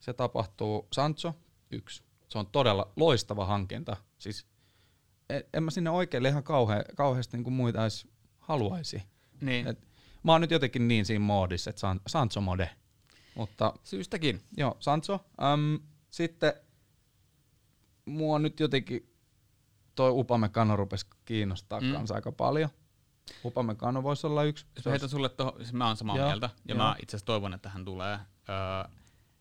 Se 0.00 0.12
tapahtuu 0.12 0.88
Sancho, 0.92 1.34
yksi. 1.70 2.02
Se 2.28 2.38
on 2.38 2.46
todella 2.46 2.92
loistava 2.96 3.46
hankinta. 3.46 3.96
Siis 4.18 4.46
en, 5.52 5.62
mä 5.62 5.70
sinne 5.70 5.90
oikealle 5.90 6.28
ihan 6.28 6.42
kauhe, 6.42 6.84
kauheasti 6.96 7.36
niin 7.36 7.44
kuin 7.44 7.54
muita 7.54 7.82
edes 7.82 8.06
haluaisi. 8.38 9.02
Niin, 9.40 9.66
Et, 9.66 9.88
mä 10.22 10.32
oon 10.32 10.40
nyt 10.40 10.50
jotenkin 10.50 10.88
niin 10.88 11.06
siinä 11.06 11.24
moodissa, 11.24 11.70
että 11.70 11.80
San, 11.80 12.00
Sancho 12.06 12.40
mode. 12.40 12.70
Mutta 13.34 13.72
syystäkin. 13.84 14.42
Joo, 14.56 14.76
Sancho. 14.80 15.24
Um, 15.54 15.80
sitten 16.10 16.52
mua 18.04 18.38
nyt 18.38 18.60
jotenkin 18.60 19.14
toi 19.94 20.10
Upamecano 20.10 20.76
rupesi 20.76 21.06
kiinnostaa 21.24 21.80
mm. 21.80 21.92
Kanssa 21.92 22.14
aika 22.14 22.32
paljon. 22.32 22.70
Upamecano 23.44 24.02
voisi 24.02 24.26
olla 24.26 24.44
yksi. 24.44 24.66
Mä 24.84 24.90
heitän 24.90 25.08
sulle 25.08 25.28
toho, 25.28 25.54
siis 25.56 25.72
mä 25.72 25.86
oon 25.86 25.96
samaa 25.96 26.16
Joo, 26.16 26.26
mieltä, 26.26 26.50
ja 26.68 26.74
joo. 26.74 26.84
mä 26.84 26.96
itse 27.02 27.16
asiassa 27.16 27.26
toivon, 27.26 27.54
että 27.54 27.68
hän 27.68 27.84
tulee. 27.84 28.18
Öö, 28.48 28.90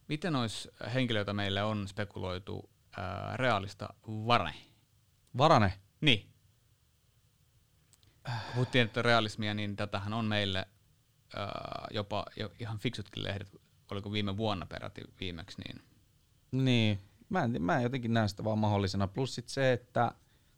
miten 0.07 0.35
olisi 0.35 0.69
henkilöitä 0.93 1.33
meille 1.33 1.63
on 1.63 1.87
spekuloitu 1.87 2.69
öö, 2.97 3.03
realista 3.35 3.89
Vare? 4.07 4.53
Varane. 5.37 5.73
Niin. 6.01 6.29
kun 8.23 8.33
puhuttiin, 8.53 8.85
että 8.85 9.01
realismia, 9.01 9.53
niin 9.53 9.75
tätähän 9.75 10.13
on 10.13 10.25
meille 10.25 10.59
äh, 11.37 11.47
jopa 11.91 12.25
jo 12.39 12.51
ihan 12.59 12.77
fiksutkin 12.77 13.23
lehdet, 13.23 13.55
oliko 13.91 14.11
viime 14.11 14.37
vuonna 14.37 14.65
peräti 14.65 15.01
viimeksi, 15.19 15.61
niin 15.61 15.81
Niin, 16.51 16.99
mä 17.29 17.43
en, 17.43 17.61
mä 17.61 17.77
en 17.77 17.83
jotenkin 17.83 18.13
näe 18.13 18.27
sitä 18.27 18.43
vaan 18.43 18.59
mahdollisena. 18.59 19.07
Plus 19.07 19.35
sit 19.35 19.49
se, 19.49 19.73
että 19.73 20.11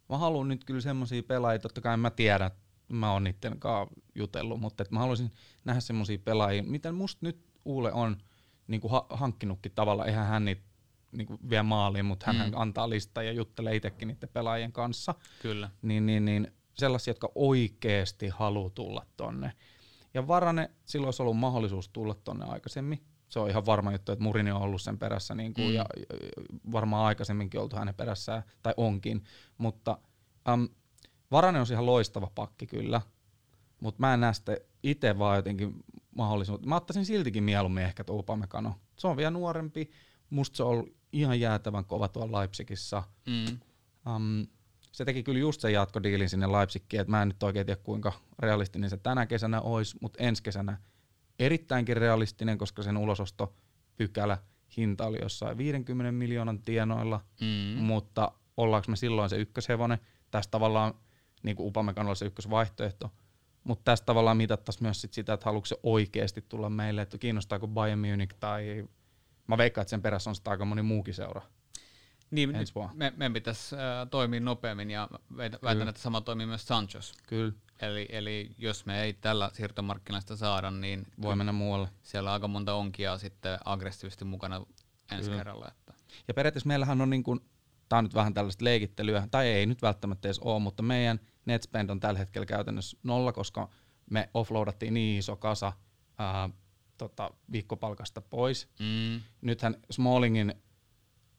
mä 0.08 0.18
haluan 0.18 0.48
nyt 0.48 0.64
kyllä 0.64 0.80
semmosia 0.80 1.22
pelaajia, 1.22 1.58
totta 1.58 1.80
kai 1.80 1.96
mä 1.96 2.10
tiedän, 2.10 2.50
mä 2.88 3.12
oon 3.12 3.24
niitten 3.24 3.60
kanssa 3.60 3.94
jutellut, 4.14 4.60
mutta 4.60 4.82
että 4.82 4.94
mä 4.94 5.00
haluaisin 5.00 5.32
nähdä 5.64 5.80
semmosia 5.80 6.18
pelaajia, 6.18 6.62
miten 6.62 6.94
musta 6.94 7.26
nyt 7.26 7.50
Uule 7.64 7.92
on 7.92 8.16
niin 8.66 8.80
ha- 8.90 9.06
hankkinutkin 9.10 9.72
tavalla, 9.72 10.04
eihän 10.04 10.26
hän 10.26 10.44
niitä 10.44 10.62
niin 11.12 11.26
kuin 11.26 11.38
vie 11.50 11.62
maaliin, 11.62 12.04
mutta 12.04 12.26
hän 12.32 12.36
Mm. 12.50 12.52
antaa 12.56 12.90
listaa 12.90 13.22
ja 13.22 13.32
juttelee 13.32 13.76
itsekin 13.76 14.08
niiden 14.08 14.28
pelaajien 14.32 14.72
kanssa 14.72 15.14
kyllä. 15.42 15.70
niin, 15.82 16.06
niin, 16.06 16.24
niin 16.24 16.52
sellaisia, 16.74 17.10
jotka 17.10 17.32
oikeasti 17.34 18.28
haluaa 18.28 18.70
tulla 18.70 19.06
tonne. 19.16 19.52
Ja 20.14 20.28
Varane, 20.28 20.70
silloin 20.86 21.06
olisi 21.06 21.22
ollut 21.22 21.36
mahdollisuus 21.38 21.88
tulla 21.88 22.14
tonne 22.14 22.44
aikaisemmin. 22.48 23.04
Se 23.28 23.38
on 23.40 23.50
ihan 23.50 23.66
varma 23.66 23.92
juttu, 23.92 24.12
että 24.12 24.22
Murini 24.22 24.50
on 24.50 24.62
ollut 24.62 24.82
sen 24.82 24.98
perässä 24.98 25.34
niin 25.34 25.54
kuin, 25.54 25.68
Mm. 25.68 25.74
ja, 25.74 25.84
varmaan 26.72 27.06
aikaisemminkin 27.06 27.60
oltu 27.60 27.76
hänen 27.76 27.94
perässään, 27.94 28.42
tai 28.62 28.74
onkin. 28.76 29.24
Mutta 29.58 29.98
äm, 30.48 30.68
Varane 31.30 31.60
on 31.60 31.66
ihan 31.72 31.86
loistava 31.86 32.30
pakki 32.34 32.66
kyllä, 32.66 33.00
mutta 33.80 34.00
mä 34.00 34.14
en 34.14 34.20
näe 34.20 34.32
sitä 34.34 34.56
itse 34.82 35.18
vaan 35.18 35.36
jotenkin 35.36 35.74
mahdollisuutta. 36.16 36.68
Mä 36.68 36.76
ottaisin 36.76 37.04
siltikin 37.06 37.42
mieluummin 37.44 37.84
ehkä 37.84 38.04
tuo 38.04 38.18
Upamecano. 38.18 38.74
Se 38.96 39.06
on 39.06 39.16
vielä 39.16 39.30
nuorempi. 39.30 39.90
Musta 40.30 40.56
se 40.56 40.62
on 40.62 40.68
ollut 40.68 40.96
ihan 41.12 41.40
jäätävän 41.40 41.84
kova 41.84 42.08
tuolla 42.08 42.38
Leipzigissä. 42.40 43.02
Mm. 43.26 43.58
Um, 44.14 44.46
se 44.92 45.04
teki 45.04 45.22
kyllä 45.22 45.38
just 45.38 45.60
sen 45.60 45.72
jatkodiilin 45.72 46.28
sinne 46.28 46.46
Leipzigiin, 46.46 47.00
että 47.00 47.10
mä 47.10 47.22
en 47.22 47.28
nyt 47.28 47.42
oikein 47.42 47.66
tiedä 47.66 47.80
kuinka 47.84 48.12
realistinen 48.38 48.90
se 48.90 48.96
tänä 48.96 49.26
kesänä 49.26 49.60
olisi, 49.60 49.96
mutta 50.00 50.22
ensi 50.22 50.42
kesänä 50.42 50.78
erittäinkin 51.38 51.96
realistinen, 51.96 52.58
koska 52.58 52.82
sen 52.82 52.96
ulosostopykälä 52.96 54.38
hinta 54.76 55.06
oli 55.06 55.18
jossain 55.22 55.58
50 55.58 56.12
miljoonan 56.12 56.62
tienoilla, 56.62 57.20
Mm. 57.40 57.82
mutta 57.82 58.32
ollaanko 58.56 58.90
me 58.90 58.96
silloin 58.96 59.30
se 59.30 59.36
ykköshevonen, 59.36 59.98
tässä 60.30 60.50
tavallaan 60.50 60.94
niin 61.42 61.56
kuin 61.56 61.66
Upamecanolla 61.68 62.14
se 62.14 62.24
ykkösvaihtoehto, 62.26 63.10
mutta 63.64 63.84
tässä 63.84 64.04
tavallaan 64.04 64.36
mitattaisiin 64.36 64.84
myös 64.84 65.00
sit 65.00 65.12
sitä, 65.12 65.32
että 65.32 65.44
haluatko 65.44 65.66
se 65.66 65.76
oikeasti 65.82 66.44
tulla 66.48 66.70
meille, 66.70 67.02
että 67.02 67.18
kiinnostaako 67.18 67.68
Bayern 67.68 67.98
Munich 68.00 68.36
tai 68.40 68.88
mä 69.50 69.58
veikkaan, 69.58 69.82
että 69.82 69.90
sen 69.90 70.02
perässä 70.02 70.30
on 70.30 70.36
sitä 70.36 70.50
aika 70.50 70.64
moni 70.64 70.82
muukin 70.82 71.14
seura. 71.14 71.42
Niin, 72.30 72.52
vuonna. 72.74 72.94
me, 72.94 73.12
meidän 73.16 73.32
pitäisi 73.32 73.76
äh, 73.76 73.80
toimia 74.10 74.40
nopeammin 74.40 74.90
ja 74.90 75.08
väitän, 75.62 75.88
että 75.88 76.02
sama 76.02 76.20
toimii 76.20 76.46
myös 76.46 76.66
Sanchos. 76.66 77.14
Kyllä, 77.26 77.52
Eli, 77.82 78.06
eli 78.08 78.50
jos 78.58 78.86
me 78.86 79.02
ei 79.02 79.12
tällä 79.12 79.50
siirtomarkkinasta 79.52 80.36
saada, 80.36 80.70
niin 80.70 81.06
voi 81.22 81.36
mennä 81.36 81.52
muualle. 81.52 81.88
siellä 82.02 82.30
on 82.30 82.34
aika 82.34 82.48
monta 82.48 82.74
onkia 82.74 83.18
sitten 83.18 83.58
aggressiivisesti 83.64 84.24
mukana 84.24 84.66
ensi 85.12 85.24
Kyllä. 85.24 85.38
kerralla. 85.38 85.68
Että. 85.68 85.94
Ja 86.28 86.34
periaatteessa 86.34 86.66
meillähän 86.68 87.00
on 87.00 87.10
niin 87.10 87.22
kuin, 87.22 87.40
tää 87.88 87.98
on 87.98 88.04
nyt 88.04 88.14
vähän 88.14 88.34
tällaista 88.34 88.64
leikittelyä, 88.64 89.28
tai 89.30 89.46
ei 89.48 89.66
nyt 89.66 89.82
välttämättä 89.82 90.28
edes 90.28 90.38
ole, 90.38 90.60
mutta 90.60 90.82
meidän 90.82 91.20
net 91.44 91.62
spend 91.62 91.90
on 91.90 92.00
tällä 92.00 92.18
hetkellä 92.18 92.46
käytännössä 92.46 92.96
nolla, 93.02 93.32
koska 93.32 93.68
me 94.10 94.30
offloadattiin 94.34 94.94
niin 94.94 95.18
iso 95.18 95.36
kasa 95.36 95.72
ää, 96.18 96.50
tota, 97.08 97.30
viikkopalkasta 97.52 98.20
pois. 98.20 98.68
Mm. 98.80 99.20
Nythän 99.42 99.76
Smallingin 99.90 100.54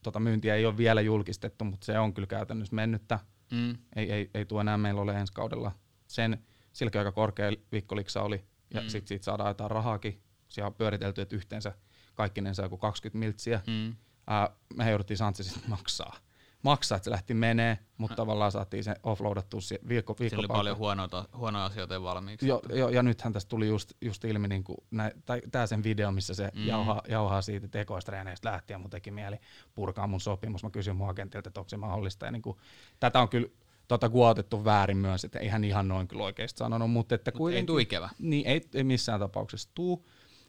tota, 0.04 0.20
myyntiä 0.20 0.56
ei 0.56 0.66
ole 0.66 0.78
vielä 0.78 1.02
julkistettu, 1.02 1.66
mutta 1.66 1.86
se 1.86 2.00
on 2.00 2.14
kyllä 2.14 2.28
käytännössä 2.28 2.76
mennyttä. 2.76 3.20
Mm. 3.52 3.78
Ei, 3.96 4.12
ei, 4.12 4.30
ei 4.34 4.46
tuo 4.46 4.62
enää 4.62 4.78
meillä 4.78 5.02
ole 5.02 5.14
ensi 5.20 5.34
kaudella. 5.34 5.72
Sen 6.08 6.46
silläkin 6.74 7.00
aika 7.00 7.12
korkea 7.12 7.52
viikkoliksa 7.72 8.22
oli, 8.22 8.46
ja 8.74 8.82
Mm. 8.82 8.88
sitten 8.88 9.08
siitä 9.08 9.24
saadaan 9.26 9.50
jotain 9.50 9.72
rahaakin. 9.72 10.22
Siellä 10.48 10.68
on 10.68 10.74
pyöritelty, 10.74 11.22
että 11.22 11.36
yhteensä 11.36 11.72
kaikkinensa 12.16 12.64
joku 12.64 12.78
20 12.78 13.20
miltsiä 13.20 13.62
Mm. 13.68 13.96
ää, 14.28 14.50
me 14.76 14.90
jouduttiin 14.90 15.18
Sanchezista 15.18 15.60
maksaa. 15.68 16.16
Maksaa, 16.64 16.96
että 16.96 17.04
se 17.04 17.12
lähti 17.12 17.34
menee, 17.34 17.78
mutta 17.98 18.16
tavallaan 18.16 18.52
saatiin 18.52 18.84
se 18.84 18.96
offloadattua 19.04 19.62
si- 19.62 19.80
viikko, 19.88 20.16
Sillä 20.18 20.28
oli 20.30 20.42
viikko 20.42 20.54
paljon 20.54 20.78
huonoita, 20.78 21.26
huonoja 21.38 21.66
asioita 21.66 22.04
valmiiksi. 22.04 22.48
jo, 22.48 22.62
jo, 22.74 22.90
ja 22.90 23.04
nythän 23.04 23.34
tästä 23.34 23.50
tuli 23.50 23.68
just, 23.68 23.94
just 24.02 24.26
ilmi 24.26 24.48
niin 24.48 24.64
tämä 25.52 25.68
sen 25.68 25.84
video, 25.84 26.12
missä 26.12 26.34
se 26.34 26.52
Mm. 26.56 26.68
jauhaa, 26.68 27.02
jauhaa 27.08 27.42
siitä 27.42 27.68
tekoistreeneistä 27.68 28.52
lähtien, 28.52 28.82
mun 28.82 28.90
teki 28.90 29.12
mieli 29.12 29.38
purkaa 29.76 30.08
mun 30.08 30.22
sopimus. 30.22 30.64
Mä 30.64 30.70
kysyin 30.70 30.96
mun 30.96 31.10
agentilta, 31.10 31.50
että 31.50 31.60
onko 31.60 31.70
se 31.70 31.78
mahdollista. 31.78 32.26
Ja 32.26 32.32
niin 32.32 32.42
kuin, 32.42 32.58
tätä 33.00 33.20
on 33.20 33.30
kyllä 33.30 33.48
tota, 33.88 34.10
kuotettu 34.10 34.66
väärin 34.66 34.98
myös, 34.98 35.26
että 35.26 35.40
eihän 35.40 35.64
ihan 35.64 35.88
noin 35.88 36.08
kyllä 36.08 36.24
oikeasti 36.24 36.58
sanonut, 36.58 36.92
mutta 36.92 37.16
että 37.16 37.32
Mut 37.38 37.52
ei 37.52 37.64
tuu 37.64 37.78
ikävä. 37.78 38.10
Niin, 38.20 38.48
ei, 38.48 38.62
ei 38.74 38.84
missään 38.84 39.20
tapauksessa 39.20 39.70
tuu. 39.76 40.08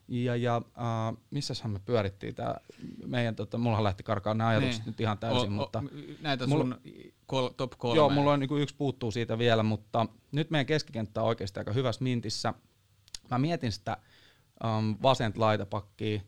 Ja, 0.08 0.36
ja 0.36 0.56
äh, 0.56 1.22
missäshän 1.30 1.72
me 1.72 1.78
pyörittiin 1.78 2.34
tää 2.34 2.60
meidän, 3.06 3.36
tota, 3.36 3.58
mulla 3.58 3.84
lähti 3.84 4.02
karkaan 4.02 4.38
nämä 4.38 4.50
ajatukset 4.50 4.80
Niin. 4.80 4.86
nyt 4.86 5.00
ihan 5.00 5.18
täysin, 5.18 5.40
O- 5.42 5.46
o- 5.46 5.56
mutta... 5.56 5.82
näitä 6.20 6.46
mulla- 6.46 6.64
sun 6.64 6.80
kol, 7.26 7.48
top 7.48 7.72
kolme. 7.78 7.96
Joo, 7.96 8.08
mulla 8.10 8.32
on 8.32 8.40
niinku 8.40 8.56
yksi 8.56 8.74
puuttuu 8.76 9.10
siitä 9.10 9.38
vielä, 9.38 9.62
mutta 9.62 10.06
nyt 10.32 10.50
meidän 10.50 10.66
keskikenttä 10.66 11.22
on 11.22 11.28
oikeasti 11.28 11.60
aika 11.60 11.72
hyvässä 11.72 12.04
mintissä. 12.04 12.54
Mä 13.30 13.38
mietin 13.38 13.72
sitä 13.72 13.96
um, 14.64 14.96
vasent 15.02 15.38
laitapakkia. 15.38 16.20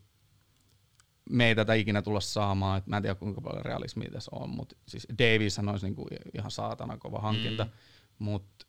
Me 1.31 1.49
ei 1.49 1.55
tätä 1.55 1.75
ikinä 1.75 2.03
tulla 2.03 2.21
saamaan, 2.21 2.79
et 2.79 2.87
mä 2.87 2.97
en 2.97 3.03
tiedä 3.03 3.15
kuinka 3.15 3.41
paljon 3.41 3.65
realismia 3.65 4.11
tässä 4.11 4.31
on, 4.35 4.51
mutta 4.51 4.77
siis 4.89 5.07
Davies 5.19 5.59
olisi 5.59 5.87
niinku 5.87 6.07
ihan 6.35 6.51
saatana 6.51 6.97
kova 6.99 7.19
hankinta, 7.21 7.65
mm. 7.65 7.71
mutta 8.19 8.67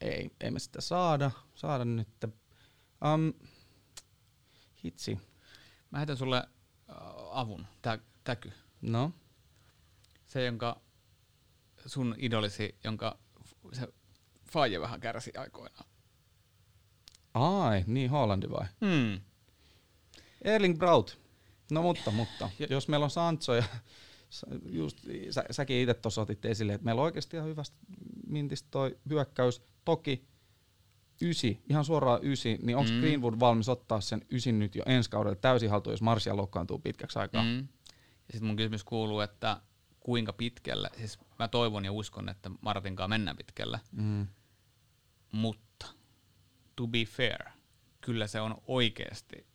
ei, 0.00 0.30
ei 0.40 0.50
me 0.50 0.58
sitä 0.58 0.80
saada, 0.80 1.30
saada 1.54 1.84
nyt. 1.84 2.08
Um, 2.24 3.32
hitsi, 4.84 5.18
Mä 5.90 5.98
heitän 5.98 6.16
sulle 6.16 6.36
äh, 6.36 6.96
avun, 7.30 7.66
tä, 7.82 7.98
täky. 8.24 8.52
no, 8.82 9.12
Se, 10.26 10.44
jonka 10.44 10.80
sun 11.86 12.14
idolisi, 12.18 12.78
jonka 12.84 13.18
se 13.72 13.88
faije 14.52 14.80
vähän 14.80 15.00
kärsi 15.00 15.32
aikoinaan. 15.36 15.84
ai, 17.34 17.84
niin 17.86 18.10
Hollandi 18.10 18.50
vai? 18.50 18.66
Hmm. 18.80 19.20
Erling 20.42 20.78
Braut. 20.78 21.18
No 21.70 21.82
mutta, 21.82 22.10
mutta. 22.10 22.50
Ja- 22.58 22.66
Jos 22.70 22.88
meillä 22.88 23.04
on 23.04 23.10
Sancho 23.10 23.54
ja 23.54 23.64
just, 24.66 24.98
sä, 25.30 25.44
säkin 25.50 25.76
itse 25.76 25.94
tuossa 25.94 26.20
otit 26.20 26.44
esille, 26.44 26.74
että 26.74 26.84
meillä 26.84 27.00
on 27.00 27.04
oikeasti 27.04 27.36
ihan 27.36 27.48
hyvästä 27.48 27.76
mintistä 28.26 28.68
toi 28.70 28.98
hyökkäys. 29.08 29.62
Toki 29.84 30.28
ysi, 31.22 31.62
ihan 31.70 31.84
suoraan 31.84 32.20
ysi, 32.22 32.58
niin 32.62 32.76
onko 32.76 32.90
Mm. 32.90 33.00
Greenwood 33.00 33.34
valmis 33.40 33.68
ottaa 33.68 34.00
sen 34.00 34.22
ysin 34.30 34.58
nyt 34.58 34.74
jo 34.74 34.82
ensi 34.86 35.10
kaudella 35.10 35.36
täysin 35.36 35.70
haltuun, 35.70 35.92
jos 35.92 36.02
Martial 36.02 36.36
loukkaantuu 36.36 36.78
pitkäksi 36.78 37.18
aikaa? 37.18 37.42
Mm. 37.42 37.48
Mm. 37.48 37.68
Ja 37.98 38.32
sitten 38.32 38.46
mun 38.46 38.56
kysymys 38.56 38.84
kuuluu, 38.84 39.20
että 39.20 39.60
kuinka 40.00 40.32
pitkälle, 40.32 40.90
siis 40.96 41.18
mä 41.38 41.48
toivon 41.48 41.84
ja 41.84 41.92
uskon, 41.92 42.28
että 42.28 42.50
Martinkaan 42.60 43.10
mennään 43.10 43.36
pitkälle, 43.36 43.80
Mm. 43.92 44.26
mutta 45.32 45.86
to 46.76 46.86
be 46.86 47.04
fair, 47.04 47.44
kyllä 48.00 48.26
se 48.26 48.40
on 48.40 48.54
oikeasti 48.66 49.46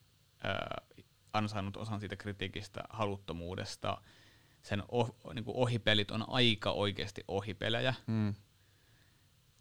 äh, 0.45 0.87
ansainnut 1.33 1.77
osan 1.77 1.99
siitä 1.99 2.15
kritiikistä, 2.15 2.83
haluttomuudesta. 2.89 3.97
Sen 4.61 4.83
oh, 4.89 5.15
niin 5.33 5.43
ohipelit 5.47 6.11
on 6.11 6.25
aika 6.29 6.71
oikeasti 6.71 7.23
ohipelejä. 7.27 7.93
Mm. 8.07 8.33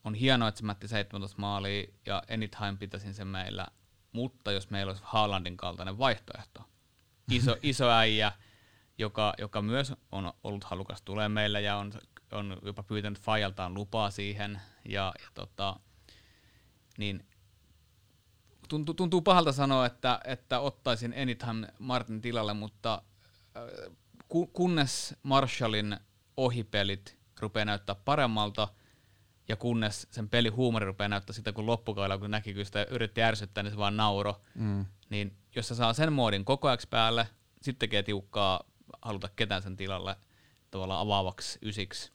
On 0.04 0.14
hienoa, 0.14 0.48
että 0.48 0.58
se 0.58 0.64
mätti 0.64 0.88
17 0.88 1.40
maalia 1.40 1.86
ja 2.06 2.22
anytime 2.34 2.76
pitäisin 2.78 3.14
sen 3.14 3.28
meillä, 3.28 3.66
mutta 4.12 4.52
jos 4.52 4.70
meillä 4.70 4.90
olisi 4.90 5.02
Haalandin 5.06 5.56
kaltainen 5.56 5.98
vaihtoehto, 5.98 6.62
iso, 7.30 7.56
iso 7.62 7.90
äijä, 7.90 8.32
joka, 8.98 9.34
joka 9.38 9.62
myös 9.62 9.92
on 10.12 10.32
ollut 10.44 10.64
halukas 10.64 11.02
tulee 11.02 11.28
meille 11.28 11.60
ja 11.60 11.76
on, 11.76 11.92
on 12.32 12.58
jopa 12.62 12.82
pyytänyt 12.82 13.20
Fajaltaan 13.20 13.74
lupaa 13.74 14.10
siihen, 14.10 14.60
ja, 14.88 15.12
ja 15.22 15.28
tota, 15.34 15.76
niin 16.98 17.26
tuntuu, 18.68 18.94
tuntuu 18.94 19.22
pahalta 19.22 19.52
sanoa, 19.52 19.86
että, 19.86 20.20
että 20.24 20.60
ottaisin 20.60 21.14
Anytime 21.22 21.68
Martin 21.78 22.20
tilalle, 22.20 22.54
mutta 22.54 23.02
äh, 23.56 23.96
ku, 24.28 24.46
kunnes 24.46 25.14
Marshallin 25.22 25.96
ohipelit 26.36 27.18
rupeaa 27.40 27.64
näyttää 27.64 27.94
paremmalta, 27.94 28.68
ja 29.48 29.56
kunnes 29.56 30.06
sen 30.10 30.28
pelihuumori 30.28 30.86
rupeaa 30.86 31.08
näyttää 31.08 31.34
sitä, 31.34 31.52
kun 31.52 31.66
loppukaudella, 31.66 32.18
kun 32.18 32.30
näki, 32.30 32.54
kun 32.54 32.64
sitä 32.64 32.86
yritti 32.90 33.22
ärsyttää, 33.22 33.62
niin 33.62 33.70
se 33.72 33.76
vaan 33.78 33.96
nauro, 33.96 34.40
Mm. 34.54 34.86
niin 35.10 35.36
jos 35.56 35.68
se 35.68 35.74
saa 35.74 35.92
sen 35.92 36.12
moodin 36.12 36.44
koko 36.44 36.68
ajan 36.68 36.78
päälle, 36.90 37.28
sitten 37.62 37.78
tekee 37.78 38.02
tiukkaa 38.02 38.60
haluta 39.02 39.28
ketään 39.36 39.62
sen 39.62 39.76
tilalle 39.76 40.16
tavallaan 40.70 41.00
avaavaksi 41.00 41.58
ysiksi. 41.62 42.12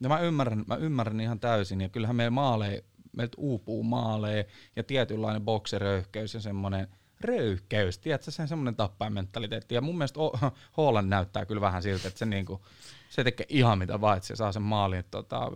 Ja 0.00 0.08
mä 0.08 0.20
ymmärrän, 0.20 0.64
mä 0.66 0.76
ymmärrän 0.76 1.20
ihan 1.20 1.40
täysin, 1.40 1.80
ja 1.80 1.88
kyllähän 1.88 2.16
meillä 2.16 2.30
maaleja, 2.30 2.82
meiltä 3.16 3.34
uupuu 3.38 3.82
maaleja, 3.82 4.44
ja 4.76 4.82
tietynlainen 4.82 5.42
bokseröyhkeys 5.42 6.34
ja 6.34 6.40
semmoinen 6.40 6.88
röyhkeys, 7.20 7.98
tiedätkö, 7.98 8.30
sen 8.30 8.48
semmoinen 8.48 8.76
tappajamentaliteetti. 8.76 9.74
Ja 9.74 9.80
mun 9.80 9.98
mielestä 9.98 10.20
Holland 10.76 11.08
näyttää 11.08 11.46
kyllä 11.46 11.60
vähän 11.60 11.82
siltä, 11.82 12.08
että 12.08 12.18
se, 12.18 12.26
niinku, 12.26 12.64
se 13.08 13.24
tekee 13.24 13.46
ihan 13.48 13.78
mitä 13.78 14.00
vaan, 14.00 14.16
että 14.16 14.26
se 14.26 14.36
saa 14.36 14.52
sen 14.52 14.62
maalin. 14.62 15.04
Tota, 15.10 15.50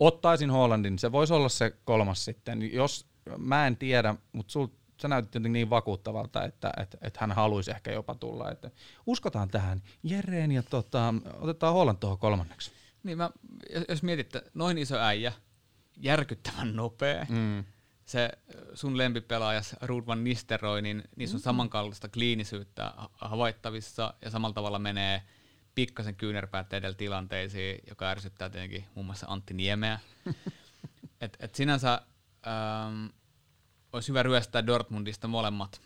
ottaisin 0.00 0.50
Hollandin, 0.50 0.98
se 0.98 1.12
voisi 1.12 1.34
olla 1.34 1.48
se 1.48 1.76
kolmas 1.84 2.24
sitten. 2.24 2.74
Jos, 2.74 3.06
mä 3.38 3.66
en 3.66 3.76
tiedä, 3.76 4.14
mutta 4.32 4.52
sul, 4.52 4.66
sä 5.02 5.08
näytit 5.08 5.34
jotenkin 5.34 5.52
niin 5.52 5.70
vakuuttavalta, 5.70 6.44
että, 6.44 6.72
että, 6.80 6.98
että 7.02 7.20
hän 7.20 7.32
haluaisi 7.32 7.70
ehkä 7.70 7.92
jopa 7.92 8.14
tulla. 8.14 8.50
Että 8.50 8.70
uskotaan 9.06 9.48
tähän 9.48 9.82
Jereen 10.02 10.52
ja 10.52 10.62
tota, 10.62 11.14
otetaan 11.40 11.74
Holland 11.74 11.98
tuohon 12.00 12.18
kolmanneksi. 12.18 12.72
Niin 13.02 13.18
mä, 13.18 13.30
jos 13.88 14.02
mietitte, 14.02 14.42
noin 14.54 14.78
iso 14.78 14.98
äijä, 14.98 15.32
järkyttävän 15.96 16.76
nopea, 16.76 17.26
mm. 17.28 17.64
se 18.04 18.30
sun 18.74 18.98
lempipelaajas 18.98 19.76
Ruud 19.82 20.06
van 20.06 20.24
Nisteroi, 20.24 20.82
niin 20.82 21.02
niissä 21.16 21.36
on 21.36 21.40
mm. 21.40 21.44
samankaltaista 21.44 22.08
kliinisyyttä 22.08 22.92
havaittavissa 23.12 24.14
ja 24.22 24.30
samalla 24.30 24.54
tavalla 24.54 24.78
menee 24.78 25.22
pikkasen 25.74 26.14
kyynärpäät 26.14 26.72
edellä 26.72 26.96
tilanteisiin, 26.96 27.78
joka 27.88 28.08
ärsyttää 28.08 28.50
tietenkin 28.50 28.84
muun 28.94 29.06
muassa 29.06 29.26
Antti 29.28 29.54
Niemeä. 29.54 29.98
et, 31.20 31.36
et 31.40 31.54
sinänsä 31.54 32.02
ähm, 32.46 33.06
olisi 33.92 34.08
hyvä 34.08 34.22
ryöstää 34.22 34.66
Dortmundista 34.66 35.28
molemmat. 35.28 35.80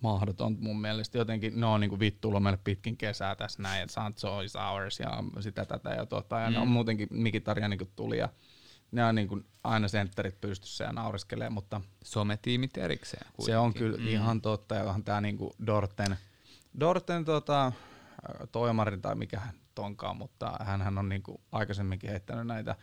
Mahdoton 0.00 0.56
mun 0.60 0.80
mielestä. 0.80 1.18
Jotenkin 1.18 1.60
ne 1.60 1.66
on 1.66 1.80
niinku 1.80 1.98
vittuulla 1.98 2.40
meille 2.40 2.58
pitkin 2.64 2.96
kesää 2.96 3.34
tässä 3.34 3.62
näin, 3.62 3.82
että 3.82 3.92
Sancho 3.92 4.40
is 4.40 4.56
ours 4.56 5.00
ja 5.00 5.24
sitä 5.40 5.64
tätä 5.64 5.90
ja 5.90 6.06
tota. 6.06 6.38
Ja 6.38 6.48
mm. 6.48 6.52
ne 6.52 6.58
on 6.58 6.68
mm. 6.68 6.72
muutenkin 6.72 7.08
Mikitaria 7.10 7.68
niinku 7.68 7.88
tuli 7.96 8.18
ja 8.18 8.28
ne 8.92 9.04
on 9.04 9.14
niinku 9.14 9.40
aina 9.64 9.88
sentterit 9.88 10.40
pystyssä 10.40 10.84
ja 10.84 10.92
nauriskelee, 10.92 11.50
mutta... 11.50 11.80
Sometiimit 12.04 12.76
erikseen. 12.76 13.26
Kuitenkin. 13.26 13.52
Se 13.52 13.58
on 13.58 13.74
kyllä 13.74 13.98
mm. 13.98 14.08
ihan 14.08 14.40
totta 14.40 14.74
ja 14.74 14.82
onhan 14.82 15.04
tää 15.04 15.20
niinku 15.20 15.54
Dorten, 15.66 16.16
Dorten 16.80 17.24
tota, 17.24 17.72
toimarin 18.52 19.02
tai 19.02 19.14
mikä 19.14 19.40
hän 19.40 19.54
tonkaan, 19.74 20.16
mutta 20.16 20.52
hän 20.64 20.98
on 20.98 21.08
niinku 21.08 21.40
aikaisemminkin 21.52 22.10
heittänyt 22.10 22.46
näitä 22.46 22.76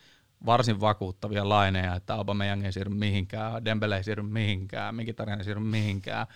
varsin 0.46 0.80
vakuuttavia 0.80 1.48
laineja, 1.48 1.94
että 1.94 2.14
Aubameyang 2.14 2.64
ei 2.64 2.72
siirry 2.72 2.94
mihinkään, 2.94 3.64
Dembele 3.64 3.96
ei 3.96 4.04
siirry 4.04 4.22
mihinkään, 4.22 4.94
Mkhitaryan 4.94 5.38
ei 5.38 5.44
siirry 5.44 5.62
mihinkään, 5.62 6.26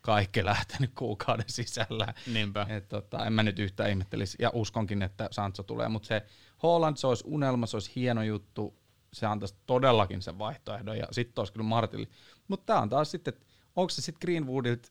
kaikki 0.00 0.44
lähtenyt 0.44 0.90
kuukauden 0.94 1.44
sisällä. 1.48 2.14
Niinpä. 2.32 2.66
Et, 2.68 2.88
tota, 2.88 3.26
en 3.26 3.32
mä 3.32 3.42
nyt 3.42 3.58
yhtään 3.58 3.90
ihmettelisi, 3.90 4.36
ja 4.40 4.50
uskonkin, 4.54 5.02
että 5.02 5.28
Sancho 5.30 5.62
tulee, 5.62 5.88
mutta 5.88 6.06
se 6.06 6.22
Holland, 6.62 6.96
se 6.96 7.06
olisi 7.06 7.24
unelma, 7.26 7.66
se 7.66 7.76
olisi 7.76 7.92
hieno 7.94 8.22
juttu, 8.22 8.74
se 9.12 9.26
antaisi 9.26 9.54
todellakin 9.66 10.22
sen 10.22 10.38
vaihtoehdon, 10.38 10.98
ja 10.98 11.06
sitten 11.10 11.40
olisi 11.40 11.52
kyllä 11.52 11.66
Martilli. 11.66 12.08
Mutta 12.48 12.66
tämä 12.66 12.80
on 12.80 12.88
taas 12.88 13.10
sitten, 13.10 13.34
onko 13.76 13.90
se 13.90 14.02
sitten 14.02 14.20
Greenwoodilta 14.20 14.88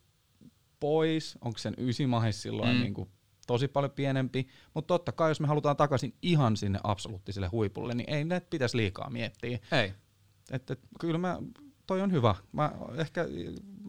pois, 0.79 1.37
onko 1.41 1.57
sen 1.57 1.73
ysimahis 1.77 2.41
silloin 2.41 2.75
mm. 2.75 2.81
niin 2.81 2.93
kuin 2.93 3.09
tosi 3.45 3.67
paljon 3.67 3.91
pienempi, 3.91 4.47
mutta 4.73 4.87
totta 4.87 5.11
kai 5.11 5.29
jos 5.29 5.39
me 5.39 5.47
halutaan 5.47 5.77
takaisin 5.77 6.13
ihan 6.21 6.57
sinne 6.57 6.79
absoluuttiselle 6.83 7.47
huipulle, 7.47 7.95
niin 7.95 8.09
ei 8.09 8.23
näitä 8.23 8.47
pitäisi 8.49 8.77
liikaa 8.77 9.09
miettiä. 9.09 9.59
Ei. 9.71 9.93
Että 10.51 10.73
et, 10.73 10.79
kyllä 10.99 11.17
mä, 11.17 11.39
toi 11.87 12.01
on 12.01 12.11
hyvä. 12.11 12.35
Mä 12.51 12.71
ehkä 12.97 13.25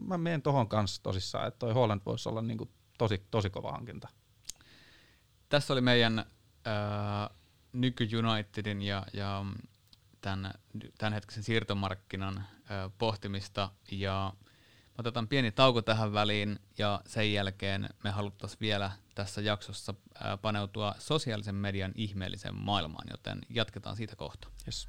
mä 0.05 0.17
menen 0.17 0.41
tohon 0.41 0.67
kanssa 0.67 1.03
tosissaan, 1.03 1.47
että 1.47 1.59
toi 1.59 1.73
Holland 1.73 2.01
voisi 2.05 2.29
olla 2.29 2.41
niinku 2.41 2.71
tosi, 2.97 3.21
tosi 3.31 3.49
kova 3.49 3.71
hankinta. 3.71 4.07
Tässä 5.49 5.73
oli 5.73 5.81
meidän 5.81 6.19
äh, 6.19 7.37
nyky 7.73 8.07
Unitedin 8.17 8.81
ja, 8.81 9.05
ja 9.13 9.45
tämän, 10.21 10.53
tämänhetkisen 10.97 11.43
siirtomarkkinan 11.43 12.37
äh, 12.37 12.91
pohtimista 12.97 13.69
ja 13.91 14.33
Otetaan 14.97 15.27
pieni 15.27 15.51
tauko 15.51 15.81
tähän 15.81 16.13
väliin 16.13 16.59
ja 16.77 17.01
sen 17.05 17.33
jälkeen 17.33 17.89
me 18.03 18.09
haluttaisiin 18.09 18.59
vielä 18.59 18.91
tässä 19.15 19.41
jaksossa 19.41 19.93
paneutua 20.41 20.95
sosiaalisen 20.99 21.55
median 21.55 21.91
ihmeelliseen 21.95 22.55
maailmaan, 22.55 23.07
joten 23.11 23.41
jatketaan 23.49 23.95
siitä 23.95 24.15
kohta. 24.15 24.47
Yes. 24.67 24.87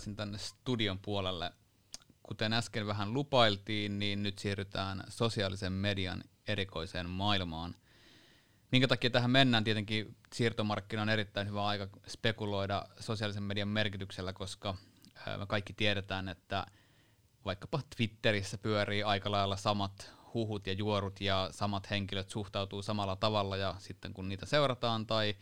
Takaisin 0.00 0.16
tänne 0.16 0.38
studion 0.38 0.98
puolelle. 0.98 1.52
Kuten 2.22 2.52
äsken 2.52 2.86
vähän 2.86 3.14
lupailtiin, 3.14 3.98
niin 3.98 4.22
nyt 4.22 4.38
siirrytään 4.38 5.04
sosiaalisen 5.08 5.72
median 5.72 6.24
erikoiseen 6.48 7.08
maailmaan. 7.08 7.74
Minkä 8.72 8.88
takia 8.88 9.10
tähän 9.10 9.30
mennään? 9.30 9.64
Tietenkin 9.64 10.16
siirtomarkkina 10.32 11.02
on 11.02 11.08
erittäin 11.08 11.48
hyvä 11.48 11.66
aika 11.66 11.88
spekuloida 12.08 12.86
sosiaalisen 13.00 13.42
median 13.42 13.68
merkityksellä, 13.68 14.32
koska 14.32 14.74
me 15.38 15.46
kaikki 15.46 15.72
tiedetään, 15.72 16.28
että 16.28 16.66
vaikkapa 17.44 17.80
Twitterissä 17.96 18.58
pyörii 18.58 19.02
aika 19.02 19.30
lailla 19.30 19.56
samat 19.56 20.12
huhut 20.34 20.66
ja 20.66 20.72
juorut 20.72 21.20
ja 21.20 21.48
samat 21.50 21.90
henkilöt 21.90 22.30
suhtautuu 22.30 22.82
samalla 22.82 23.16
tavalla 23.16 23.56
ja 23.56 23.74
sitten 23.78 24.14
kun 24.14 24.28
niitä 24.28 24.46
seurataan 24.46 25.06
tai 25.06 25.36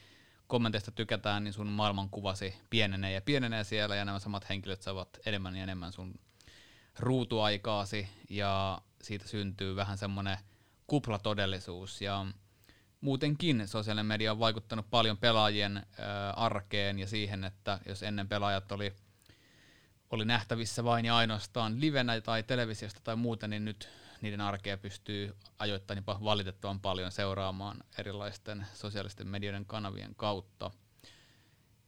kommenteista 0.48 0.90
tykätään, 0.90 1.44
niin 1.44 1.52
sun 1.52 1.66
maailmankuvasi 1.66 2.54
pienenee 2.70 3.12
ja 3.12 3.20
pienenee 3.20 3.64
siellä, 3.64 3.96
ja 3.96 4.04
nämä 4.04 4.18
samat 4.18 4.48
henkilöt 4.48 4.82
saavat 4.82 5.18
enemmän 5.26 5.56
ja 5.56 5.62
enemmän 5.62 5.92
sun 5.92 6.14
ruutuaikaasi, 6.98 8.08
ja 8.30 8.80
siitä 9.02 9.28
syntyy 9.28 9.76
vähän 9.76 9.98
semmoinen 9.98 10.38
kuplatodellisuus, 10.86 12.00
ja 12.00 12.26
muutenkin 13.00 13.68
sosiaalinen 13.68 14.06
media 14.06 14.32
on 14.32 14.38
vaikuttanut 14.38 14.90
paljon 14.90 15.16
pelaajien 15.16 15.76
äh, 15.76 15.84
arkeen 16.36 16.98
ja 16.98 17.06
siihen, 17.06 17.44
että 17.44 17.80
jos 17.86 18.02
ennen 18.02 18.28
pelaajat 18.28 18.72
oli, 18.72 18.94
oli 20.10 20.24
nähtävissä 20.24 20.84
vain 20.84 21.04
ja 21.04 21.16
ainoastaan 21.16 21.80
livenä 21.80 22.20
tai 22.20 22.42
televisiosta 22.42 23.00
tai 23.04 23.16
muuta, 23.16 23.48
niin 23.48 23.64
nyt 23.64 23.88
niiden 24.22 24.40
arkea 24.40 24.78
pystyy 24.78 25.36
ajoittain 25.58 25.96
jopa 25.98 26.18
valitettavan 26.24 26.80
paljon 26.80 27.12
seuraamaan 27.12 27.76
erilaisten 27.98 28.66
sosiaalisten 28.74 29.26
medioiden 29.26 29.66
kanavien 29.66 30.14
kautta. 30.14 30.70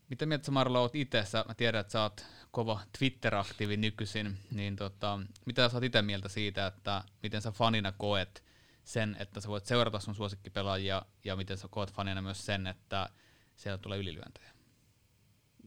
Mitä 0.09 0.26
mieltä 0.26 0.47
sä 0.47 0.53
Marlo 0.53 0.81
oot 0.81 0.95
itse? 0.95 1.24
Mä 1.49 1.55
tiedän, 1.55 1.81
että 1.81 1.93
sä 1.93 2.03
oot 2.03 2.26
kova 2.51 2.81
Twitter-aktiivi 2.99 3.76
nykyisin, 3.76 4.39
niin 4.51 4.76
tota, 4.76 5.20
mitä 5.47 5.68
sä 5.68 5.76
oot 5.76 5.85
itse 5.85 6.03
mieltä 6.03 6.28
siitä, 6.28 6.66
että 6.66 7.05
miten 7.22 7.43
sä 7.43 7.51
fanina 7.51 7.93
koet 7.93 8.45
sen, 8.85 9.16
että 9.18 9.41
sä 9.41 9.49
voit 9.49 9.66
seurata 9.66 10.01
sun 10.01 10.14
suosikkipelaajia 10.14 11.03
ja 11.24 11.37
miten 11.37 11.59
sä 11.59 11.68
koet 11.70 11.93
fanina 11.93 12.22
myös 12.22 12.47
sen, 12.47 12.66
että 12.66 13.09
siellä 13.57 13.78
tulee 13.78 13.99
ylilyöntejä? 13.99 14.51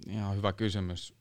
Ihan 0.08 0.36
hyvä 0.36 0.54
kysymys. 0.54 1.14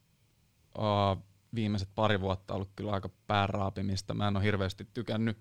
Uh, 0.78 1.32
viimeiset 1.55 1.88
pari 1.94 2.20
vuotta 2.20 2.55
ollut 2.55 2.72
kyllä 2.76 2.92
aika 2.92 3.11
pääraapimista. 3.26 4.14
Mä 4.14 4.28
en 4.28 4.36
ole 4.36 4.44
hirveästi 4.44 4.88
tykännyt, 4.94 5.38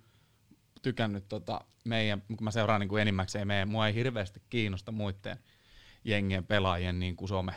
tykännyt 0.81 1.29
tota 1.29 1.61
meidän, 1.85 2.21
kun 2.21 2.43
mä 2.43 2.51
seuraan 2.51 2.81
niin 2.81 2.89
kuin 2.89 3.01
enimmäkseen 3.01 3.47
meidän, 3.47 3.69
mua 3.69 3.87
ei 3.87 3.93
hirveästi 3.93 4.41
kiinnosta 4.49 4.91
muiden 4.91 5.39
jengien 6.03 6.45
pelaajien 6.45 6.99
niin 6.99 7.15
kuin 7.15 7.29
some, 7.29 7.55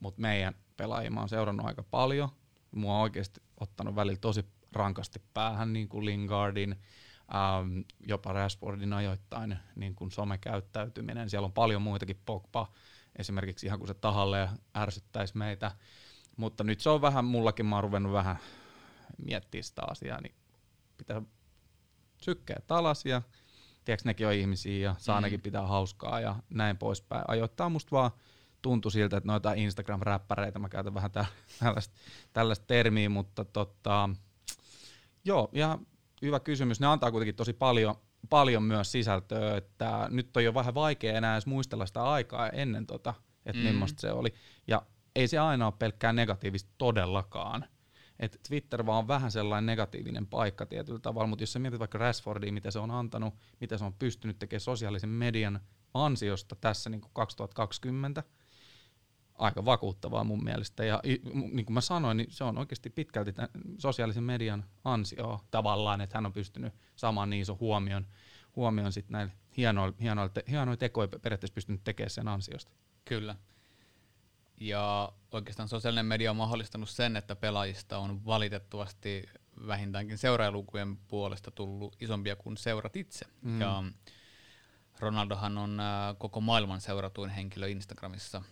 mutta 0.00 0.20
meidän 0.20 0.54
pelaajia 0.76 1.10
mä 1.10 1.20
oon 1.20 1.28
seurannut 1.28 1.66
aika 1.66 1.82
paljon. 1.82 2.28
Mua 2.70 2.96
on 2.96 3.02
oikeasti 3.02 3.40
ottanut 3.60 3.94
välillä 3.94 4.18
tosi 4.20 4.44
rankasti 4.72 5.22
päähän 5.34 5.72
niin 5.72 5.88
kuin 5.88 6.04
Lingardin, 6.04 6.76
ähm, 7.34 7.80
jopa 8.06 8.32
Rashfordin 8.32 8.92
ajoittain 8.92 9.58
niin 9.76 9.94
kuin 9.94 10.10
somekäyttäytyminen. 10.10 11.30
Siellä 11.30 11.46
on 11.46 11.52
paljon 11.52 11.82
muitakin, 11.82 12.20
Pogba 12.26 12.72
esimerkiksi 13.18 13.66
ihan 13.66 13.78
kun 13.78 13.88
se 13.88 13.94
tahalle 13.94 14.48
ärsyttäisi 14.76 15.36
meitä. 15.36 15.70
Mutta 16.36 16.64
nyt 16.64 16.80
se 16.80 16.90
on 16.90 17.02
vähän, 17.02 17.24
mullakin 17.24 17.66
mä 17.66 17.74
oon 17.74 17.84
ruvennut 17.84 18.12
vähän 18.12 18.36
miettiä 19.18 19.62
sitä 19.62 19.82
asiaa, 19.90 20.20
niin 20.20 20.34
pitää 20.96 21.22
sykkeä 22.22 22.56
alas 22.68 23.06
ja 23.06 23.22
tiedätkö, 23.84 24.08
nekin 24.08 24.26
on 24.26 24.34
ihmisiä 24.34 24.84
ja 24.84 24.94
saa 24.98 25.20
mm. 25.20 25.22
nekin 25.22 25.40
pitää 25.40 25.66
hauskaa 25.66 26.20
ja 26.20 26.36
näin 26.50 26.78
poispäin. 26.78 27.24
Ajoittaa 27.28 27.68
musta 27.68 27.90
vaan 27.90 28.10
tuntui 28.62 28.92
siltä, 28.92 29.16
että 29.16 29.26
noita 29.26 29.52
Instagram-räppäreitä, 29.52 30.58
mä 30.58 30.68
käytän 30.68 30.94
vähän 30.94 31.10
tällaista, 31.60 31.94
tällaista 32.32 32.66
termiä, 32.66 33.08
mutta 33.08 33.44
tota, 33.44 34.10
joo, 35.24 35.48
ja 35.52 35.78
hyvä 36.22 36.40
kysymys. 36.40 36.80
Ne 36.80 36.86
antaa 36.86 37.10
kuitenkin 37.10 37.34
tosi 37.34 37.52
paljon, 37.52 37.94
paljon 38.28 38.62
myös 38.62 38.92
sisältöä, 38.92 39.56
että 39.56 40.08
nyt 40.10 40.36
on 40.36 40.44
jo 40.44 40.54
vähän 40.54 40.74
vaikea 40.74 41.16
enää 41.16 41.34
edes 41.34 41.46
muistella 41.46 41.86
sitä 41.86 42.04
aikaa 42.04 42.48
ennen 42.48 42.86
tota, 42.86 43.14
että 43.46 43.62
mm. 43.62 43.68
millaista 43.68 44.00
se 44.00 44.12
oli. 44.12 44.34
Ja 44.66 44.82
ei 45.16 45.28
se 45.28 45.38
aina 45.38 45.66
ole 45.66 45.74
pelkkää 45.78 46.12
negatiivista 46.12 46.70
todellakaan. 46.78 47.64
Et 48.20 48.40
Twitter 48.48 48.86
vaan 48.86 48.98
on 48.98 49.08
vähän 49.08 49.30
sellainen 49.30 49.66
negatiivinen 49.66 50.26
paikka 50.26 50.66
tietyllä 50.66 50.98
tavalla, 50.98 51.26
mutta 51.26 51.42
jos 51.42 51.52
sä 51.52 51.58
mietit 51.58 51.80
vaikka 51.80 51.98
Rashfordia, 51.98 52.52
mitä 52.52 52.70
se 52.70 52.78
on 52.78 52.90
antanut, 52.90 53.34
mitä 53.60 53.78
se 53.78 53.84
on 53.84 53.94
pystynyt 53.94 54.38
tekemään 54.38 54.60
sosiaalisen 54.60 55.10
median 55.10 55.60
ansiosta 55.94 56.56
tässä 56.56 56.90
niin 56.90 57.00
kuin 57.00 57.10
2020, 57.12 58.22
aika 59.34 59.64
vakuuttavaa 59.64 60.24
mun 60.24 60.44
mielestä. 60.44 60.84
Ja 60.84 61.00
niin 61.52 61.66
kuin 61.66 61.74
mä 61.74 61.80
sanoin, 61.80 62.16
niin 62.16 62.30
se 62.30 62.44
on 62.44 62.58
oikeasti 62.58 62.90
pitkälti 62.90 63.34
sosiaalisen 63.78 64.24
median 64.24 64.64
ansio 64.84 65.40
tavallaan, 65.50 66.00
että 66.00 66.18
hän 66.18 66.26
on 66.26 66.32
pystynyt 66.32 66.74
saamaan 66.96 67.30
niin 67.30 67.42
iso 67.42 67.56
huomion, 67.60 68.06
huomion 68.56 68.92
sitten 68.92 69.12
näillä 69.12 69.32
hienoilla, 69.56 69.96
hienoilla, 70.00 70.28
te, 70.28 70.44
hienoilla 70.50 70.76
tekoja 70.76 71.08
periaatteessa 71.08 71.54
pystynyt 71.54 71.84
tekemään 71.84 72.10
sen 72.10 72.28
ansiosta. 72.28 72.72
Kyllä. 73.04 73.36
Ja 74.60 75.12
oikeastaan 75.32 75.68
sosiaalinen 75.68 76.06
media 76.06 76.30
on 76.30 76.36
mahdollistanut 76.36 76.90
sen, 76.90 77.16
että 77.16 77.36
pelaajista 77.36 77.98
on 77.98 78.24
valitettavasti 78.24 79.28
vähintäänkin 79.66 80.18
seuraajalukujen 80.18 80.96
puolesta 80.96 81.50
tullut 81.50 81.96
isompia 82.00 82.36
kuin 82.36 82.56
seurat 82.56 82.96
itse. 82.96 83.26
Mm. 83.42 83.60
Ja 83.60 83.82
Ronaldohan 84.98 85.58
on 85.58 85.80
äh, 85.80 86.16
koko 86.18 86.40
maailman 86.40 86.80
seuratuin 86.80 87.30
henkilö 87.30 87.68
Instagramissa. 87.68 88.42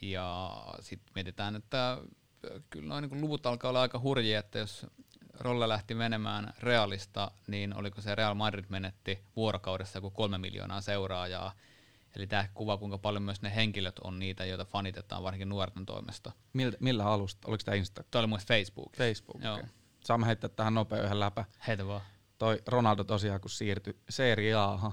Ja 0.00 0.50
sitten 0.80 1.12
mietitään, 1.14 1.56
että 1.56 1.92
äh, 1.92 2.62
kyllä 2.70 2.88
noin 2.88 3.10
niin 3.10 3.20
luvut 3.20 3.46
alkaa 3.46 3.68
olla 3.68 3.80
aika 3.80 4.00
hurjia, 4.00 4.38
että 4.38 4.58
jos 4.58 4.86
Rolle 5.40 5.68
lähti 5.68 5.94
menemään 5.94 6.54
Realista, 6.58 7.30
niin 7.46 7.76
oliko 7.76 8.00
se 8.00 8.14
Real 8.14 8.34
Madrid 8.34 8.64
menetti 8.68 9.24
vuorokaudessa 9.36 9.98
joku 9.98 10.10
kolme 10.10 10.38
miljoonaa 10.38 10.80
seuraajaa. 10.80 11.52
Eli 12.16 12.26
tämä 12.26 12.48
kuvaa, 12.54 12.76
kuinka 12.76 12.98
paljon 12.98 13.22
myös 13.22 13.42
ne 13.42 13.54
henkilöt 13.54 13.98
on 13.98 14.18
niitä, 14.18 14.44
joita 14.44 14.64
fanitetaan 14.64 15.22
varsinkin 15.22 15.48
nuorten 15.48 15.86
toimesta. 15.86 16.32
Millä, 16.52 16.76
millä 16.80 17.04
alusta? 17.04 17.48
Oliko 17.48 17.62
tämä 17.64 17.74
Insta? 17.74 18.04
Tämä 18.10 18.20
oli 18.20 18.26
mun 18.26 18.38
Facebook. 18.38 18.96
Facebook, 18.96 19.42
Joo. 19.42 19.54
Okay. 19.54 19.68
Saamme 20.04 20.26
heittää 20.26 20.50
tähän 20.50 20.74
nopea 20.74 21.02
yhden 21.02 21.20
läpä. 21.20 21.44
Heitä 21.66 21.86
vaan. 21.86 22.00
Toi 22.38 22.62
Ronaldo 22.66 23.04
tosiaan, 23.04 23.40
kun 23.40 23.50
siirtyi 23.50 23.96
Serie 24.08 24.54
Ahan, 24.54 24.92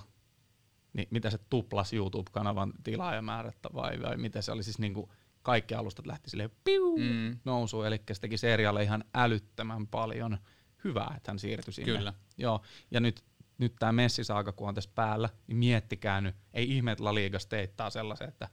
niin 0.93 1.07
mitä 1.11 1.30
se 1.30 1.38
tuplas 1.49 1.93
YouTube-kanavan 1.93 2.74
tilaajamäärättä 2.84 3.70
vai, 3.74 4.01
vai 4.01 4.18
mitä 4.18 4.41
se 4.41 4.51
oli 4.51 4.63
siis 4.63 4.80
niinku 4.80 5.11
kaikki 5.41 5.76
alustat 5.76 6.05
lähti 6.05 6.30
silleen 6.30 6.51
piu 6.63 6.97
mm. 6.97 7.39
nousuun, 7.45 7.88
eli 7.88 8.01
se 8.11 8.22
teki 8.22 8.38
serialle 8.38 8.84
ihan 8.84 9.03
älyttömän 9.13 9.88
paljon 9.88 10.38
hyvää, 10.84 11.13
että 11.18 11.32
hän 11.32 11.39
siirtyi 11.39 11.74
sinne. 11.74 11.97
Kyllä. 11.97 12.13
Joo, 12.38 12.61
ja 12.91 12.99
nyt, 12.99 13.24
nyt 13.58 13.76
tämä 13.80 13.91
Messi-saaka, 13.91 14.51
kun 14.51 14.68
on 14.68 14.76
tässä 14.76 14.91
päällä, 14.95 15.30
niin 15.47 15.58
miettikää 15.58 16.22
nyt, 16.22 16.36
ei 16.53 16.76
ihme, 16.76 16.91
että 16.91 17.03
La 17.03 17.16
Liga 17.16 17.38
teittaa 17.49 17.89
sellaisen, 17.89 18.28
että 18.28 18.49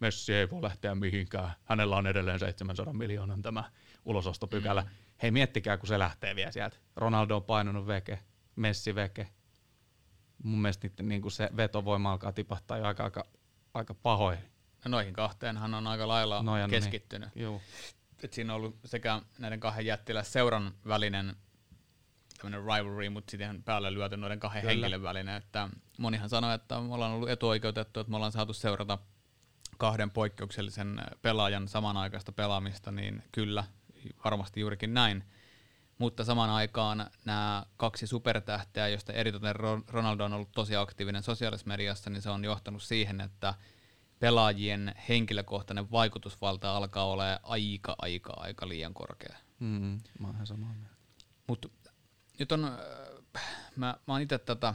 Messi 0.00 0.34
ei 0.34 0.50
voi 0.50 0.62
lähteä 0.62 0.94
mihinkään, 0.94 1.52
hänellä 1.64 1.96
on 1.96 2.06
edelleen 2.06 2.38
700 2.38 2.92
miljoonan 2.92 3.42
tämä 3.42 3.64
ulosostopykälä. 4.04 4.82
Mm. 4.82 4.88
Hei, 5.22 5.30
miettikää, 5.30 5.76
kun 5.76 5.88
se 5.88 5.98
lähtee 5.98 6.36
vielä 6.36 6.52
sieltä. 6.52 6.76
Ronaldo 6.96 7.36
on 7.36 7.44
painanut 7.44 7.86
veke, 7.86 8.18
Messi 8.56 8.94
veke. 8.94 9.28
Mun 10.44 10.62
mielestä 10.62 10.88
niiden, 10.88 11.08
niin 11.08 11.22
kuin 11.22 11.32
se 11.32 11.50
vetovoima 11.56 12.12
alkaa 12.12 12.32
tipahtaa 12.32 12.78
jo 12.78 12.84
aika, 12.84 13.04
aika, 13.04 13.24
aika 13.74 13.94
pahoin 13.94 14.38
No 14.84 14.88
noihin 14.88 15.14
kahteen 15.14 15.56
hän 15.56 15.74
on 15.74 15.86
aika 15.86 16.08
lailla 16.08 16.42
no, 16.42 16.52
keskittynyt. 16.70 17.34
Niin. 17.34 17.60
Et 18.22 18.32
siinä 18.32 18.52
on 18.52 18.56
ollut 18.56 18.78
sekä 18.84 19.22
näiden 19.38 19.60
kahden 19.60 19.86
jättiläs 19.86 20.32
seuran 20.32 20.74
välinen 20.88 21.36
rivalry, 22.50 23.08
mutta 23.10 23.30
sitten 23.30 23.62
päälle 23.62 23.94
lyöty 23.94 24.16
noiden 24.16 24.40
kahden 24.40 24.60
Kyllä. 24.62 24.72
henkilön 24.72 25.02
välinen. 25.02 25.36
Että 25.36 25.68
monihan 25.98 26.28
sanoi, 26.28 26.54
että 26.54 26.80
me 26.80 26.94
ollaan 26.94 27.12
ollut 27.12 27.30
etuoikeutettu, 27.30 28.00
että 28.00 28.10
me 28.10 28.16
ollaan 28.16 28.32
saatu 28.32 28.52
seurata 28.52 28.98
kahden 29.78 30.10
poikkeuksellisen 30.10 31.00
pelaajan 31.22 31.68
samanaikaista 31.68 32.32
pelaamista, 32.32 32.92
niin 32.92 33.22
kyllä, 33.32 33.64
varmasti 34.24 34.60
juurikin 34.60 34.94
näin. 34.94 35.24
Mutta 35.98 36.24
samaan 36.24 36.50
aikaan 36.50 37.06
nämä 37.24 37.66
kaksi 37.76 38.06
supertähteä, 38.06 38.88
joista 38.88 39.12
eritoten 39.12 39.54
Ronaldo 39.88 40.24
on 40.24 40.32
ollut 40.32 40.52
tosi 40.52 40.76
aktiivinen 40.76 41.22
sosiaalisessa 41.22 41.68
mediassa, 41.68 42.10
niin 42.10 42.22
se 42.22 42.30
on 42.30 42.44
johtanut 42.44 42.82
siihen, 42.82 43.20
että 43.20 43.54
pelaajien 44.18 44.94
henkilökohtainen 45.08 45.90
vaikutusvalta 45.90 46.76
alkaa 46.76 47.06
olla 47.06 47.24
aika, 47.42 47.94
aika, 47.98 48.32
aika 48.36 48.68
liian 48.68 48.94
korkea. 48.94 49.36
Mm, 49.58 50.00
mä 50.18 50.26
oon 50.26 50.46
samaa 50.46 50.72
mieltä. 50.74 50.96
Mut 51.46 51.72
nyt 52.42 52.52
on, 52.52 52.64
äh, 52.64 53.42
mä, 53.76 53.96
mä 54.06 54.14
oon 54.14 54.20
itse 54.20 54.38
tätä 54.38 54.74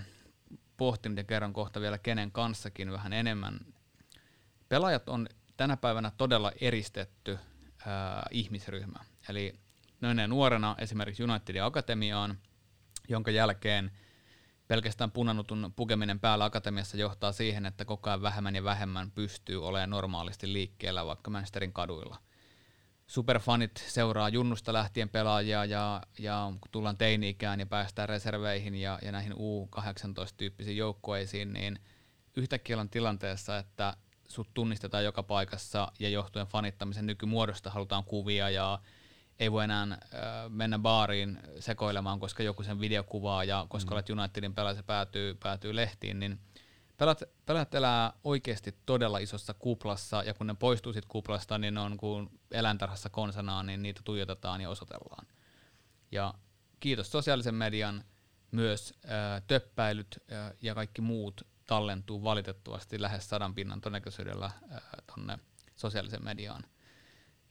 pohtinut 0.78 1.18
ja 1.18 1.24
kerron 1.24 1.54
kohta 1.54 1.82
vielä 1.82 1.98
kenen 1.98 2.32
kanssakin 2.32 2.92
vähän 2.92 3.14
enemmän. 3.14 3.60
Pelaajat 4.70 5.10
on 5.10 5.28
tänä 5.58 5.78
päivänä 5.78 6.12
todella 6.18 6.52
eristetty 6.62 7.40
ää, 7.86 8.18
äh, 8.18 8.24
ihmisryhmä. 8.32 9.00
Eli 9.30 9.60
ne 10.02 10.28
nuorena 10.28 10.76
esimerkiksi 10.80 11.24
Unitedin 11.24 11.64
akatemiaan, 11.64 12.38
jonka 13.10 13.32
jälkeen– 13.32 13.92
pelkästään 14.68 15.12
punanutun 15.12 15.74
pukeminen 15.76 16.20
päällä 16.20 16.46
akatemiassa 16.46 16.98
johtaa 16.98 17.32
siihen, 17.32 17.66
että 17.66 17.86
koko 17.86 18.10
ajan 18.10 18.22
vähemmän 18.22 18.56
ja 18.56 18.64
vähemmän 18.64 19.12
pystyy 19.12 19.68
olemaan 19.68 19.90
normaalisti 19.90 20.54
liikkeellä 20.54 21.06
vaikka 21.06 21.32
Manchesterin 21.32 21.74
kaduilla. 21.74 22.18
Superfanit 23.08 23.86
seuraa 23.88 24.30
junnusta 24.30 24.74
lähtien 24.74 25.10
pelaajia 25.10 25.66
ja, 25.66 26.02
ja 26.20 26.54
kun 26.62 26.72
tullaan 26.72 26.98
teini-ikään 26.98 27.60
ja 27.60 27.66
päästään 27.66 28.10
reserveihin 28.10 28.76
ja, 28.76 29.00
ja 29.02 29.12
näihin 29.12 29.34
U18-tyyppisiin 29.34 30.78
joukkueisiin, 30.78 31.54
niin 31.54 31.80
yhtäkkiä 32.36 32.80
on 32.80 32.90
tilanteessa, 32.90 33.58
että 33.58 33.94
sut 34.28 34.54
tunnistetaan 34.54 35.04
joka 35.04 35.24
paikassa 35.24 35.92
ja 36.00 36.10
johtuen 36.10 36.48
fanittamisen 36.48 37.06
nykymuodosta 37.06 37.70
halutaan 37.70 38.04
kuvia 38.04 38.50
ja 38.50 38.80
ei 39.40 39.52
voi 39.52 39.64
enää 39.64 39.82
äh, 39.82 40.00
mennä 40.50 40.80
baariin 40.80 41.40
sekoilemaan, 41.60 42.20
koska 42.20 42.44
joku 42.44 42.64
sen 42.64 42.80
videokuvaa 42.80 43.44
ja 43.44 43.66
koska 43.70 43.92
mm. 43.92 43.94
olet 43.94 44.10
Unitedin 44.10 44.56
pelaaja, 44.56 44.76
se 44.76 44.84
päätyy, 44.84 45.34
päätyy 45.34 45.76
lehtiin, 45.76 46.20
niin 46.20 46.40
pelat, 46.98 47.24
pelat 47.46 47.76
elää 47.76 48.14
oikeasti 48.24 48.76
todella 48.86 49.18
isossa 49.18 49.54
kuplassa, 49.54 50.24
ja 50.24 50.34
kun 50.34 50.48
ne 50.48 50.56
poistuu 50.60 50.94
siitä 50.94 51.08
kuplasta, 51.12 51.58
niin 51.58 51.74
ne 51.74 51.80
on 51.80 51.98
kuin 51.98 52.30
eläintarhassa 52.52 53.10
konsanaan, 53.10 53.66
niin 53.66 53.82
niitä 53.82 54.02
tuijotetaan 54.04 54.62
ja 54.62 54.70
osoitellaan. 54.70 55.28
Ja 56.12 56.34
kiitos 56.80 57.12
sosiaalisen 57.12 57.56
median, 57.56 58.04
myös 58.52 58.94
äh, 59.06 59.42
töppäilyt 59.48 60.18
äh, 60.32 60.54
ja 60.62 60.76
kaikki 60.76 61.02
muut 61.02 61.48
tallentuu 61.66 62.24
valitettavasti 62.24 63.02
lähes 63.02 63.30
sadan 63.30 63.56
pinnan 63.56 63.82
todennäköisyydellä 63.82 64.46
äh, 64.46 64.82
tonne 65.06 65.40
sosiaalisen 65.76 66.24
mediaan. 66.24 66.64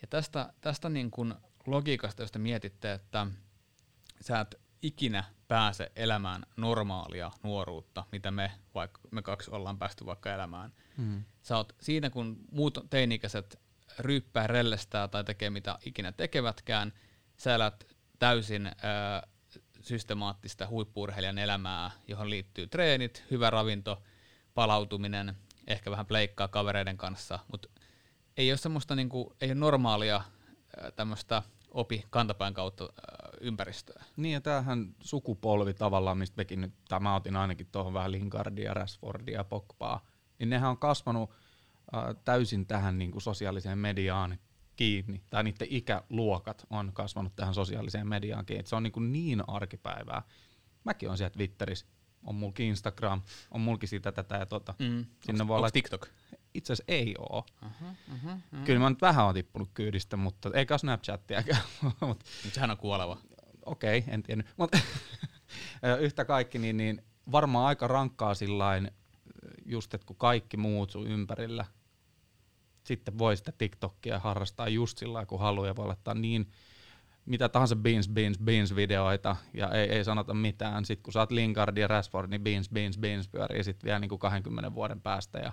Ja 0.03 0.09
tästä, 0.09 0.53
tästä 0.61 0.89
niin 0.89 1.11
kun 1.11 1.35
logiikasta, 1.67 2.23
jos 2.23 2.33
te 2.33 2.39
mietitte, 2.39 2.93
että 2.93 3.27
sä 4.21 4.41
et 4.41 4.61
ikinä 4.83 5.25
pääse 5.49 5.93
elämään 5.97 6.43
normaalia 6.57 7.31
nuoruutta, 7.43 8.05
mitä 8.13 8.31
me, 8.31 8.53
vaikka 8.75 9.01
me 9.11 9.23
kaksi 9.23 9.51
ollaan 9.51 9.79
päästy 9.79 10.07
vaikka 10.07 10.35
elämään. 10.35 10.73
Mm. 10.97 11.25
Sä 11.43 11.57
oot 11.57 11.77
siinä, 11.81 12.11
kun 12.11 12.37
muut 12.51 12.79
teinikäiset 12.91 13.61
ryyppää, 13.99 14.47
rellestää 14.47 15.09
tai 15.09 15.25
tekee 15.25 15.51
mitä 15.51 15.79
ikinä 15.85 16.13
tekevätkään, 16.13 16.93
sä 17.37 17.55
elät 17.55 17.87
täysin 18.19 18.67
ö, 18.67 18.71
systemaattista 19.81 20.67
huippuurheilijan 20.67 21.39
elämää, 21.39 21.91
johon 22.09 22.31
liittyy 22.31 22.67
treenit, 22.67 23.25
hyvä 23.31 23.51
ravinto, 23.51 24.03
palautuminen, 24.55 25.37
ehkä 25.67 25.91
vähän 25.91 26.07
pleikkaa 26.07 26.49
kavereiden 26.49 26.97
kanssa, 26.97 27.39
mutta 27.53 27.69
ei 28.37 28.51
ole 28.51 28.57
semmoista 28.57 28.95
niinku, 28.95 29.37
ei 29.41 29.49
ole 29.49 29.55
normaalia 29.55 30.25
tämmöistä 30.97 31.43
opi 31.71 32.05
kantapään 32.11 32.55
kautta 32.55 32.85
äh, 32.85 33.31
ympäristöä. 33.41 34.05
Niin 34.17 34.33
ja 34.33 34.41
tämähän 34.41 34.95
sukupolvi 35.01 35.75
tavallaan, 35.75 36.19
mistä 36.19 36.37
mekin 36.37 36.61
nyt, 36.61 36.75
tämä 36.89 37.15
otin 37.15 37.37
ainakin 37.37 37.67
tuohon 37.73 37.95
vähän 37.95 38.13
Lingardia, 38.13 38.75
Rashfordia, 38.75 39.45
Pogbaa, 39.45 40.07
niin 40.39 40.51
nehän 40.51 40.71
on 40.71 40.79
kasvanut 40.79 41.31
äh, 41.31 42.17
täysin 42.25 42.67
tähän 42.67 42.99
niin 42.99 43.11
kuin 43.11 43.23
sosiaaliseen 43.23 43.79
mediaan 43.79 44.39
kiinni, 44.77 45.23
tai 45.31 45.45
niiden 45.45 45.69
ikäluokat 45.71 46.67
on 46.71 46.93
kasvanut 46.93 47.37
tähän 47.37 47.55
sosiaaliseen 47.55 48.09
mediaan 48.09 48.47
kiinni, 48.47 48.67
se 48.67 48.77
on 48.77 48.83
niin, 48.83 48.93
kuin 48.93 49.13
niin 49.13 49.43
arkipäivää. 49.47 50.23
Mäkin 50.85 51.11
on 51.11 51.19
siellä 51.19 51.33
Twitterissä, 51.33 51.87
on 52.25 52.35
mulki 52.35 52.69
Instagram, 52.69 53.23
on 53.51 53.61
mulki 53.61 53.87
sitä 53.87 54.13
tätä 54.13 54.37
ja 54.37 54.47
tota. 54.47 54.75
Mm. 54.79 55.07
Sinne 55.25 55.49
voi 55.49 55.57
olla 55.57 55.71
TikTok? 55.71 56.09
Itse 56.57 56.73
asiassa 56.73 56.93
ei 56.93 57.15
oo. 57.19 57.47
Uh-huh, 57.63 57.89
uh-huh, 57.89 58.31
uh-huh. 58.31 58.65
Kyllä 58.65 58.81
mä 58.81 58.91
nyt 58.91 59.03
vähän 59.03 59.25
oon 59.25 59.35
tippunut 59.35 59.71
kyydistä, 59.75 60.17
mutta 60.17 60.51
eikä 60.55 60.79
Snapchattiäkään. 60.79 61.63
Mut 62.01 62.25
sehän 62.53 62.71
on 62.71 62.77
kuoleva. 62.77 63.19
Okei, 63.67 63.99
okay, 63.99 64.15
en 64.15 64.23
tiennyt. 64.23 64.47
Mutta 64.57 64.79
yhtä 66.01 66.25
kaikki, 66.25 66.59
niin, 66.59 66.77
niin 66.77 67.03
varmaan 67.33 67.67
aika 67.67 67.87
rankkaa 67.87 68.35
sillain, 68.35 68.91
just 69.65 69.95
että 69.95 70.07
kun 70.07 70.17
kaikki 70.17 70.57
muut 70.57 70.91
sun 70.91 71.07
ympärillä, 71.07 71.65
sitten 72.85 73.19
voi 73.19 73.37
sitä 73.37 73.53
TikTokia 73.53 74.19
harrastaa 74.19 74.69
just 74.69 74.99
sillä 74.99 75.27
kun 75.27 75.41
haluaa 75.41 75.67
ja 75.67 75.77
voi 75.77 75.87
laittaa 75.87 76.15
niin 76.15 76.51
mitä 77.27 77.49
tahansa 77.49 77.77
beans, 77.77 78.09
beans, 78.09 78.39
beans 78.39 78.77
videoita 78.77 79.37
ja 79.55 79.71
ei, 79.71 79.89
ei 79.89 80.05
sanota 80.05 80.35
mitään. 80.35 80.85
Sitten 80.85 81.03
kun 81.03 81.21
oot 81.21 81.31
Lingard 81.31 81.77
ja 81.77 81.89
Rashford, 81.89 82.31
niin 82.31 82.41
beans, 82.41 82.69
beans, 82.69 82.99
beans 82.99 83.29
pyörii 83.29 83.65
sitten 83.65 83.87
vielä 83.87 83.99
niin 83.99 84.09
kuin 84.09 84.19
20 84.19 84.75
vuoden 84.75 85.01
päästä 85.01 85.39
ja 85.39 85.53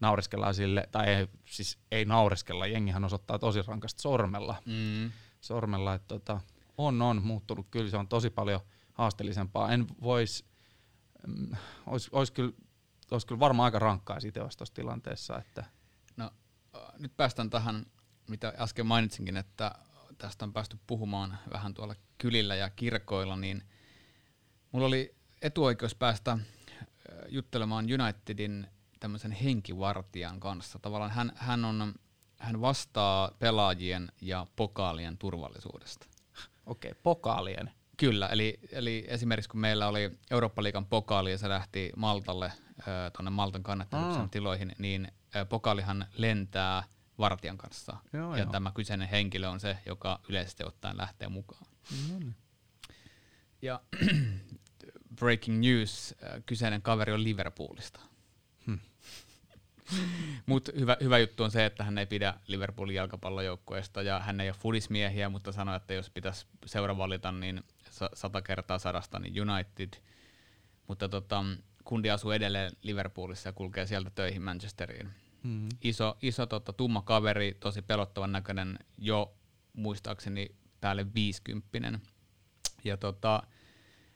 naureskellaan 0.00 0.54
sille, 0.54 0.88
tai 0.92 1.06
ei, 1.08 1.28
siis 1.44 1.78
ei 1.90 2.04
naureskella, 2.04 2.66
jengihän 2.66 3.04
osoittaa 3.04 3.38
tosi 3.38 3.62
rankasti 3.62 4.02
sormella, 4.02 4.56
Mm. 4.66 5.12
sormella 5.40 5.94
että 5.94 6.08
tota, 6.08 6.40
on, 6.78 7.02
on 7.02 7.22
muuttunut, 7.22 7.66
kyllä 7.70 7.90
se 7.90 7.96
on 7.96 8.08
tosi 8.08 8.30
paljon 8.30 8.60
haasteellisempaa. 8.92 9.72
En 9.72 9.86
vois, 10.02 10.44
mm, 11.26 11.50
ois, 11.86 12.08
ois 12.12 12.30
kyllä, 12.30 12.52
ois 13.10 13.24
kyllä 13.24 13.38
varmaan 13.38 13.64
aika 13.64 13.78
rankkaa 13.78 14.20
siitä 14.20 14.40
tuossa 14.40 14.64
tilanteessa, 14.74 15.38
että 15.38 15.64
No, 16.16 16.30
nyt 16.98 17.16
päästään 17.16 17.50
tähän, 17.50 17.86
mitä 18.28 18.54
äsken 18.58 18.86
mainitsinkin, 18.86 19.36
että 19.36 19.74
tästä 20.18 20.44
on 20.44 20.52
päästy 20.52 20.78
puhumaan 20.86 21.38
vähän 21.52 21.74
tuolla 21.74 21.94
kylillä 22.18 22.54
ja 22.54 22.70
kirkoilla, 22.70 23.36
niin 23.36 23.62
mulla 24.72 24.86
oli 24.86 25.14
etuoikeus 25.42 25.94
päästä 25.94 26.38
juttelemaan 27.28 27.86
Unitedin 28.00 28.66
tämmöisen 29.04 29.32
henkivartijan 29.32 30.40
kanssa. 30.40 30.78
Tavallaan 30.78 31.10
hän, 31.10 31.32
hän, 31.36 31.64
on, 31.64 31.94
hän 32.38 32.60
vastaa 32.60 33.30
pelaajien 33.38 34.12
ja 34.20 34.46
pokaalien 34.56 35.18
turvallisuudesta. 35.18 36.06
okei, 36.66 36.90
okay, 36.90 37.00
pokaalien. 37.02 37.70
Kyllä, 37.96 38.28
eli, 38.28 38.58
eli 38.72 39.04
esimerkiksi 39.08 39.48
kun 39.48 39.60
meillä 39.60 39.88
oli 39.88 40.18
Eurooppa-liigan 40.30 40.86
pokaali 40.86 41.30
ja 41.30 41.38
se 41.38 41.48
lähti 41.48 41.92
Maltalle, 41.96 42.52
tuonne 43.16 43.30
Maltan 43.30 43.62
kannatteluksen 43.62 44.22
Aa. 44.22 44.28
tiloihin, 44.28 44.72
niin 44.78 45.12
pokaalihan 45.48 46.06
lentää 46.16 46.82
vartijan 47.18 47.58
kanssa. 47.58 47.96
Joo, 48.12 48.36
ja 48.36 48.42
joo. 48.42 48.52
tämä 48.52 48.72
kyseinen 48.74 49.08
henkilö 49.08 49.48
on 49.48 49.60
se, 49.60 49.78
joka 49.86 50.20
yleisesti 50.28 50.64
ottaen 50.64 50.96
lähtee 50.96 51.28
mukaan. 51.28 51.66
No 52.08 52.18
niin. 52.18 52.36
Ja 53.62 53.80
breaking 55.20 55.60
news, 55.60 56.14
kyseinen 56.46 56.82
kaveri 56.82 57.12
on 57.12 57.24
Liverpoolista. 57.24 58.00
Mutta 60.46 60.72
hyvä, 60.78 60.96
hyvä 61.00 61.18
juttu 61.18 61.42
on 61.42 61.50
se, 61.50 61.66
että 61.66 61.84
hän 61.84 61.98
ei 61.98 62.06
pidä 62.06 62.34
Liverpoolin 62.46 62.94
jalkapallojoukkueesta 62.94 64.02
ja 64.02 64.20
hän 64.20 64.40
ei 64.40 64.48
ole 64.48 64.56
fudismiehiä, 64.60 65.28
mutta 65.28 65.52
sanoi, 65.52 65.76
että 65.76 65.94
jos 65.94 66.10
pitäisi 66.10 66.46
seura 66.66 66.96
valita, 66.96 67.32
niin 67.32 67.62
sa- 67.90 68.10
sata 68.14 68.42
kertaa 68.42 68.78
sadasta, 68.78 69.18
niin 69.18 69.50
United. 69.50 69.90
Mutta 70.88 71.08
tota, 71.08 71.44
kundi 71.84 72.10
asuu 72.10 72.30
edelleen 72.30 72.72
Liverpoolissa 72.82 73.48
ja 73.48 73.52
kulkee 73.52 73.86
sieltä 73.86 74.10
töihin 74.10 74.42
Manchesteriin. 74.42 75.10
Mm. 75.42 75.68
Iso, 75.82 76.16
iso 76.22 76.46
tota, 76.46 76.72
tumma 76.72 77.02
kaveri, 77.02 77.56
tosi 77.60 77.82
pelottavan 77.82 78.32
näköinen, 78.32 78.78
jo 78.98 79.34
muistaakseni 79.72 80.56
päälle 80.80 81.14
viisikymppinen. 81.14 82.00
Ja 82.84 82.96
tota, 82.96 83.42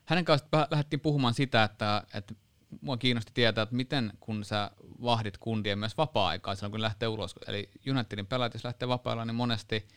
hänen 0.04 0.24
kanssa 0.24 0.48
lähdettiin 0.70 1.00
puhumaan 1.00 1.34
sitä, 1.34 1.64
että, 1.64 2.02
että 2.14 2.34
mua 2.80 2.96
kiinnosti 2.96 3.32
tietää, 3.34 3.62
että 3.62 3.74
miten 3.76 4.12
kun 4.20 4.44
sä 4.44 4.70
vahdit 5.02 5.38
kundia 5.38 5.76
myös 5.76 5.96
vapaa-aikaa 5.96 6.54
silloin, 6.54 6.70
kun 6.70 6.82
lähtee 6.82 7.08
ulos. 7.08 7.34
Eli 7.46 7.70
Unitedin 7.90 8.26
pelaajat, 8.26 8.54
jos 8.54 8.64
lähtee 8.64 8.88
vapaa 8.88 9.24
niin 9.24 9.34
monesti 9.34 9.88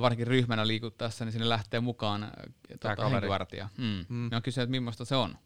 varsinkin 0.00 0.26
ryhmänä 0.26 0.66
liikuttaessa, 0.66 1.24
niin 1.24 1.32
sinne 1.32 1.48
lähtee 1.48 1.80
mukaan 1.80 2.32
tota, 2.70 2.96
kaveri. 2.96 3.12
henkivartija. 3.12 3.68
Mm. 3.78 3.84
Mm. 3.84 4.04
Mm. 4.08 4.28
Mä 4.32 4.40
kysynyt, 4.40 4.62
että 4.64 4.70
millaista 4.70 5.04
se 5.04 5.16
on. 5.16 5.38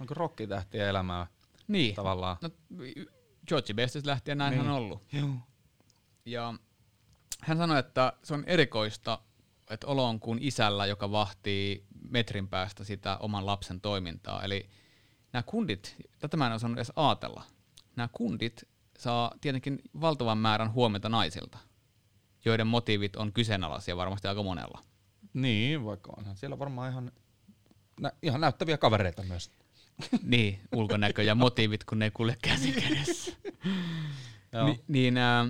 Onko 0.00 0.14
rokkitähtien 0.14 0.88
elämää 0.88 1.26
Niin, 1.68 1.94
tavallaan? 1.94 2.36
no, 2.42 2.50
Georgie 3.48 3.74
Bestistä 3.74 4.10
lähtien 4.10 4.38
näinhän 4.38 4.60
Niin. 4.64 4.70
on 4.70 4.76
ollut. 4.76 5.02
Joo. 5.12 5.30
Ja 6.24 6.54
hän 7.40 7.56
sanoi, 7.58 7.78
että 7.78 8.12
se 8.22 8.34
on 8.34 8.44
erikoista, 8.46 9.18
että 9.70 9.86
olo 9.86 10.08
on 10.08 10.20
kuin 10.20 10.38
isällä, 10.42 10.86
joka 10.86 11.10
vahtii 11.10 11.84
metrin 12.08 12.48
päästä 12.48 12.84
sitä 12.84 13.16
oman 13.16 13.46
lapsen 13.46 13.80
toimintaa. 13.80 14.42
Eli 14.44 14.68
nämä 15.32 15.42
kundit, 15.42 15.96
tätä 16.18 16.36
mä 16.36 16.46
en 16.46 16.52
osannut 16.52 16.78
edes 16.78 16.92
ajatella, 16.96 17.42
nämä 17.96 18.08
kundit 18.12 18.68
saa 18.98 19.34
tietenkin 19.40 19.78
valtavan 20.00 20.38
määrän 20.38 20.72
huomiota 20.72 21.08
naisilta, 21.08 21.58
joiden 22.44 22.66
motiivit 22.66 23.16
on 23.16 23.32
kyseenalaisia 23.32 23.96
varmasti 23.96 24.28
aika 24.28 24.42
monella. 24.42 24.82
Niin, 25.34 25.84
vaikka 25.84 26.12
onhan 26.16 26.36
siellä 26.36 26.58
varmaan 26.58 26.90
ihan, 26.90 27.12
nä, 28.00 28.12
ihan 28.22 28.40
näyttäviä 28.40 28.78
kavereita 28.78 29.22
myös. 29.22 29.50
niin, 30.22 30.60
ulkonäkö 30.72 31.22
ja 31.22 31.34
motiivit, 31.34 31.84
kun 31.84 31.98
ne 31.98 32.04
ei 32.04 32.10
kulje 32.10 32.36
käsi 32.42 32.72
kädessä. 32.72 33.32
Ni, 34.66 34.80
niin 34.88 35.16
äh, 35.16 35.46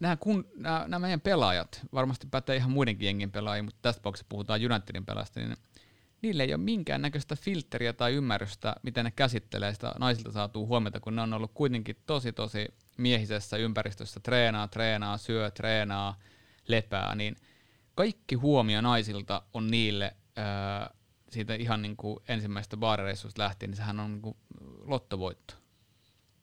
nämä, 0.00 0.16
kun, 0.16 0.48
nämä, 0.56 0.84
nämä 0.88 0.98
meidän 0.98 1.20
pelaajat, 1.20 1.80
varmasti 1.92 2.26
pätee 2.30 2.56
ihan 2.56 2.70
muidenkin 2.70 3.06
jengin 3.06 3.32
pelaajia, 3.32 3.62
mutta 3.62 3.78
tässä 3.82 4.00
tapauksessa 4.00 4.26
puhutaan 4.28 4.60
Unitedin 4.72 5.06
pelaajista, 5.06 5.40
niin 5.40 5.56
niille 6.22 6.42
ei 6.42 6.54
ole 6.54 6.62
minkäännäköistä 6.62 7.36
filtteriä 7.36 7.92
tai 7.92 8.14
ymmärrystä, 8.14 8.76
miten 8.82 9.04
ne 9.04 9.10
käsittelee 9.10 9.74
sitä 9.74 9.92
naisilta 9.98 10.32
saatua 10.32 10.66
huomiota, 10.66 11.00
kun 11.00 11.16
ne 11.16 11.22
on 11.22 11.32
ollut 11.32 11.50
kuitenkin 11.54 11.96
tosi 12.06 12.32
tosi 12.32 12.68
miehisessä 12.96 13.56
ympäristössä, 13.56 14.20
treenaa, 14.20 14.68
treenaa, 14.68 15.18
syö, 15.18 15.50
treenaa, 15.50 16.18
lepää, 16.68 17.14
niin 17.14 17.36
kaikki 17.94 18.34
huomio 18.34 18.80
naisilta 18.80 19.42
on 19.54 19.70
niille 19.70 20.16
ää, 20.36 20.90
siitä 21.30 21.54
ihan 21.54 21.82
niin 21.82 21.96
kuin 21.96 22.18
ensimmäisestä 22.28 22.76
baarireissusta 22.76 23.42
lähtien, 23.42 23.70
niin 23.70 23.76
sehän 23.76 24.00
on 24.00 24.12
niin 24.12 24.22
kuin 24.22 24.36
lottovoitto. 24.84 25.54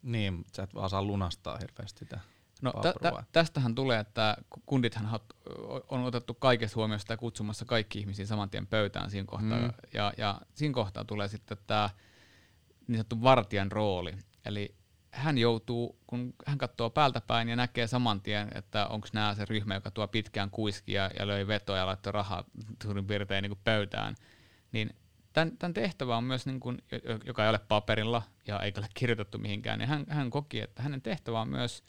Niin, 0.02 0.46
sä 0.56 0.64
et 0.64 0.76
vaan 0.76 0.90
saa 0.90 1.04
lunastaa 1.04 1.58
hirveästi 1.58 2.00
sitä. 2.00 2.20
No 2.62 2.74
tä, 2.82 2.94
tä, 3.02 3.24
tästähän 3.32 3.76
tulee, 3.76 4.00
että 4.00 4.38
ku- 4.50 4.64
kundithan 4.66 5.20
on 5.90 6.04
otettu 6.04 6.34
kaikesta 6.34 6.76
huomiosta 6.76 7.14
ja 7.14 7.18
kutsumassa 7.18 7.66
kaikki 7.66 8.00
ihmisiä 8.00 8.26
saman 8.26 8.50
tien 8.50 8.68
pöytään 8.68 9.12
siinä 9.12 9.26
kohtaa. 9.26 9.60
Mm. 9.60 9.74
Ja, 9.94 10.14
ja 10.18 10.42
siinä 10.54 10.74
kohtaa 10.74 11.06
tulee 11.06 11.28
sitten 11.28 11.58
tämä 11.68 11.90
niin 12.88 12.98
sanottu 12.98 13.22
vartijan 13.22 13.72
rooli. 13.72 14.14
Eli 14.46 14.76
hän 15.12 15.38
joutuu, 15.38 16.00
kun 16.08 16.34
hän 16.46 16.58
katsoo 16.58 16.90
päältä 16.90 17.22
päin 17.22 17.50
ja 17.50 17.56
näkee 17.56 17.88
saman 17.88 18.22
tien, 18.22 18.48
että 18.56 18.88
onko 18.88 19.08
nämä 19.14 19.36
se 19.36 19.46
ryhmä, 19.46 19.74
joka 19.74 19.92
tuo 19.92 20.08
pitkään 20.08 20.50
kuiskia 20.50 21.10
ja 21.20 21.28
löi 21.28 21.48
vetoa 21.48 21.78
ja 21.78 21.86
laittoi 21.86 22.14
rahaa 22.14 22.44
suurin 22.84 23.08
piirtein 23.08 23.42
niin 23.42 23.50
kuin 23.50 23.62
pöytään, 23.64 24.16
niin 24.72 24.96
tämän, 25.34 25.58
tämän 25.58 25.74
tehtävä 25.74 26.18
on 26.18 26.24
myös, 26.24 26.46
niin 26.46 26.60
kuin, 26.60 26.78
jo- 26.92 27.20
joka 27.26 27.44
ei 27.44 27.50
ole 27.50 27.60
paperilla 27.60 28.22
ja 28.48 28.60
eikä 28.60 28.82
ole 28.82 28.88
kirjoitettu 28.94 29.38
mihinkään, 29.38 29.80
niin 29.80 29.90
hän, 29.90 30.06
hän 30.10 30.30
koki, 30.30 30.62
että 30.62 30.84
hänen 30.84 31.02
tehtävä 31.02 31.42
on 31.42 31.50
myös 31.50 31.84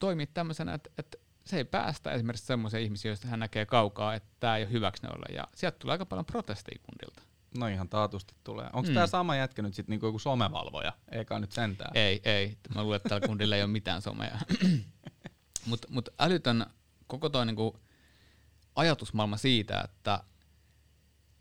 toimia 0.00 0.26
tämmöisenä, 0.34 0.74
että, 0.74 0.90
että 0.98 1.18
se 1.44 1.56
ei 1.56 1.64
päästä 1.64 2.12
esimerkiksi 2.12 2.46
semmoisia 2.46 2.80
ihmisiä, 2.80 3.10
joista 3.10 3.28
hän 3.28 3.40
näkee 3.40 3.66
kaukaa, 3.66 4.14
että 4.14 4.28
tämä 4.40 4.56
ei 4.56 4.64
ole 4.64 4.72
hyväksi 4.72 5.02
noille. 5.06 5.34
Ja 5.34 5.44
sieltä 5.54 5.78
tulee 5.78 5.92
aika 5.94 6.06
paljon 6.06 6.26
protesteja 6.26 6.80
kundilta. 6.82 7.22
No 7.58 7.66
ihan 7.66 7.88
taatusti 7.88 8.34
tulee. 8.44 8.66
Onko 8.72 8.88
Mm. 8.88 8.94
tämä 8.94 9.06
sama 9.06 9.36
jätkä 9.36 9.62
nyt 9.62 9.74
sitten 9.74 9.92
niinku 9.92 10.06
joku 10.06 10.18
somevalvoja? 10.18 10.92
Eikä 11.12 11.38
nyt 11.38 11.52
sentään. 11.52 11.90
Ei, 11.94 12.20
ei. 12.24 12.58
Mä 12.74 12.82
luulen, 12.82 12.96
että 12.96 13.08
tällä 13.08 13.26
kundilla 13.26 13.56
ei 13.56 13.62
ole 13.62 13.70
mitään 13.70 14.02
somea. 14.02 14.38
Mutta 15.66 15.88
mut 15.90 16.08
älytön 16.18 16.66
koko 17.06 17.28
toi 17.28 17.46
niinku 17.46 17.80
ajatusmaailma 18.76 19.36
siitä, 19.36 19.80
että 19.84 20.24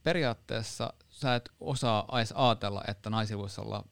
periaatteessa 0.03 0.93
sä 1.09 1.35
et 1.35 1.49
osaa 1.59 2.05
edes 2.17 2.33
ajatella, 2.35 2.83
että 2.87 3.09
naisilla 3.09 3.41
voisi 3.41 3.61
olla 3.61 3.83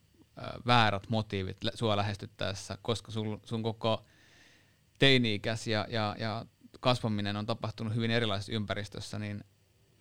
väärät 0.65 1.09
motiivit 1.09 1.57
sua 1.73 1.97
lähestyttäessä, 1.97 2.77
koska 2.81 3.11
sun, 3.11 3.41
sun 3.45 3.63
koko 3.63 4.05
teini-ikäs 4.99 5.67
ja, 5.67 5.85
ja, 5.89 6.15
ja 6.19 6.45
kasvaminen 6.79 7.35
on 7.35 7.45
tapahtunut 7.45 7.95
hyvin 7.95 8.11
erilaisessa 8.11 8.51
ympäristössä, 8.51 9.19
niin 9.19 9.43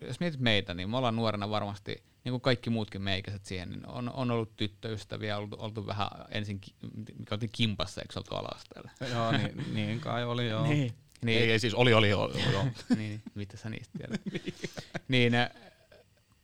jos 0.01 0.19
mietit 0.19 0.39
meitä, 0.39 0.73
niin 0.73 0.89
me 0.89 0.97
ollaan 0.97 1.15
nuorena 1.15 1.49
varmasti, 1.49 2.03
niin 2.23 2.31
kuin 2.33 2.41
kaikki 2.41 2.69
muutkin 2.69 3.01
meikäiset 3.01 3.45
siihen, 3.45 3.69
niin 3.69 3.87
on, 3.87 4.13
on 4.13 4.31
ollut 4.31 4.55
tyttöystäviä, 4.55 5.37
oltu, 5.37 5.55
oltu 5.59 5.87
vähän 5.87 6.09
ensin, 6.29 6.59
ki- 6.59 6.75
mikä 7.19 7.35
oltiin 7.35 7.51
kimpassa, 7.51 8.01
eikö 8.01 8.19
oltu 8.19 8.35
ala-asteella? 8.35 8.91
joo, 9.13 9.31
niin, 9.31 9.73
niin 9.73 9.99
kai 9.99 10.23
oli 10.25 10.49
joo. 10.49 10.63
Niin. 10.67 10.93
Niin, 11.21 11.41
Ei, 11.41 11.51
ei 11.51 11.59
siis 11.59 11.73
oli, 11.73 11.93
oli, 11.93 12.13
oli 12.13 12.51
joo. 12.51 12.65
niin, 12.97 13.21
mitä 13.35 13.57
sä 13.57 13.69
niistä 13.69 13.97
tiedät? 13.97 14.21
niin, 15.07 15.35
äh, 15.35 15.49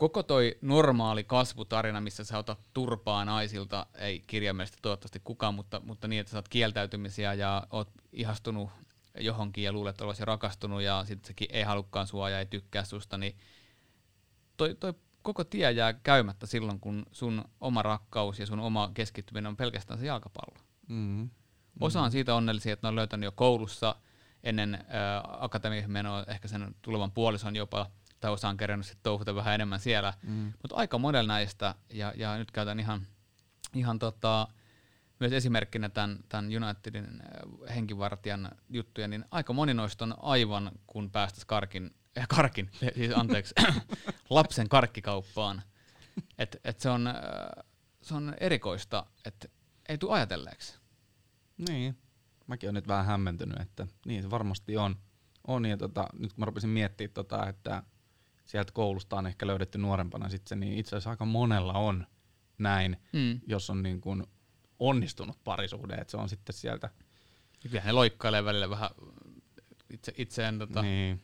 koko 0.03 0.23
toi 0.23 0.57
normaali 0.61 1.23
kasvutarina, 1.23 2.01
missä 2.01 2.23
sä 2.23 2.37
otat 2.37 2.59
turpaa 2.73 3.25
naisilta, 3.25 3.85
ei 3.97 4.23
kirjaimellisesti 4.27 4.79
toivottavasti 4.81 5.21
kukaan, 5.23 5.53
mutta, 5.53 5.81
mutta 5.85 6.07
niin, 6.07 6.19
että 6.19 6.31
sä 6.31 6.37
oot 6.37 6.49
kieltäytymisiä 6.49 7.33
ja 7.33 7.67
oot 7.69 7.91
ihastunut 8.13 8.69
johonkin 9.19 9.63
ja 9.63 9.71
luulet, 9.71 9.93
että 9.93 10.05
olisi 10.05 10.25
rakastunut 10.25 10.81
ja 10.81 11.03
sitten 11.07 11.27
sekin 11.27 11.47
ei 11.51 11.63
halukkaan 11.63 12.07
sua 12.07 12.29
ja 12.29 12.39
ei 12.39 12.45
tykkää 12.45 12.83
susta, 12.83 13.17
niin 13.17 13.37
toi, 14.57 14.75
toi 14.75 14.93
koko 15.21 15.43
tie 15.43 15.71
jää 15.71 15.93
käymättä 15.93 16.45
silloin, 16.45 16.79
kun 16.79 17.05
sun 17.11 17.45
oma 17.61 17.81
rakkaus 17.81 18.39
ja 18.39 18.45
sun 18.45 18.59
oma 18.59 18.91
keskittyminen 18.93 19.47
on 19.47 19.57
pelkästään 19.57 19.99
se 19.99 20.05
jalkapallo. 20.05 20.59
Mm. 20.87 21.29
Osa 21.79 22.01
on 22.01 22.11
siitä 22.11 22.35
onnellisia, 22.35 22.73
että 22.73 22.87
ne 22.87 22.89
on 22.89 22.95
löytänyt 22.95 23.25
jo 23.25 23.31
koulussa 23.31 23.95
ennen 24.43 24.75
äh, 24.75 24.81
akatemian 25.39 25.91
menoa 25.91 26.23
ehkä 26.27 26.47
sen 26.47 26.75
tulevan 26.81 27.11
puolison 27.11 27.55
jopa, 27.55 27.89
tai 28.23 28.31
osa 28.31 28.49
on 28.49 28.57
kerännyt 28.57 28.87
sitten 28.87 29.03
touhuta 29.03 29.35
vähän 29.35 29.55
enemmän 29.55 29.79
siellä. 29.79 30.13
Mm. 30.21 30.53
Mutta 30.61 30.75
aika 30.75 30.97
monella 30.97 31.33
näistä, 31.33 31.75
ja, 31.89 32.13
ja 32.15 32.37
nyt 32.37 32.51
käytän 32.51 32.79
ihan, 32.79 33.07
ihan 33.73 33.99
tota, 33.99 34.47
myös 35.19 35.31
esimerkkinä 35.31 35.89
tämän, 35.89 36.19
tämän 36.29 36.45
Unitedin 36.45 37.05
äh, 37.05 37.75
henkivartijan 37.75 38.51
juttuja, 38.69 39.07
niin 39.07 39.25
aika 39.31 39.53
moni 39.53 39.73
noista 39.73 40.05
on 40.05 40.15
aivan 40.19 40.71
kun 40.87 41.11
päästäisiin 41.11 41.47
karkin, 41.47 41.95
äh, 42.17 42.27
karkin, 42.27 42.69
siis 42.95 43.11
anteeksi, 43.15 43.53
lapsen 44.29 44.69
karkkikauppaan. 44.69 45.61
Et, 46.37 46.57
et 46.63 46.79
se, 46.79 46.89
on, 46.89 47.07
äh, 47.07 47.15
se 48.01 48.15
on 48.15 48.33
erikoista, 48.39 49.05
että 49.25 49.47
ei 49.89 49.97
tule 49.97 50.13
ajatelleeksi. 50.13 50.79
Niin, 51.69 51.97
mäkin 52.47 52.67
olen 52.67 52.75
nyt 52.75 52.87
vähän 52.87 53.05
hämmentynyt, 53.05 53.61
että 53.61 53.87
niin 54.05 54.21
se 54.21 54.29
varmasti 54.29 54.77
on. 54.77 54.95
on 55.47 55.65
ja 55.65 55.77
tota, 55.77 56.07
nyt 56.13 56.33
kun 56.33 56.41
mä 56.41 56.45
rupesin 56.45 56.69
miettimään, 56.69 57.13
tota, 57.13 57.47
että 57.47 57.83
sieltä 58.45 58.71
koulusta 58.71 59.15
on 59.15 59.27
ehkä 59.27 59.47
löydetty 59.47 59.77
nuorempana 59.77 60.29
sit 60.29 60.47
se, 60.47 60.55
niin 60.55 60.77
itse 60.77 60.89
asiassa 60.95 61.09
aika 61.09 61.25
monella 61.25 61.73
on 61.73 62.07
näin, 62.57 62.97
Mm. 63.13 63.39
jos 63.47 63.69
on 63.69 63.83
niin 63.83 64.01
kuin 64.01 64.23
onnistunut 64.79 65.43
parisuhde, 65.43 65.95
että 65.95 66.11
se 66.11 66.17
on 66.17 66.29
sitten 66.29 66.53
sieltä. 66.53 66.89
Kyllähän 67.61 67.87
ne 67.87 67.91
loikkailee 67.91 68.45
välillä 68.45 68.69
vähän 68.69 68.89
itse, 69.89 70.13
itse 70.17 70.45
en 70.45 70.59
tota, 70.59 70.81
Niin, 70.81 71.21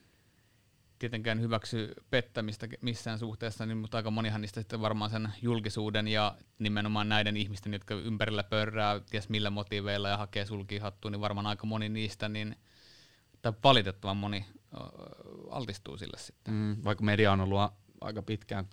tietenkään 0.99 1.41
hyväksy 1.41 1.93
pettämistä 2.09 2.67
missään 2.81 3.19
suhteessa, 3.19 3.65
niin, 3.65 3.77
mutta 3.77 3.97
aika 3.97 4.11
monihan 4.11 4.41
niistä 4.41 4.61
sitten 4.61 4.81
varmaan 4.81 5.11
sen 5.11 5.29
julkisuuden 5.41 6.07
ja 6.07 6.37
nimenomaan 6.59 7.09
näiden 7.09 7.37
ihmisten, 7.37 7.73
jotka 7.73 7.93
ympärillä 7.95 8.43
pörrää, 8.43 8.99
ties 8.99 9.29
millä 9.29 9.49
motiiveilla 9.49 10.09
ja 10.09 10.17
hakee 10.17 10.45
sulkia 10.45 10.81
hattuun, 10.81 11.11
niin 11.11 11.21
varmaan 11.21 11.47
aika 11.47 11.67
moni 11.67 11.89
niistä, 11.89 12.29
niin, 12.29 12.55
tai 13.41 13.53
valitettavan 13.63 14.17
moni 14.17 14.45
altistuu 15.49 15.97
sille 15.97 16.17
sitten. 16.17 16.53
mm, 16.53 16.77
vaikka 16.83 17.03
media 17.03 17.31
on 17.31 17.41
ollut 17.41 17.59
a- 17.59 17.71
aika 18.01 18.21
pitkään 18.21 18.69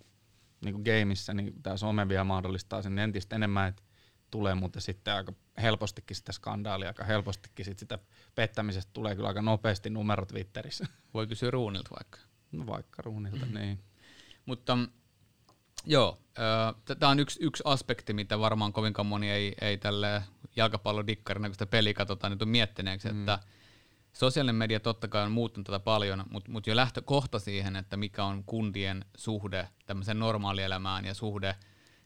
niin 0.64 0.74
kuin 0.74 0.84
gameissa, 0.84 1.34
niin 1.34 1.62
tämä 1.62 1.76
some 1.76 2.08
vielä 2.08 2.24
mahdollistaa 2.24 2.82
sen 2.82 2.98
entistä 2.98 3.36
enemmän, 3.36 3.68
että 3.68 3.82
tulee, 4.30 4.54
mutta 4.54 4.80
sitten 4.80 5.14
aika 5.14 5.32
helpostikin 5.62 6.16
sitä 6.16 6.32
skandaalia, 6.32 6.88
aika 6.88 7.04
helpostikin 7.04 7.64
sit 7.64 7.78
sitä 7.78 7.98
pettämisestä 8.34 8.90
tulee 8.92 9.16
kyllä 9.16 9.28
aika 9.28 9.42
nopeasti 9.42 9.90
numero 9.90 10.26
Twitterissä. 10.26 10.86
Voi 11.14 11.26
kysyä 11.26 11.50
Ruunilta 11.50 11.90
vaikka. 11.90 12.18
No 12.52 12.66
vaikka 12.66 13.02
ruunilta, 13.02 13.46
niin. 13.46 13.80
Mutta 14.46 14.76
mm, 14.76 14.88
joo, 15.86 16.18
tämä 16.98 17.10
on 17.10 17.20
yksi, 17.20 17.38
yksi 17.42 17.62
aspekti, 17.66 18.12
mitä 18.12 18.38
varmaan 18.38 18.72
kovinkaan 18.72 19.06
moni 19.06 19.30
ei, 19.30 19.54
ei 19.60 19.78
tälle 19.78 20.22
jalkapallodikkarina, 20.56 21.48
kun 21.48 21.54
sitä 21.54 21.66
peliä 21.66 21.94
katsotaan, 21.94 22.30
nyt 22.30 22.42
on 22.42 22.48
miettineeksi, 22.48 23.12
mm. 23.12 23.18
että 23.20 23.38
sosiaalinen 24.18 24.54
media 24.54 24.80
totta 24.80 25.08
kai 25.08 25.22
on 25.24 25.32
muuttunut 25.32 25.66
tätä 25.66 25.78
paljon, 25.80 26.24
mutta 26.30 26.50
mut 26.50 26.66
jo 26.66 26.76
lähtökohta 26.76 27.38
siihen, 27.38 27.76
että 27.76 27.96
mikä 27.96 28.24
on 28.24 28.44
kundien 28.44 29.04
suhde 29.16 29.68
tämmöiseen 29.86 30.18
normaalielämään 30.18 31.04
ja 31.04 31.14
suhde 31.14 31.56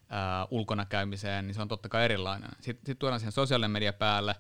ää, 0.08 0.46
ulkona 0.50 0.84
käymiseen, 0.84 1.46
niin 1.46 1.54
se 1.54 1.62
on 1.62 1.68
totta 1.68 1.88
kai 1.88 2.04
erilainen. 2.04 2.50
Sitten 2.60 2.86
sit 2.86 2.98
tuodaan 2.98 3.20
siihen 3.20 3.32
sosiaalinen 3.32 3.70
media 3.70 3.92
päälle, 3.92 4.34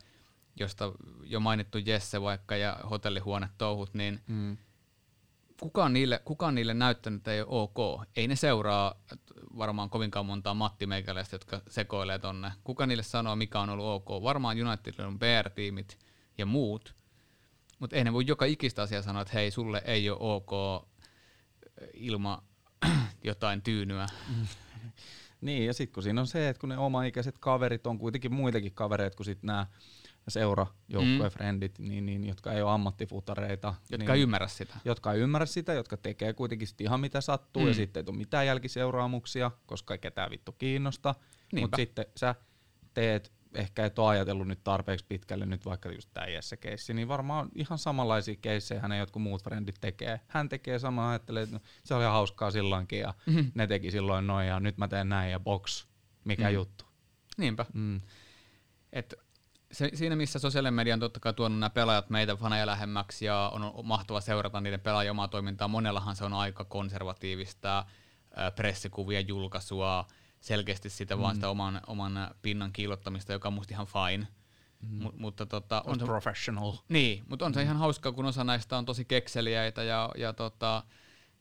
josta 0.60 0.92
jo 1.24 1.40
mainittu 1.40 1.78
Jesse 1.78 2.22
vaikka 2.22 2.56
ja 2.56 2.78
hotellihuone 2.90 3.48
touhut, 3.58 3.94
niin 3.94 4.20
Mm. 4.26 4.56
kuka 5.60 5.84
on 5.84 5.92
niille, 5.92 6.20
kuka 6.24 6.46
on 6.46 6.54
niille 6.54 6.74
näyttänyt, 6.74 7.18
että 7.20 7.32
ei 7.32 7.42
ole 7.42 7.48
ok? 7.76 8.02
Ei 8.16 8.28
ne 8.28 8.36
seuraa 8.36 8.94
varmaan 9.58 9.90
kovinkaan 9.90 10.26
montaa 10.26 10.54
Matti 10.54 10.86
Meikäläistä, 10.86 11.34
jotka 11.34 11.60
sekoilee 11.68 12.18
tonne. 12.18 12.52
Kuka 12.64 12.86
niille 12.86 13.02
sanoo, 13.02 13.36
mikä 13.36 13.60
on 13.60 13.70
ollut 13.70 13.86
ok? 13.86 14.22
Varmaan 14.22 14.56
Unitedilla 14.66 15.06
on 15.06 15.18
PR-tiimit 15.18 15.98
ja 16.38 16.46
muut, 16.46 16.94
mutta 17.80 17.96
ei 17.96 18.04
ne 18.04 18.12
voi 18.12 18.24
joka 18.26 18.44
ikistä 18.44 18.82
asiaa 18.82 19.02
sanoa, 19.02 19.22
että 19.22 19.34
hei, 19.34 19.50
sulle 19.50 19.82
ei 19.84 20.10
ole 20.10 20.18
ok 20.20 20.50
ilma 21.94 22.42
jotain 23.24 23.62
tyynyä. 23.62 24.06
Niin, 25.40 25.66
ja 25.66 25.74
sitten 25.74 25.94
kun 25.94 26.02
siinä 26.02 26.20
on 26.20 26.26
se, 26.26 26.48
että 26.48 26.60
kun 26.60 26.68
ne 26.68 26.78
omaikäiset 26.78 27.38
kaverit 27.38 27.86
on 27.86 27.98
kuitenkin 27.98 28.34
muitakin 28.34 28.72
kavereita 28.74 29.16
kuin 29.16 29.24
sitten 29.24 29.46
nämä 29.46 29.66
seura 30.28 30.66
Mm. 30.88 31.30
frendit, 31.30 31.78
niin, 31.78 32.06
niin, 32.06 32.26
jotka 32.26 32.52
ei 32.52 32.62
ole 32.62 32.70
ammattifutareita. 32.72 33.74
Jotka 33.90 33.96
niin, 34.04 34.10
ei 34.10 34.20
ymmärrä 34.22 34.48
sitä. 34.48 34.74
jotka 34.84 35.12
ei 35.12 35.20
ymmärrä 35.20 35.46
sitä, 35.46 35.72
jotka 35.72 35.96
tekee 35.96 36.32
kuitenkin 36.32 36.68
sit 36.68 36.80
ihan 36.80 37.00
mitä 37.00 37.20
sattuu, 37.20 37.62
Mm. 37.62 37.68
ja 37.68 37.74
sitten 37.74 38.00
ei 38.00 38.04
tule 38.04 38.16
mitään 38.16 38.46
jälkiseuraamuksia, 38.46 39.50
koska 39.66 39.94
ei 39.94 39.98
ketään 39.98 40.30
vittu 40.30 40.52
kiinnosta. 40.52 41.14
Mutta 41.60 41.76
sitten 41.76 42.04
sä 42.16 42.34
teet, 42.94 43.32
ehkä 43.54 43.86
et 43.86 43.98
ole 43.98 44.08
ajatellut 44.08 44.48
nyt 44.48 44.64
tarpeeksi 44.64 45.06
pitkälle, 45.08 45.46
nyt 45.46 45.64
vaikka 45.66 45.92
just 45.92 46.10
tämä 46.14 46.26
Jesse-keissi, 46.26 46.94
niin 46.94 47.08
varmaan 47.08 47.48
ihan 47.54 47.78
samanlaisia 47.78 48.36
keissejä 48.40 48.80
hänen 48.80 48.98
jotkut 48.98 49.22
muut 49.22 49.42
frendit 49.44 49.76
tekee. 49.80 50.20
Hän 50.28 50.48
tekee 50.48 50.78
samaa, 50.78 51.10
ajattelee, 51.10 51.42
että 51.42 51.54
no, 51.56 51.60
se 51.84 51.94
oli 51.94 52.04
hauskaa 52.04 52.50
silloinkin, 52.50 52.98
ja 53.00 53.14
Mhm. 53.26 53.40
ne 53.54 53.66
teki 53.66 53.90
silloin 53.90 54.26
noin, 54.26 54.48
ja 54.48 54.60
nyt 54.60 54.78
mä 54.78 54.88
teen 54.88 55.08
näin, 55.08 55.30
ja 55.32 55.40
box, 55.40 55.86
mikä 56.24 56.48
Mm. 56.48 56.54
juttu. 56.54 56.84
Niinpä. 57.36 57.66
Mm. 57.72 58.00
Et 58.92 59.14
se, 59.72 59.90
siinä 59.94 60.16
missä 60.16 60.38
sosiaalinen 60.38 60.74
media 60.74 60.94
on 60.94 61.00
totta 61.00 61.20
kai 61.20 61.34
tuonut 61.34 61.58
nämä 61.58 61.70
pelaajat 61.70 62.10
meitä 62.10 62.36
faneja 62.36 62.66
lähemmäksi 62.66 63.24
ja 63.24 63.50
on 63.54 63.86
mahtava 63.86 64.20
seurata 64.20 64.60
niiden 64.60 64.80
pelaajien 64.80 65.10
omaa 65.10 65.28
toimintaa. 65.28 65.68
Monellahan 65.68 66.16
se 66.16 66.24
on 66.24 66.32
aika 66.32 66.64
konservatiivista 66.64 67.84
ää, 68.36 68.50
pressikuvia, 68.50 69.20
julkaisua, 69.20 70.06
selkeästi 70.40 70.90
sitä 70.90 71.16
mm. 71.16 71.22
vaan 71.22 71.34
sitä 71.34 71.48
oman, 71.48 71.80
oman 71.86 72.30
pinnan 72.42 72.72
kiillottamista, 72.72 73.32
joka 73.32 73.48
on 73.48 73.54
musta 73.54 73.74
ihan 73.74 73.86
fine. 73.86 74.26
Mm. 74.88 75.04
M- 75.04 75.12
mutta 75.18 75.46
tota, 75.46 75.82
on 75.86 76.00
se, 76.00 76.04
Professional. 76.04 76.72
niin, 76.88 77.24
mutta 77.28 77.46
on 77.46 77.54
se 77.54 77.62
ihan 77.62 77.76
hauskaa, 77.76 78.12
kun 78.12 78.24
osa 78.24 78.44
näistä 78.44 78.78
on 78.78 78.84
tosi 78.84 79.04
kekseliäitä 79.04 79.82
ja, 79.82 80.10
ja, 80.16 80.32
tota, 80.32 80.82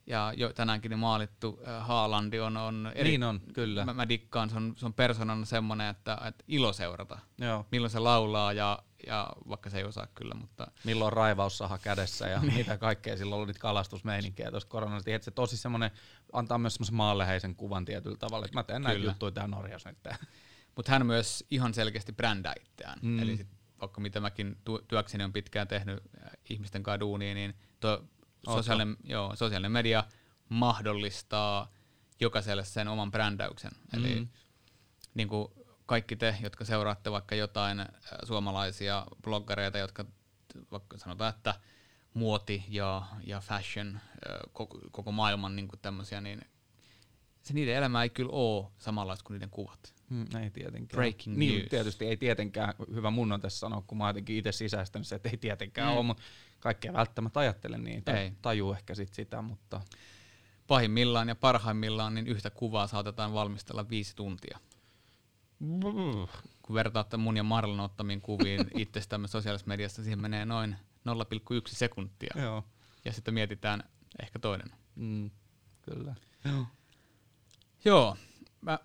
ja 0.09 0.33
jo 0.37 0.53
tänäänkin 0.53 0.89
niin 0.89 0.99
maalittu 0.99 1.59
Haalandi 1.79 2.39
on, 2.39 2.57
on 2.57 2.91
eri, 2.95 3.09
Niin 3.09 3.23
on, 3.23 3.41
kyllä. 3.53 3.85
Mä, 3.85 3.93
mä 3.93 4.09
dikkaan, 4.09 4.49
se 4.49 4.55
on, 4.55 4.73
se 4.77 4.85
on 4.85 4.93
persoonana 4.93 5.45
semmoinen, 5.45 5.89
että, 5.89 6.17
että 6.27 6.43
ilo 6.47 6.73
seurata 6.73 7.19
Joo. 7.37 7.65
milloin 7.71 7.91
se 7.91 7.99
laulaa 7.99 8.53
ja, 8.53 8.79
ja 9.07 9.29
vaikka 9.49 9.69
se 9.69 9.77
ei 9.77 9.83
osaa 9.83 10.07
kyllä, 10.15 10.35
mutta 10.35 10.67
milloin 10.83 11.13
raivaussaha 11.13 11.77
kädessä 11.77 12.27
ja 12.27 12.41
mitä 12.55 12.77
kaikkea 12.77 13.17
silloin 13.17 13.39
oli 13.39 13.47
niitä 13.47 13.59
kalastusmeininkiä 13.59 14.51
tuosta 14.51 14.69
koronasta. 14.69 15.11
Se 15.21 15.31
tosi 15.31 15.57
semmoinen, 15.57 15.91
antaa 16.33 16.57
myös 16.57 16.73
semmoisen 16.73 16.95
maanläheisen 16.95 17.55
kuvan 17.55 17.85
tietyllä 17.85 18.17
tavalla, 18.17 18.45
että 18.45 18.57
mä 18.57 18.63
teen 18.63 18.81
näitä 18.81 19.05
juttuja 19.05 19.31
täällä 19.31 19.55
Norjassa 19.55 19.89
nyt. 19.89 20.17
mutta 20.75 20.91
hän 20.91 21.05
myös 21.05 21.45
ihan 21.51 21.73
selkeästi 21.73 22.13
brändää 22.13 22.53
itseään. 22.61 22.99
Mm. 23.01 23.19
Eli 23.19 23.37
sit, 23.37 23.47
vaikka 23.81 24.01
mitä 24.01 24.19
mäkin 24.19 24.57
työkseni 24.87 25.23
on 25.23 25.33
pitkään 25.33 25.67
tehnyt 25.67 26.03
ihmisten 26.49 26.83
kanssa 26.83 26.99
duunia, 26.99 27.33
niin 27.33 27.55
tuo 27.79 28.03
sosiaalinen, 28.45 28.97
joo, 29.03 29.35
sosiaalinen 29.35 29.71
media 29.71 30.03
mahdollistaa 30.49 31.71
jokaiselle 32.19 32.65
sen 32.65 32.87
oman 32.87 33.11
brändäyksen. 33.11 33.71
Mm. 33.71 33.99
Eli 33.99 34.27
niin 35.13 35.27
kuin 35.27 35.47
kaikki 35.85 36.15
te, 36.15 36.37
jotka 36.41 36.65
seuraatte 36.65 37.11
vaikka 37.11 37.35
jotain 37.35 37.79
äh, 37.79 37.87
suomalaisia 38.23 39.05
bloggareita, 39.21 39.77
jotka 39.77 40.05
vaikka 40.71 40.97
sanotaan, 40.97 41.35
että 41.35 41.55
muoti 42.13 42.65
ja, 42.67 43.01
ja 43.23 43.39
fashion, 43.39 43.95
äh, 43.95 44.39
koko, 44.53 44.79
koko 44.91 45.11
maailman 45.11 45.55
niin 45.55 45.67
kuin 45.67 45.79
tämmöisiä, 45.79 46.21
niin 46.21 46.41
se 47.41 47.53
niiden 47.53 47.75
elämä 47.75 48.03
ei 48.03 48.09
kyllä 48.09 48.31
ole 48.31 48.67
samanlaista 48.77 49.23
kuin 49.23 49.35
niiden 49.35 49.49
kuvat. 49.49 49.98
Mm, 50.09 50.25
ei 50.43 50.49
tietenkään. 50.49 50.97
Breaking 50.97 51.37
niin, 51.37 51.57
news. 51.59 51.69
tietysti 51.69 52.05
ei 52.05 52.17
tietenkään, 52.17 52.73
hyvä 52.93 53.09
mun 53.09 53.31
on 53.31 53.41
tässä 53.41 53.59
sanoa, 53.59 53.83
kun 53.87 53.97
mä 53.97 54.03
oon 54.03 54.09
jotenkin 54.09 54.35
itse 54.37 54.51
sisäistänyt 54.51 55.07
se, 55.07 55.15
että 55.15 55.29
ei 55.29 55.37
tietenkään 55.37 55.87
Mm. 55.87 55.91
mm. 55.93 55.97
ole, 55.97 56.05
mutta 56.05 56.23
kaikkea 56.59 56.93
välttämättä 56.93 57.39
ajattele 57.39 57.77
niin, 57.77 58.03
tai 58.03 58.17
Ei. 58.17 58.31
tajuu 58.41 58.73
ehkä 58.73 58.95
sit 58.95 59.13
sitä, 59.13 59.41
mutta 59.41 59.81
Pahimmillaan 60.67 61.27
ja 61.27 61.35
parhaimmillaan 61.35 62.13
niin 62.15 62.27
yhtä 62.27 62.49
kuvaa 62.49 62.87
saatetaan 62.87 63.33
valmistella 63.33 63.89
viisi 63.89 64.15
tuntia. 64.15 64.59
Kun 66.61 66.75
vertaatte 66.75 67.17
mun 67.17 67.37
ja 67.37 67.43
Marlon 67.43 67.79
ottamiin 67.79 68.21
kuviin 68.21 68.67
itsestämme 68.77 69.27
sosiaalisessa 69.27 69.67
mediassa, 69.67 70.03
siihen 70.03 70.21
menee 70.21 70.45
noin 70.45 70.75
0,1 71.09 71.15
sekuntia. 71.67 72.33
joo. 72.41 72.63
Ja 73.05 73.13
sitten 73.13 73.33
mietitään 73.33 73.83
ehkä 74.21 74.39
toinen. 74.39 74.71
Mm, 74.95 75.29
kyllä. 75.81 76.15
Joo. 76.45 76.65
Joo, 77.85 78.17
mä 78.61 78.79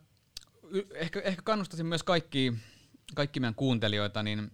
ehkä, 0.95 1.21
ehkä 1.21 1.43
kannustaisin 1.43 1.87
myös 1.87 2.03
kaikki, 2.03 2.53
kaikki 3.15 3.41
meidän 3.41 3.55
kuuntelijoita, 3.55 4.23
niin 4.23 4.51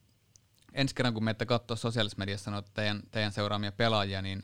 ensi 0.73 0.95
kerran 0.95 1.15
kun 1.15 1.25
menette 1.25 1.47
katsoa 1.47 1.77
sosiaalisessa 1.77 2.19
mediassa 2.19 2.51
noita 2.51 2.71
teidän, 2.75 3.03
teidän 3.11 3.33
seuraamia 3.33 3.73
pelaajia, 3.73 4.23
niin 4.23 4.43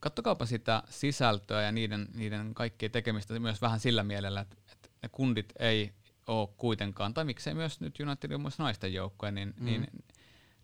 kattokaapa 0.00 0.46
sitä 0.46 0.82
sisältöä 0.90 1.62
ja 1.62 1.72
niiden, 1.72 2.08
niiden 2.14 2.54
kaikkien 2.54 2.92
tekemistä 2.92 3.38
myös 3.38 3.62
vähän 3.62 3.80
sillä 3.80 4.02
mielellä, 4.02 4.40
että, 4.40 4.56
että 4.72 4.88
ne 5.02 5.08
kundit 5.08 5.52
ei 5.58 5.92
ole 6.26 6.48
kuitenkaan, 6.56 7.14
tai 7.14 7.24
miksei 7.24 7.54
myös 7.54 7.80
nyt 7.80 8.00
United 8.00 8.30
on 8.30 8.40
myös 8.40 8.58
naisten 8.58 8.94
joukkoja, 8.94 9.32
niin, 9.32 9.54
mm. 9.56 9.64
niin 9.64 9.86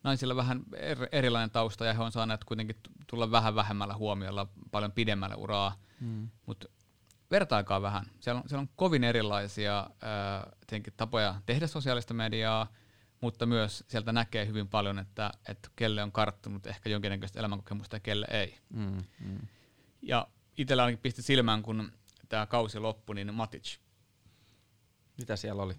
naisilla 0.03 0.37
vähän 0.37 0.62
er, 0.77 1.09
erilainen 1.12 1.51
tausta 1.51 1.85
ja 1.85 1.95
he 1.95 2.03
on 2.03 2.12
saaneet 2.12 2.45
kuitenkin 2.45 2.77
tulla 3.07 3.31
vähän 3.31 3.55
vähemmällä 3.55 3.95
huomiolla 3.95 4.49
paljon 4.71 4.93
pidemmällä 4.93 5.37
uraa, 5.37 5.77
Mm. 6.01 6.29
mutta 6.47 6.69
vertaikaa 7.31 7.83
vähän. 7.83 8.07
Siellä 8.20 8.41
on, 8.41 8.49
siellä 8.49 8.61
on 8.61 8.68
kovin 8.77 9.05
erilaisia 9.05 9.91
ää, 10.03 10.51
tietenkin 10.61 10.93
tapoja 10.97 11.35
tehdä 11.47 11.66
sosiaalista 11.66 12.14
mediaa, 12.14 12.72
mutta 13.20 13.47
myös 13.47 13.85
sieltä 13.89 14.12
näkee 14.12 14.47
hyvin 14.47 14.68
paljon, 14.68 14.99
että, 14.99 15.31
että 15.49 15.68
kelle 15.77 16.03
on 16.03 16.12
karttunut 16.12 16.66
ehkä 16.66 16.91
jonkinnäköistä 16.91 17.39
elämänkokemusta 17.39 17.97
ja 17.97 18.01
kelle 18.01 18.27
ei. 18.31 18.59
Mm, 18.68 19.05
mm. 19.20 19.39
Ja 20.03 20.29
itsellä 20.57 20.83
ainakin 20.83 21.03
pisti 21.03 21.22
silmään, 21.22 21.62
kun 21.62 21.93
tämä 22.29 22.47
kausi 22.47 22.79
loppui, 22.79 23.14
niin 23.14 23.35
Matic. 23.35 23.79
Mitä 25.18 25.37
siellä 25.37 25.62
oli? 25.62 25.74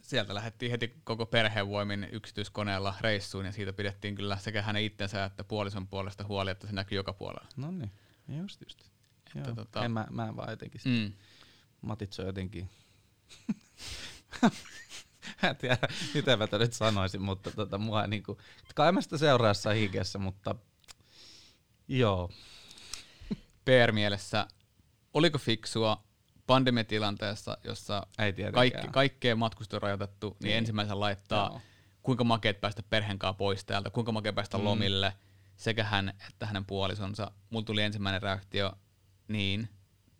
Sieltä 0.00 0.34
lähdettiin 0.34 0.70
heti 0.70 1.00
koko 1.04 1.26
perheen 1.26 1.68
voimin 1.68 2.08
yksityiskoneella 2.12 2.94
reissuun 3.00 3.46
ja 3.46 3.52
siitä 3.52 3.72
pidettiin 3.72 4.14
kyllä 4.14 4.36
sekä 4.36 4.62
hänen 4.62 4.82
itsensä 4.82 5.24
että 5.24 5.44
puolison 5.44 5.88
puolesta 5.88 6.24
huoli, 6.24 6.50
että 6.50 6.66
se 6.66 6.72
näkyy 6.72 6.96
joka 6.96 7.12
puolella. 7.12 7.48
No 7.56 7.70
niin, 7.70 7.92
just 8.28 8.60
just. 8.60 8.97
Että 9.36 9.50
Joo. 9.56 9.64
tota- 9.64 9.84
En 9.84 9.90
mä, 9.90 10.06
mä 10.10 10.28
en 10.28 10.36
vaan 10.36 10.50
jotenkin 10.50 10.80
sitä. 10.80 10.96
Mm. 11.08 11.12
Matits 11.82 12.20
on 12.20 12.26
jotenkin... 12.26 12.70
Mä 15.42 15.48
en 15.50 15.56
tiedä, 15.56 15.78
miten 16.14 16.38
mä 16.38 16.48
nyt 16.58 16.72
sanoisin, 16.72 17.22
mutta 17.22 17.50
tota, 17.50 17.78
mua 17.78 18.02
ei 18.02 18.08
niinku, 18.08 18.38
kai 18.74 18.92
mä 18.92 19.00
sitä 19.00 19.18
seuraa 19.18 19.50
jossain 19.50 19.78
mutta 20.18 20.54
joo. 21.88 22.30
PR-mielessä, 23.64 24.46
oliko 25.14 25.38
fiksua 25.38 26.04
pandemiatilanteessa, 26.46 27.58
jossa 27.64 28.06
Ei 28.18 28.32
kaikki, 28.52 28.88
kaikkea 28.92 29.36
matkusta 29.36 29.76
on 29.76 29.82
rajoitettu, 29.82 30.26
niin, 30.40 30.48
Niin. 30.48 30.56
ensimmäisen 30.58 31.00
laittaa, 31.00 31.46
Joo. 31.48 31.60
kuinka 32.02 32.24
makeet 32.24 32.60
päästä 32.60 32.82
perheen 32.82 33.18
kanssa 33.18 33.38
pois 33.38 33.64
täältä, 33.64 33.90
kuinka 33.90 34.12
makea 34.12 34.32
päästä 34.32 34.58
Mm. 34.58 34.64
lomille, 34.64 35.12
sekä 35.56 35.84
hän 35.84 36.12
että 36.28 36.46
hänen 36.46 36.64
puolisonsa. 36.64 37.30
Mulla 37.50 37.64
tuli 37.64 37.82
ensimmäinen 37.82 38.22
reaktio, 38.22 38.72
niin, 39.28 39.68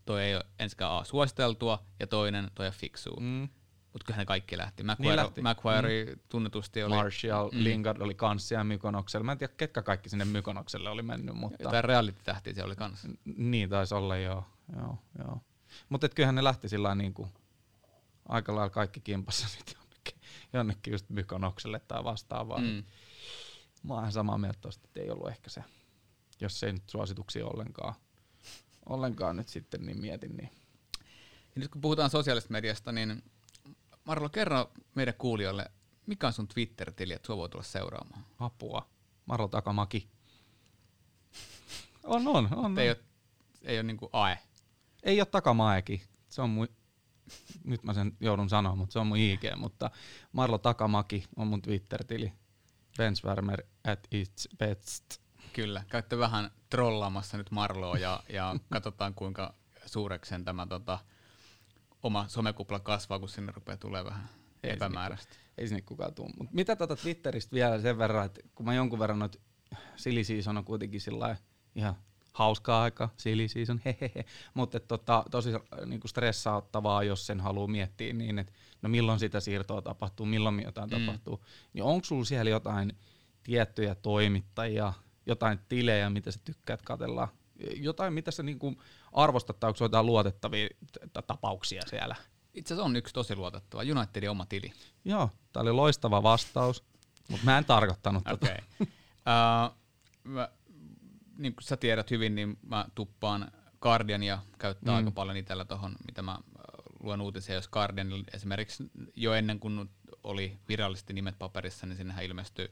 toi 0.05 0.23
ei 0.23 0.35
ole 0.35 0.45
ensikään 0.59 0.93
A 0.93 1.05
suositeltua, 1.05 1.85
ja 2.01 2.07
toinen, 2.07 2.51
toi 2.55 2.67
on 2.67 2.73
fiksua. 2.73 3.17
Mm. 3.21 3.49
Mutta 3.93 4.05
kyllähän 4.07 4.23
ne 4.23 4.27
kaikki 4.27 4.59
lähti. 4.59 4.83
Macquarie, 4.83 5.17
lähti. 5.17 5.41
Macquarie 5.43 6.05
mm. 6.05 6.21
tunnetusti 6.29 6.83
oli 6.83 6.95
Marshall, 6.95 7.51
Mm. 7.53 7.65
Lingard 7.65 8.01
oli 8.01 8.15
kanssia 8.15 8.65
Mykonoksella. 8.65 9.25
Mä 9.25 9.33
en 9.33 9.39
tiedä, 9.39 9.53
ketkä 9.57 9.83
kaikki 9.83 10.09
sinne 10.09 10.25
Mykonokselle 10.25 10.91
oli 10.91 11.03
mennyt, 11.03 11.35
mutta 11.35 11.63
jotain 11.63 11.85
reality-tähtiä 11.85 12.53
siellä 12.55 12.67
oli 12.69 12.77
kanssa. 12.77 13.09
n- 13.09 13.19
niin 13.37 13.69
taisi 13.71 13.95
olla 13.95 14.17
joo. 14.17 14.45
joo, 14.77 14.99
joo. 15.19 15.41
Mutta 15.89 16.09
kyllähän 16.09 16.35
ne 16.35 16.45
lähti 16.45 16.69
sillä 16.69 16.95
niin 16.95 17.15
kuin 17.15 17.33
aika 18.29 18.55
lailla 18.55 18.71
kaikki 18.71 19.01
kimpassa 19.01 19.47
nyt 19.59 19.75
jonnekin, 19.79 20.21
jonnekin 20.53 20.93
just 20.93 21.11
Mykonokselle 21.11 21.81
tai 21.89 22.05
vastaavaa. 22.05 22.59
Mm. 22.59 22.85
Mä 23.83 23.95
oon 23.95 24.03
ihan 24.03 24.13
samaa 24.13 24.39
mieltä 24.39 24.59
tosta, 24.61 24.85
että 24.85 25.01
ei 25.01 25.11
ollut 25.11 25.29
ehkä 25.29 25.51
se, 25.51 25.65
jos 26.41 26.63
ei 26.63 26.73
nyt 26.73 26.89
suosituksia 26.91 27.47
ollenkaan, 27.47 27.95
ollenkaan 28.89 29.37
nyt 29.37 29.49
sitten, 29.49 29.87
niin 29.87 30.01
mietin, 30.01 30.37
niin 30.37 30.51
Ja 31.55 31.61
nyt 31.61 31.71
kun 31.71 31.81
puhutaan 31.81 32.11
sosiaalisesta 32.11 32.53
mediasta, 32.53 32.93
niin 32.93 33.23
Marlo, 34.05 34.29
kerro 34.29 34.71
meidän 34.95 35.15
kuulijoille, 35.19 35.71
mikä 36.07 36.27
on 36.27 36.33
sun 36.33 36.49
Twitter-tili, 36.49 37.13
että 37.13 37.27
sua 37.27 37.37
voi 37.37 37.49
tulla 37.49 37.65
seuraamaan? 37.65 38.25
apua. 38.39 38.89
Maro 39.27 39.49
Takamaki. 39.49 40.09
On, 42.05 42.29
on, 42.29 42.49
on. 42.55 42.79
Ei 42.79 42.89
ole, 42.89 42.99
ei 43.63 43.77
ole 43.77 43.83
niinku 43.83 44.09
AE. 44.13 44.39
Ei 45.03 45.21
ole 45.21 45.27
Takamaeki. 45.27 46.03
Se 46.29 46.43
on 46.43 46.51
mun, 46.51 46.69
nyt 47.65 47.83
mä 47.83 47.95
sen 47.95 48.17
joudun 48.21 48.49
sanoa, 48.49 48.77
mutta 48.77 48.93
se 48.93 48.99
on 48.99 49.07
mun 49.07 49.19
IG, 49.19 49.43
mutta 49.57 49.91
Marlo 50.33 50.59
Takamaki 50.59 51.25
on 51.37 51.47
mun 51.47 51.63
Twitter-tili. 51.63 52.33
Bensvärmer 52.97 53.63
at 53.85 54.07
its 54.11 54.49
best. 54.59 55.21
Kyllä, 55.59 55.85
käytte 55.89 56.19
vähän 56.19 56.51
trollaamassa 56.71 57.37
nyt 57.37 57.51
Marloa 57.51 57.99
ja, 57.99 58.21
ja 58.29 58.57
katsotaan 58.71 59.15
kuinka 59.15 59.55
suureksi 59.87 60.29
sen 60.29 60.45
tämä 60.45 60.67
tota, 60.67 60.99
oma 62.03 62.29
somekupla 62.29 62.81
kasvaa, 62.81 63.19
kun 63.19 63.29
sinne 63.29 63.53
rupeaa 63.53 63.77
tulee 63.77 64.05
vähän 64.05 64.29
Ei 64.63 64.73
epämääräistä. 64.73 65.37
Ei 65.59 65.69
sinne 65.69 65.81
kukaan 65.81 66.15
tuu. 66.15 66.31
Mut 66.39 66.53
mitä 66.53 66.77
tota 66.77 66.97
Twitteristä 66.97 67.55
vielä 67.55 67.81
sen 67.81 67.99
verran, 67.99 68.27
että 68.27 68.41
kun 68.55 68.67
mä 68.67 68.75
jonkun 68.75 68.99
verran 68.99 69.19
noit 69.19 69.41
silly 69.97 70.25
season 70.25 70.57
on 70.57 70.65
kuitenkin 70.65 71.01
sillä 71.01 71.37
ihan 71.75 71.97
hauskaa 72.33 72.83
aika, 72.83 73.09
silly 73.17 73.49
season, 73.49 73.81
hehehe. 73.85 74.25
Mutta 74.55 74.81
tota, 74.81 75.25
tosi 75.31 75.51
niinku 75.87 76.09
stressauttavaa, 76.09 77.03
jos 77.03 77.27
sen 77.27 77.41
haluaa 77.41 77.67
miettiä 77.67 78.13
niin, 78.13 78.39
että 78.39 78.53
no 78.83 78.89
milloin 78.89 79.19
sitä 79.19 79.41
siirtoa 79.41 79.83
tapahtuu, 79.83 80.27
milloin 80.27 80.63
jotain 80.63 80.91
mm. 80.91 81.07
tapahtuu. 81.07 81.45
Niin 81.73 81.85
onko 81.85 82.05
sulla 82.05 82.25
siellä 82.25 82.51
jotain 82.51 82.93
tiettyjä 83.43 83.95
toimittajia, 83.95 84.93
jotain 85.29 85.59
tilejä, 85.69 86.11
mitä 86.11 86.31
sä 86.31 86.41
tykkäät 86.45 86.83
katella, 86.83 87.29
jotain, 87.77 88.13
mitä 88.13 88.31
sä 88.31 88.43
niinku 88.43 88.83
arvostat, 89.13 89.61
tai 89.61 89.69
onko 89.69 89.85
jotain 89.85 90.07
luotettavia 90.07 90.69
t- 90.93 91.27
tapauksia 91.27 91.83
siellä? 91.87 92.17
Itse 92.55 92.75
asiassa 92.75 92.85
on 92.85 92.97
yksi 92.97 93.15
tosi 93.15 93.37
luotettava, 93.37 93.83
Unitedin 93.83 94.31
oma 94.31 94.47
tili. 94.47 94.73
Joo, 95.05 95.31
tää 95.53 95.63
oli 95.63 95.73
loistava 95.73 96.23
vastaus, 96.23 96.85
mutta 97.31 97.45
mä 97.45 97.59
en 97.59 97.65
tarkoittanut. 97.65 98.23
Okei. 98.29 98.57
Okay. 99.29 100.45
uh, 100.45 100.59
niin 101.39 101.55
kuin 101.55 101.65
sä 101.65 101.77
tiedät 101.77 102.11
hyvin, 102.11 102.35
niin 102.35 102.59
mä 102.63 102.87
tuppaan 102.95 103.53
Guardiania 103.81 104.39
käyttää 104.59 104.93
mm. 104.95 104.97
Aika 104.97 105.11
paljon 105.11 105.37
itsellä 105.37 105.65
tuohon, 105.65 105.97
mitä 106.07 106.23
mä 106.23 106.33
äh, 106.33 106.39
luen 107.01 107.21
uutisia, 107.21 107.55
jos 107.55 107.69
Guardian 107.69 108.09
esimerkiksi 108.33 108.91
jo 109.17 109.35
ennen 109.35 109.61
kuin 109.61 109.91
oli 110.25 110.59
virallisesti 110.69 111.13
nimet 111.13 111.39
paperissa, 111.39 111.87
niin 111.87 111.97
sinnehän 111.97 112.25
ilmestyi 112.25 112.71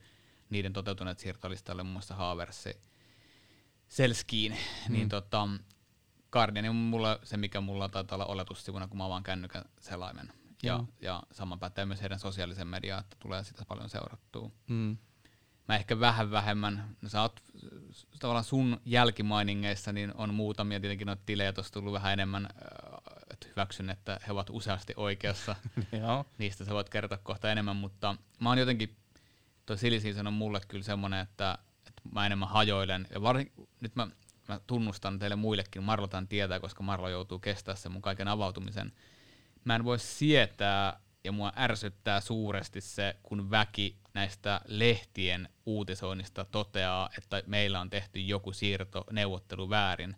niiden 0.51 0.73
toteutuneet 0.73 1.19
siirtolistalle 1.19 1.83
muun 1.83 1.93
muassa 1.93 2.15
Haversi 2.15 2.81
Selskiin, 3.89 4.53
mm. 4.89 4.93
niin 4.93 5.09
tota, 5.09 5.49
Guardian 6.33 6.69
on 6.69 6.77
mulla 6.77 7.19
se, 7.23 7.37
mikä 7.37 7.61
mulla 7.61 7.89
taitaa 7.89 8.17
olla 8.17 8.27
oletussivuna, 8.27 8.89
kun 8.89 8.99
mä 8.99 9.05
avaan 9.05 9.23
kännykän 9.23 9.65
selaimen. 9.81 10.33
Ja, 10.63 10.73
Joo. 10.73 10.89
ja 11.01 11.23
sama 11.33 11.57
pätee 11.57 11.87
myös 11.87 12.03
heidän 12.03 12.19
sosiaalisen 12.19 12.69
mediaan, 12.69 13.01
että 13.01 13.17
tulee 13.21 13.45
sitä 13.45 13.65
paljon 13.69 13.89
seurattua 13.89 14.51
Mm. 14.67 14.97
mä 15.69 15.77
ehkä 15.77 16.01
vähän 16.01 16.31
vähemmän, 16.31 16.97
no 17.03 17.09
sä 17.09 17.23
oot 17.23 17.41
tavallaan 18.19 18.45
sun 18.45 18.81
jälkimainingeissa, 18.85 19.93
niin 19.93 20.13
on 20.17 20.35
muutamia 20.35 20.81
tietenkin 20.81 21.07
noita 21.07 21.23
tilejä 21.27 21.53
tuossa 21.53 21.73
tullut 21.73 21.93
vähän 21.93 22.13
enemmän, 22.13 22.47
äh, 22.47 22.99
että 23.31 23.49
hyväksyn, 23.49 23.91
että 23.91 24.21
he 24.27 24.33
ovat 24.33 24.51
useasti 24.51 24.93
oikeassa, 24.97 25.57
niistä 26.39 26.65
sä 26.65 26.75
voit 26.75 26.89
kertoa 26.89 27.19
kohta 27.19 27.53
enemmän, 27.53 27.77
mutta 27.77 28.17
mä 28.41 28.49
oon 28.49 28.59
jotenkin, 28.59 28.97
toi 29.67 29.79
silly 29.79 29.99
on 30.27 30.33
mulle 30.33 30.61
kyllä 30.69 30.85
semmonen, 30.85 31.21
että, 31.21 31.59
että 31.87 32.03
mä 32.13 32.27
enemmän 32.27 32.49
hajoilen, 32.49 33.07
ja 33.11 33.23
varsin, 33.23 33.53
nyt 33.81 33.97
mä, 33.97 34.09
mä 34.49 34.61
tunnustan 34.67 35.19
teille 35.19 35.37
muillekin, 35.37 35.83
Marlo 35.83 36.07
tämän 36.07 36.29
tietää, 36.29 36.61
koska 36.61 36.83
Marlo 36.83 37.09
joutuu 37.09 37.39
kestää 37.39 37.75
sen 37.75 37.93
mun 37.93 38.03
kaiken 38.03 38.29
avautumisen, 38.29 38.93
mä 39.65 39.75
en 39.75 39.85
voi 39.85 39.99
sietää 39.99 41.01
ja 41.25 41.33
mua 41.33 41.53
ärsyttää 41.57 42.21
suuresti 42.21 42.81
se, 42.81 43.17
kun 43.23 43.51
väki 43.51 43.97
näistä 44.15 44.61
lehtien 44.67 45.49
uutisoinnista 45.67 46.45
toteaa, 46.45 47.11
että 47.19 47.43
meillä 47.47 47.81
on 47.81 47.91
tehty 47.91 48.21
joku 48.21 48.53
siirto 48.53 49.05
neuvottelu 49.13 49.71
väärin. 49.71 50.17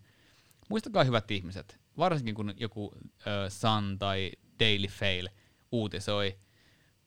Muistakaa 0.69 1.05
hyvät 1.05 1.31
ihmiset, 1.31 1.79
varsinkin 1.99 2.35
kun 2.35 2.55
joku 2.57 2.95
ö, 3.27 3.51
Sun 3.51 3.99
tai 3.99 4.31
Daily 4.61 4.87
Fail 4.87 5.29
uutisoi, 5.73 6.39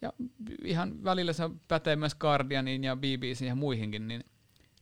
ja 0.02 0.14
ihan 0.64 1.04
välillä 1.04 1.34
se 1.34 1.44
pätee 1.68 1.96
myös 1.96 2.16
Guardianiin 2.16 2.84
ja 2.84 2.96
BBC 2.96 3.42
ja 3.42 3.56
muihinkin, 3.56 4.08
niin 4.08 4.24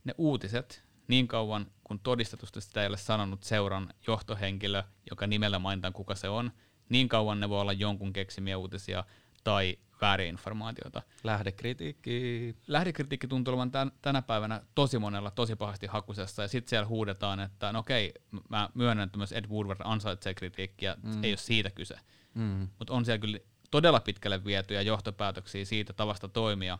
ne 0.04 0.14
uutiset, 0.18 0.84
niin 1.08 1.28
kauan 1.28 1.66
kun 1.84 2.00
todistetusti 2.00 2.60
sitä 2.60 2.82
ei 2.82 2.88
ole 2.88 2.96
sanonut 2.96 3.42
seuran 3.42 3.94
johtohenkilö, 4.06 4.82
joka 5.10 5.26
nimellä 5.26 5.58
mainitaan 5.58 5.92
kuka 5.92 6.14
se 6.14 6.28
on, 6.28 6.52
niin 6.88 7.08
kauan 7.08 7.40
ne 7.40 7.48
voi 7.48 7.60
olla 7.60 7.72
jonkun 7.72 8.12
keksimiä 8.12 8.58
uutisia 8.58 9.04
tai 9.44 9.78
väärin 10.00 10.28
informaatiota. 10.28 11.02
Lähdekritiikki. 11.24 12.56
Lähdekritiikki 12.66 13.28
tuntuu 13.28 13.52
olevan 13.52 13.70
tän, 13.70 13.92
tänä 14.02 14.22
päivänä 14.22 14.62
tosi 14.74 14.98
monella 14.98 15.30
tosi 15.30 15.56
pahasti 15.56 15.86
hakusessa, 15.86 16.42
ja 16.42 16.48
sitten 16.48 16.70
siellä 16.70 16.86
huudetaan, 16.86 17.40
että 17.40 17.72
no 17.72 17.78
okei, 17.78 18.12
mä 18.48 18.68
myönnän, 18.74 19.06
että 19.06 19.18
myös 19.18 19.32
Ed 19.32 19.44
Woodward 19.46 19.80
ansaitsee 19.84 20.34
kritiikkiä, 20.34 20.96
mm. 21.02 21.24
ei 21.24 21.30
ole 21.30 21.36
siitä 21.36 21.70
kyse. 21.70 21.94
Mm. 22.34 22.68
Mutta 22.78 22.94
on 22.94 23.04
siellä 23.04 23.18
kyllä 23.18 23.38
todella 23.70 24.00
pitkälle 24.00 24.44
vietyjä 24.44 24.82
johtopäätöksiä 24.82 25.64
siitä 25.64 25.92
tavasta 25.92 26.28
toimia. 26.28 26.78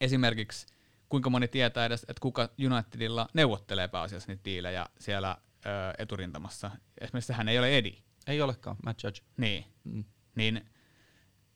Esimerkiksi 0.00 0.66
kuinka 1.08 1.30
moni 1.30 1.48
tietää 1.48 1.86
edes, 1.86 2.02
että 2.02 2.20
kuka 2.20 2.48
Unitedilla 2.72 3.28
neuvottelee 3.34 3.88
pääasiassa 3.88 4.32
niitä 4.32 4.44
diilejä 4.44 4.86
siellä 4.98 5.36
ö, 5.66 5.68
eturintamassa. 5.98 6.70
Esimerkiksi 7.00 7.26
sehän 7.26 7.48
ei 7.48 7.58
ole 7.58 7.78
Edi. 7.78 7.98
Ei 8.26 8.42
olekaan, 8.42 8.76
Matt 8.84 9.02
Judge. 9.04 9.20
Niin. 9.36 9.64
Mm. 9.84 10.04
Niin 10.34 10.66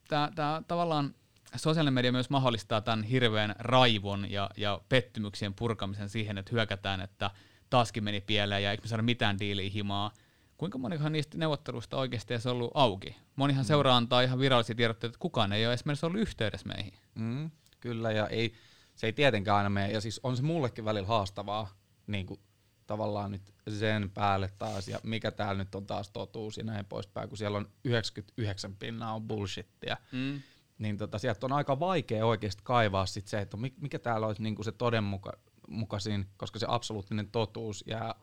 tämä 0.08 0.62
tavallaan 0.68 1.14
sosiaalinen 1.56 1.94
media 1.94 2.12
myös 2.12 2.30
mahdollistaa 2.30 2.80
tämän 2.80 3.02
hirveän 3.02 3.54
raivon 3.58 4.30
ja, 4.30 4.50
ja 4.56 4.80
pettymyksien 4.88 5.54
purkamisen 5.54 6.08
siihen, 6.08 6.38
että 6.38 6.52
hyökätään, 6.52 7.00
että 7.00 7.30
taaskin 7.70 8.04
meni 8.04 8.20
pieleen 8.20 8.62
ja 8.62 8.70
eikö 8.70 8.82
me 8.82 8.88
saada 8.88 9.02
mitään 9.02 9.38
diiliä 9.38 9.70
himaa. 9.70 10.12
Kuinka 10.56 10.78
monihan 10.78 11.12
niistä 11.12 11.38
neuvotteluista 11.38 11.96
oikeasti 11.96 12.34
edes 12.34 12.46
ollut 12.46 12.70
auki? 12.74 13.16
Monihan 13.36 13.64
mm. 13.64 13.66
seuraa 13.66 13.96
antaa 13.96 14.20
ihan 14.22 14.38
virallisia 14.38 14.74
tiedotteita, 14.74 15.10
että 15.10 15.22
kukaan 15.22 15.52
ei 15.52 15.66
ole 15.66 15.74
esimerkiksi 15.74 16.06
ollut 16.06 16.20
yhteydessä 16.20 16.68
meihin. 16.68 16.94
Mm, 17.14 17.50
kyllä, 17.80 18.12
ja 18.12 18.28
ei, 18.28 18.54
se 18.94 19.06
ei 19.06 19.12
tietenkään 19.12 19.56
aina 19.56 19.70
mene. 19.70 19.92
Ja 19.92 20.00
siis 20.00 20.20
on 20.22 20.36
se 20.36 20.42
mullekin 20.42 20.84
välillä 20.84 21.08
haastavaa, 21.08 21.68
niin 22.06 22.26
kuin 22.26 22.40
tavallaan 22.86 23.30
nyt 23.30 23.54
sen 23.68 24.10
päälle 24.10 24.50
taas, 24.58 24.88
ja 24.88 25.00
mikä 25.02 25.30
täällä 25.30 25.64
nyt 25.64 25.74
on 25.74 25.86
taas 25.86 26.10
totuus 26.10 26.56
ja 26.58 26.64
näin 26.64 26.86
poispäin, 26.86 27.28
kun 27.28 27.38
siellä 27.38 27.58
on 27.58 27.68
99 27.84 28.76
pinnaa 28.76 29.14
on 29.14 29.22
bullshittia. 29.22 29.96
Mm. 30.12 30.42
niin 30.78 30.98
tota, 30.98 31.18
sieltä 31.18 31.46
on 31.46 31.52
aika 31.52 31.80
vaikea 31.80 32.26
oikeasti 32.26 32.62
kaivaa 32.64 33.06
sit 33.06 33.26
se, 33.26 33.40
että 33.40 33.56
mi- 33.56 33.74
mikä 33.80 33.98
täällä 33.98 34.26
olisi 34.26 34.42
niinku 34.42 34.62
se 34.62 34.72
todenmukaisin, 34.72 36.26
koska 36.36 36.58
se 36.58 36.66
absoluuttinen 36.68 37.30
totuus 37.30 37.84
ja 37.86 38.14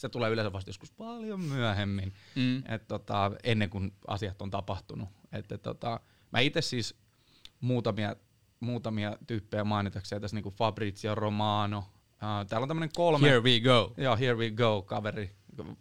se 0.00 0.08
tulee 0.08 0.30
yleensä 0.30 0.52
vasta 0.52 0.68
joskus 0.68 0.92
paljon 0.92 1.40
myöhemmin, 1.40 2.12
Mm. 2.34 2.62
et 2.68 2.88
tota, 2.88 3.32
ennen 3.42 3.70
kuin 3.70 3.92
asiat 4.06 4.42
on 4.42 4.50
tapahtunut. 4.50 5.08
Et, 5.32 5.52
et, 5.52 5.62
tota, 5.62 6.00
mä 6.32 6.40
itse 6.40 6.60
siis 6.62 6.94
muutamia, 7.60 8.16
muutamia 8.60 9.16
tyyppejä 9.26 9.64
mainitakseen 9.64 10.22
tässä 10.22 10.36
niinku 10.36 10.50
Fabrizio 10.50 11.14
Romano. 11.14 11.78
Uh, 11.78 12.46
täällä 12.48 12.64
on 12.64 12.68
tämmöinen 12.68 12.90
kolme... 12.94 13.28
Here 13.28 13.40
we 13.40 13.60
go. 13.60 13.94
Joo, 13.96 14.16
here 14.16 14.34
we 14.34 14.50
go, 14.50 14.82
kaveri. 14.82 15.30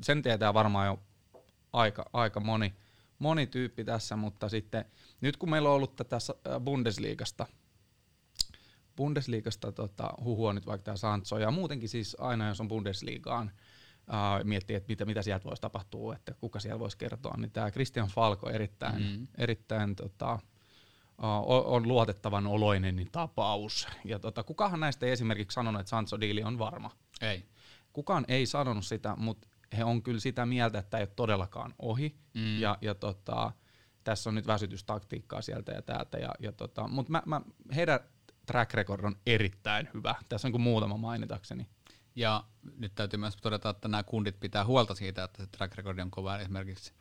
Sen 0.02 0.22
tietää 0.22 0.54
varmaan 0.54 0.88
jo 0.88 1.00
aika, 1.74 2.10
aika 2.14 2.40
moni, 2.40 2.74
moni 3.20 3.48
tyyppi 3.48 3.84
tässä, 3.84 4.16
mutta 4.16 4.50
sitten 4.50 4.86
nyt 5.22 5.38
kun 5.38 5.50
meillä 5.50 5.70
on 5.70 5.76
ollut 5.76 5.96
tätä 5.96 6.18
Bundesliigasta, 6.64 7.46
Bundesliigasta 8.96 9.72
tota, 9.72 10.14
huhua 10.24 10.54
nyt 10.54 10.66
vaikka 10.66 10.84
tämä 10.84 10.98
Sancho, 10.98 11.38
ja 11.38 11.52
muutenkin 11.52 11.90
siis 11.90 12.18
aina 12.20 12.48
jos 12.48 12.62
on 12.62 12.68
Bundesliigaan, 12.68 13.52
miettii, 14.44 14.76
että 14.76 14.90
mitä, 14.90 15.06
mitä 15.06 15.22
sieltä 15.22 15.46
voisi 15.46 15.62
tapahtua, 15.62 16.16
että 16.16 16.34
kuka 16.34 16.60
siellä 16.60 16.80
voisi 16.80 16.98
kertoa, 16.98 17.38
niin 17.38 17.52
tämä 17.52 17.72
Christian 17.72 18.08
Falko 18.08 18.50
erittäin, 18.50 19.04
mm. 19.04 19.28
erittäin 19.38 19.96
tota, 19.96 20.34
uh, 21.18 21.74
on 21.74 21.88
luotettavan 21.88 22.48
oloinen 22.48 22.96
niin 22.96 23.12
tapaus. 23.12 23.88
Ja 24.06 24.20
tota, 24.20 24.44
kukahan 24.44 24.80
näistä 24.80 25.06
ei 25.06 25.12
esimerkiksi 25.12 25.56
sanonut, 25.56 25.82
että 25.82 25.90
Sancho-diili 25.90 26.44
on 26.44 26.60
varma? 26.60 26.92
Ei. 27.22 27.46
Kukaan 27.94 28.26
ei 28.28 28.46
sanonut 28.46 28.86
sitä, 28.86 29.16
mutta 29.16 29.48
he 29.78 29.84
on 29.84 30.04
kyllä 30.04 30.20
sitä 30.20 30.46
mieltä, 30.46 30.80
että 30.80 30.90
tämä 30.90 31.00
ei 31.00 31.04
ole 31.04 31.14
todellakaan 31.16 31.74
ohi. 31.80 32.16
Mm. 32.34 32.60
Ja, 32.60 32.78
ja 32.82 32.96
tota, 32.96 33.52
tässä 34.04 34.30
on 34.30 34.36
nyt 34.36 34.48
väsytystaktiikkaa 34.48 35.42
sieltä 35.42 35.72
ja 35.72 35.82
täältä. 35.82 36.18
Ja, 36.18 36.32
ja 36.40 36.52
tota, 36.52 36.88
mutta 36.88 37.12
mä, 37.12 37.24
mä, 37.26 37.42
heidän 37.76 38.00
track 38.46 38.74
record 38.74 39.04
on 39.04 39.16
erittäin 39.26 39.90
hyvä. 39.94 40.16
Tässä 40.30 40.48
on 40.48 40.52
kuin 40.52 40.62
muutama 40.62 40.98
mainitakseni. 40.98 41.68
Ja 42.16 42.44
nyt 42.78 42.96
täytyy 42.96 43.20
myös 43.20 43.36
todeta, 43.36 43.70
että 43.70 43.88
nämä 43.88 44.04
kundit 44.04 44.40
pitää 44.40 44.66
huolta 44.66 44.96
siitä, 44.96 45.24
että 45.24 45.44
se 45.44 45.50
track 45.52 45.76
record 45.76 46.00
on 46.00 46.12
kova. 46.12 46.38
Esimerkiksi 46.38 46.94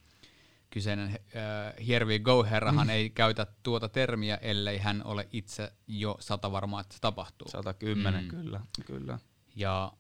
kyseinen 0.71 1.09
uh, 1.09 1.87
Here 1.89 2.05
we 2.05 2.19
go-herrahan 2.19 2.87
mm. 2.87 2.91
ei 2.91 3.11
käytä 3.11 3.47
tuota 3.63 3.89
termiä, 3.89 4.37
ellei 4.37 4.79
hän 4.79 5.03
ole 5.05 5.29
itse 5.33 5.73
jo 5.87 6.17
sata 6.21 6.53
varmaa, 6.53 6.81
että 6.81 6.95
se 6.95 7.01
tapahtuu. 7.01 7.49
110, 7.49 8.25
mm. 8.25 8.31
kyllä, 8.31 8.61
kyllä. 8.87 9.19
Ja 9.57 9.93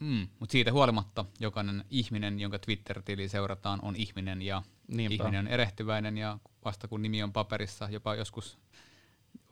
Mm, 0.00 0.28
mutta 0.38 0.52
siitä 0.52 0.72
huolimatta 0.72 1.24
jokainen 1.40 1.84
ihminen, 1.90 2.40
jonka 2.40 2.58
Twitter-tili 2.58 3.28
seurataan, 3.28 3.78
on 3.82 3.96
ihminen 3.96 4.42
ja 4.42 4.62
Niinpä. 4.88 5.14
ihminen 5.14 5.46
on 5.46 5.52
erehtyväinen 5.52 6.18
ja 6.18 6.38
vasta 6.64 6.88
kun 6.88 7.02
nimi 7.02 7.22
on 7.22 7.32
paperissa, 7.32 7.88
jopa 7.90 8.14
joskus 8.14 8.58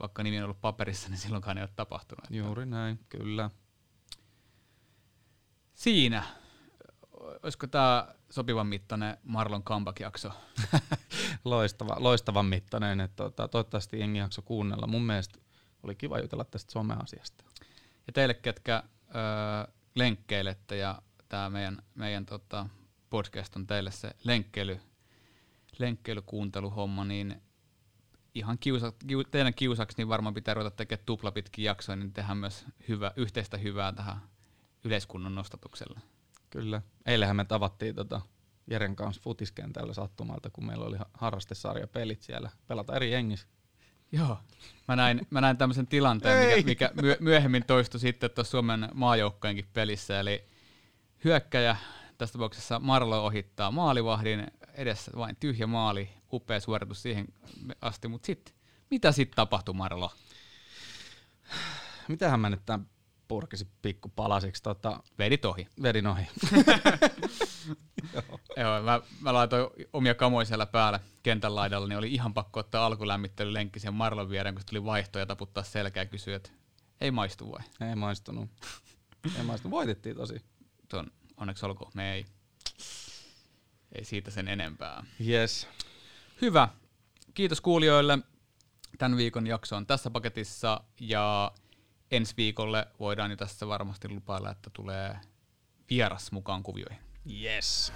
vaikka 0.01 0.23
nimi 0.23 0.39
on 0.39 0.45
ollut 0.45 0.61
paperissa, 0.61 1.09
niin 1.09 1.19
silloinkaan 1.19 1.59
ei 1.59 1.63
ole 1.63 1.71
tapahtunut. 1.77 2.31
Juuri 2.31 2.67
näin, 2.67 2.99
kyllä. 3.09 3.51
Siinä. 5.75 6.23
Olisiko 7.43 7.67
tämä 7.67 8.15
sopivan 8.31 8.67
mittainen 8.67 9.17
Marlon 9.23 9.63
comeback-jakso? 9.63 10.33
Loistava, 11.45 11.97
loistavan 11.99 12.47
mittainen. 12.47 13.01
Että 13.01 13.17
tota, 13.17 13.49
toivottavasti 13.49 14.01
jengi 14.01 14.19
jakso 14.19 14.43
kuunnella. 14.43 14.87
Mun 14.87 15.03
mielestä 15.03 15.39
oli 15.83 15.95
kiva 15.95 16.19
jutella 16.19 16.45
tästä 16.45 16.73
some-asiasta. 16.73 17.45
Ja 18.07 18.13
teille, 18.13 18.35
ketkä 18.35 18.83
öö, 19.09 19.73
lenkkeilette 19.95 20.77
ja 20.77 21.03
tämä 21.29 21.51
meidän, 21.51 21.83
meidän 21.95 22.27
tota, 22.27 22.67
podcast 23.11 23.57
on 23.57 23.67
teille 23.67 23.91
se 23.91 24.11
lenkkeily, 24.25 24.81
lenkkeilykuunteluhomma, 25.79 27.05
niin 27.05 27.43
ihan 28.35 28.59
kiusa, 28.59 28.93
kiu, 29.07 29.25
teidän 29.25 29.55
kiusaksi 29.55 29.97
niin 29.99 30.09
varmaan 30.09 30.35
pitää 30.35 30.55
ruveta 30.55 30.77
tekemään 30.77 31.07
tuplapitkin 31.07 31.65
jaksoja, 31.65 31.97
niin 31.97 32.13
tehdään 32.13 32.39
myös 32.39 32.65
hyvä, 32.89 33.13
yhteistä 33.17 33.57
hyvää 33.57 33.93
tähän 33.93 34.21
yleiskunnon 34.85 35.35
nostatukselle. 35.35 36.01
Kyllä. 36.51 36.83
Eilähän 37.07 37.37
me 37.37 37.45
tavattiin 37.45 37.95
tota 37.95 38.21
Jeren 38.71 38.97
kanssa 38.97 39.23
futiskentällä 39.23 39.95
sattumalta, 39.95 40.51
kun 40.51 40.67
meillä 40.67 40.85
oli 40.85 40.97
harrastesarja 41.15 41.87
pelit 41.87 42.23
siellä. 42.23 42.51
Pelata 42.67 42.97
eri 42.97 43.13
jengissä. 43.13 43.49
Joo. 44.13 44.39
Mä 44.89 44.97
näin, 44.97 45.27
mä 45.31 45.41
näin 45.41 45.57
tämmöisen 45.57 45.87
tilanteen, 45.87 46.49
mikä, 46.49 46.67
mikä 46.67 47.03
myö, 47.03 47.17
myöhemmin 47.21 47.65
toistui 47.67 48.01
sitten 48.01 48.31
tuossa 48.31 48.51
Suomen 48.51 48.89
maajoukkojenkin 48.95 49.69
pelissä. 49.73 50.21
Eli 50.21 50.45
hyökkäjä, 51.25 51.77
tässä 52.19 52.33
tapauksessa 52.33 52.81
Marlo 52.81 53.25
ohittaa 53.25 53.71
maalivahdin, 53.71 54.47
edessä 54.75 55.13
vain 55.17 55.37
tyhjä 55.41 55.67
maali, 55.67 56.11
upea 56.33 56.61
suoritus 56.61 57.03
siihen 57.03 57.27
asti, 57.81 58.09
mutta 58.09 58.27
sitten, 58.27 58.55
mitä 58.91 59.13
sitten 59.13 59.37
tapahtui 59.37 59.75
Marlo? 59.75 60.13
Mitähän 62.09 62.41
mä 62.41 62.51
nyt 62.51 62.63
tämän 62.67 62.87
purkisi 63.29 63.69
pikku 63.83 64.09
palasiksi. 64.09 64.63
Tota, 64.63 65.03
Vedit 65.19 65.45
ohi. 65.45 65.69
Vedin 65.83 66.07
ohi. 66.07 66.27
Joo. 68.15 68.41
Joo, 68.57 68.83
mä, 68.83 69.01
mä 69.21 69.35
laitoin 69.35 69.71
omia 69.93 70.15
kamoja 70.15 70.45
siellä 70.45 70.67
päällä 70.67 71.01
kentän 71.23 71.55
laidalla, 71.55 71.89
niin 71.89 71.99
oli 71.99 72.15
ihan 72.15 72.35
pakko 72.35 72.61
ottaa 72.61 72.87
alkulämmittelylenkki 72.87 73.81
sen 73.81 73.95
Marlon 73.95 74.31
viereen, 74.31 74.55
kun 74.55 74.65
tuli 74.71 74.85
vaihto 74.85 75.19
ja 75.19 75.27
taputtaa 75.27 75.65
selkää 75.65 76.03
ja 76.03 76.07
kysyä, 76.07 76.37
että 76.37 76.51
ei 77.01 77.11
maistu 77.11 77.53
vai? 77.53 77.89
Ei 77.89 77.95
maistunut. 77.95 78.51
ei 79.39 79.43
maistunut. 79.43 79.71
Voitettiin 79.71 80.17
tosi. 80.17 80.45
Tuon, 80.89 81.11
onneksi 81.37 81.67
olkoon, 81.67 81.91
me 81.95 82.13
ei. 82.13 82.27
Ei 83.93 84.05
siitä 84.05 84.31
sen 84.31 84.49
enempää. 84.49 85.05
Yes. 85.27 85.69
Hyvä. 86.41 86.69
Kiitos 87.35 87.61
kuulijoille. 87.61 88.19
Tämän 88.99 89.19
viikon 89.19 89.47
jakso 89.47 89.77
on 89.77 89.87
tässä 89.87 90.11
paketissa 90.11 90.81
ja 91.01 91.53
ensi 92.17 92.35
viikolle 92.37 92.87
voidaan 93.01 93.31
jo 93.31 93.37
tässä 93.37 93.69
varmasti 93.69 94.09
lupailla, 94.09 94.51
että 94.51 94.71
tulee 94.73 95.17
vieras 95.91 96.33
mukaan 96.33 96.63
kuvioihin. 96.63 96.99
Yes. 97.43 97.93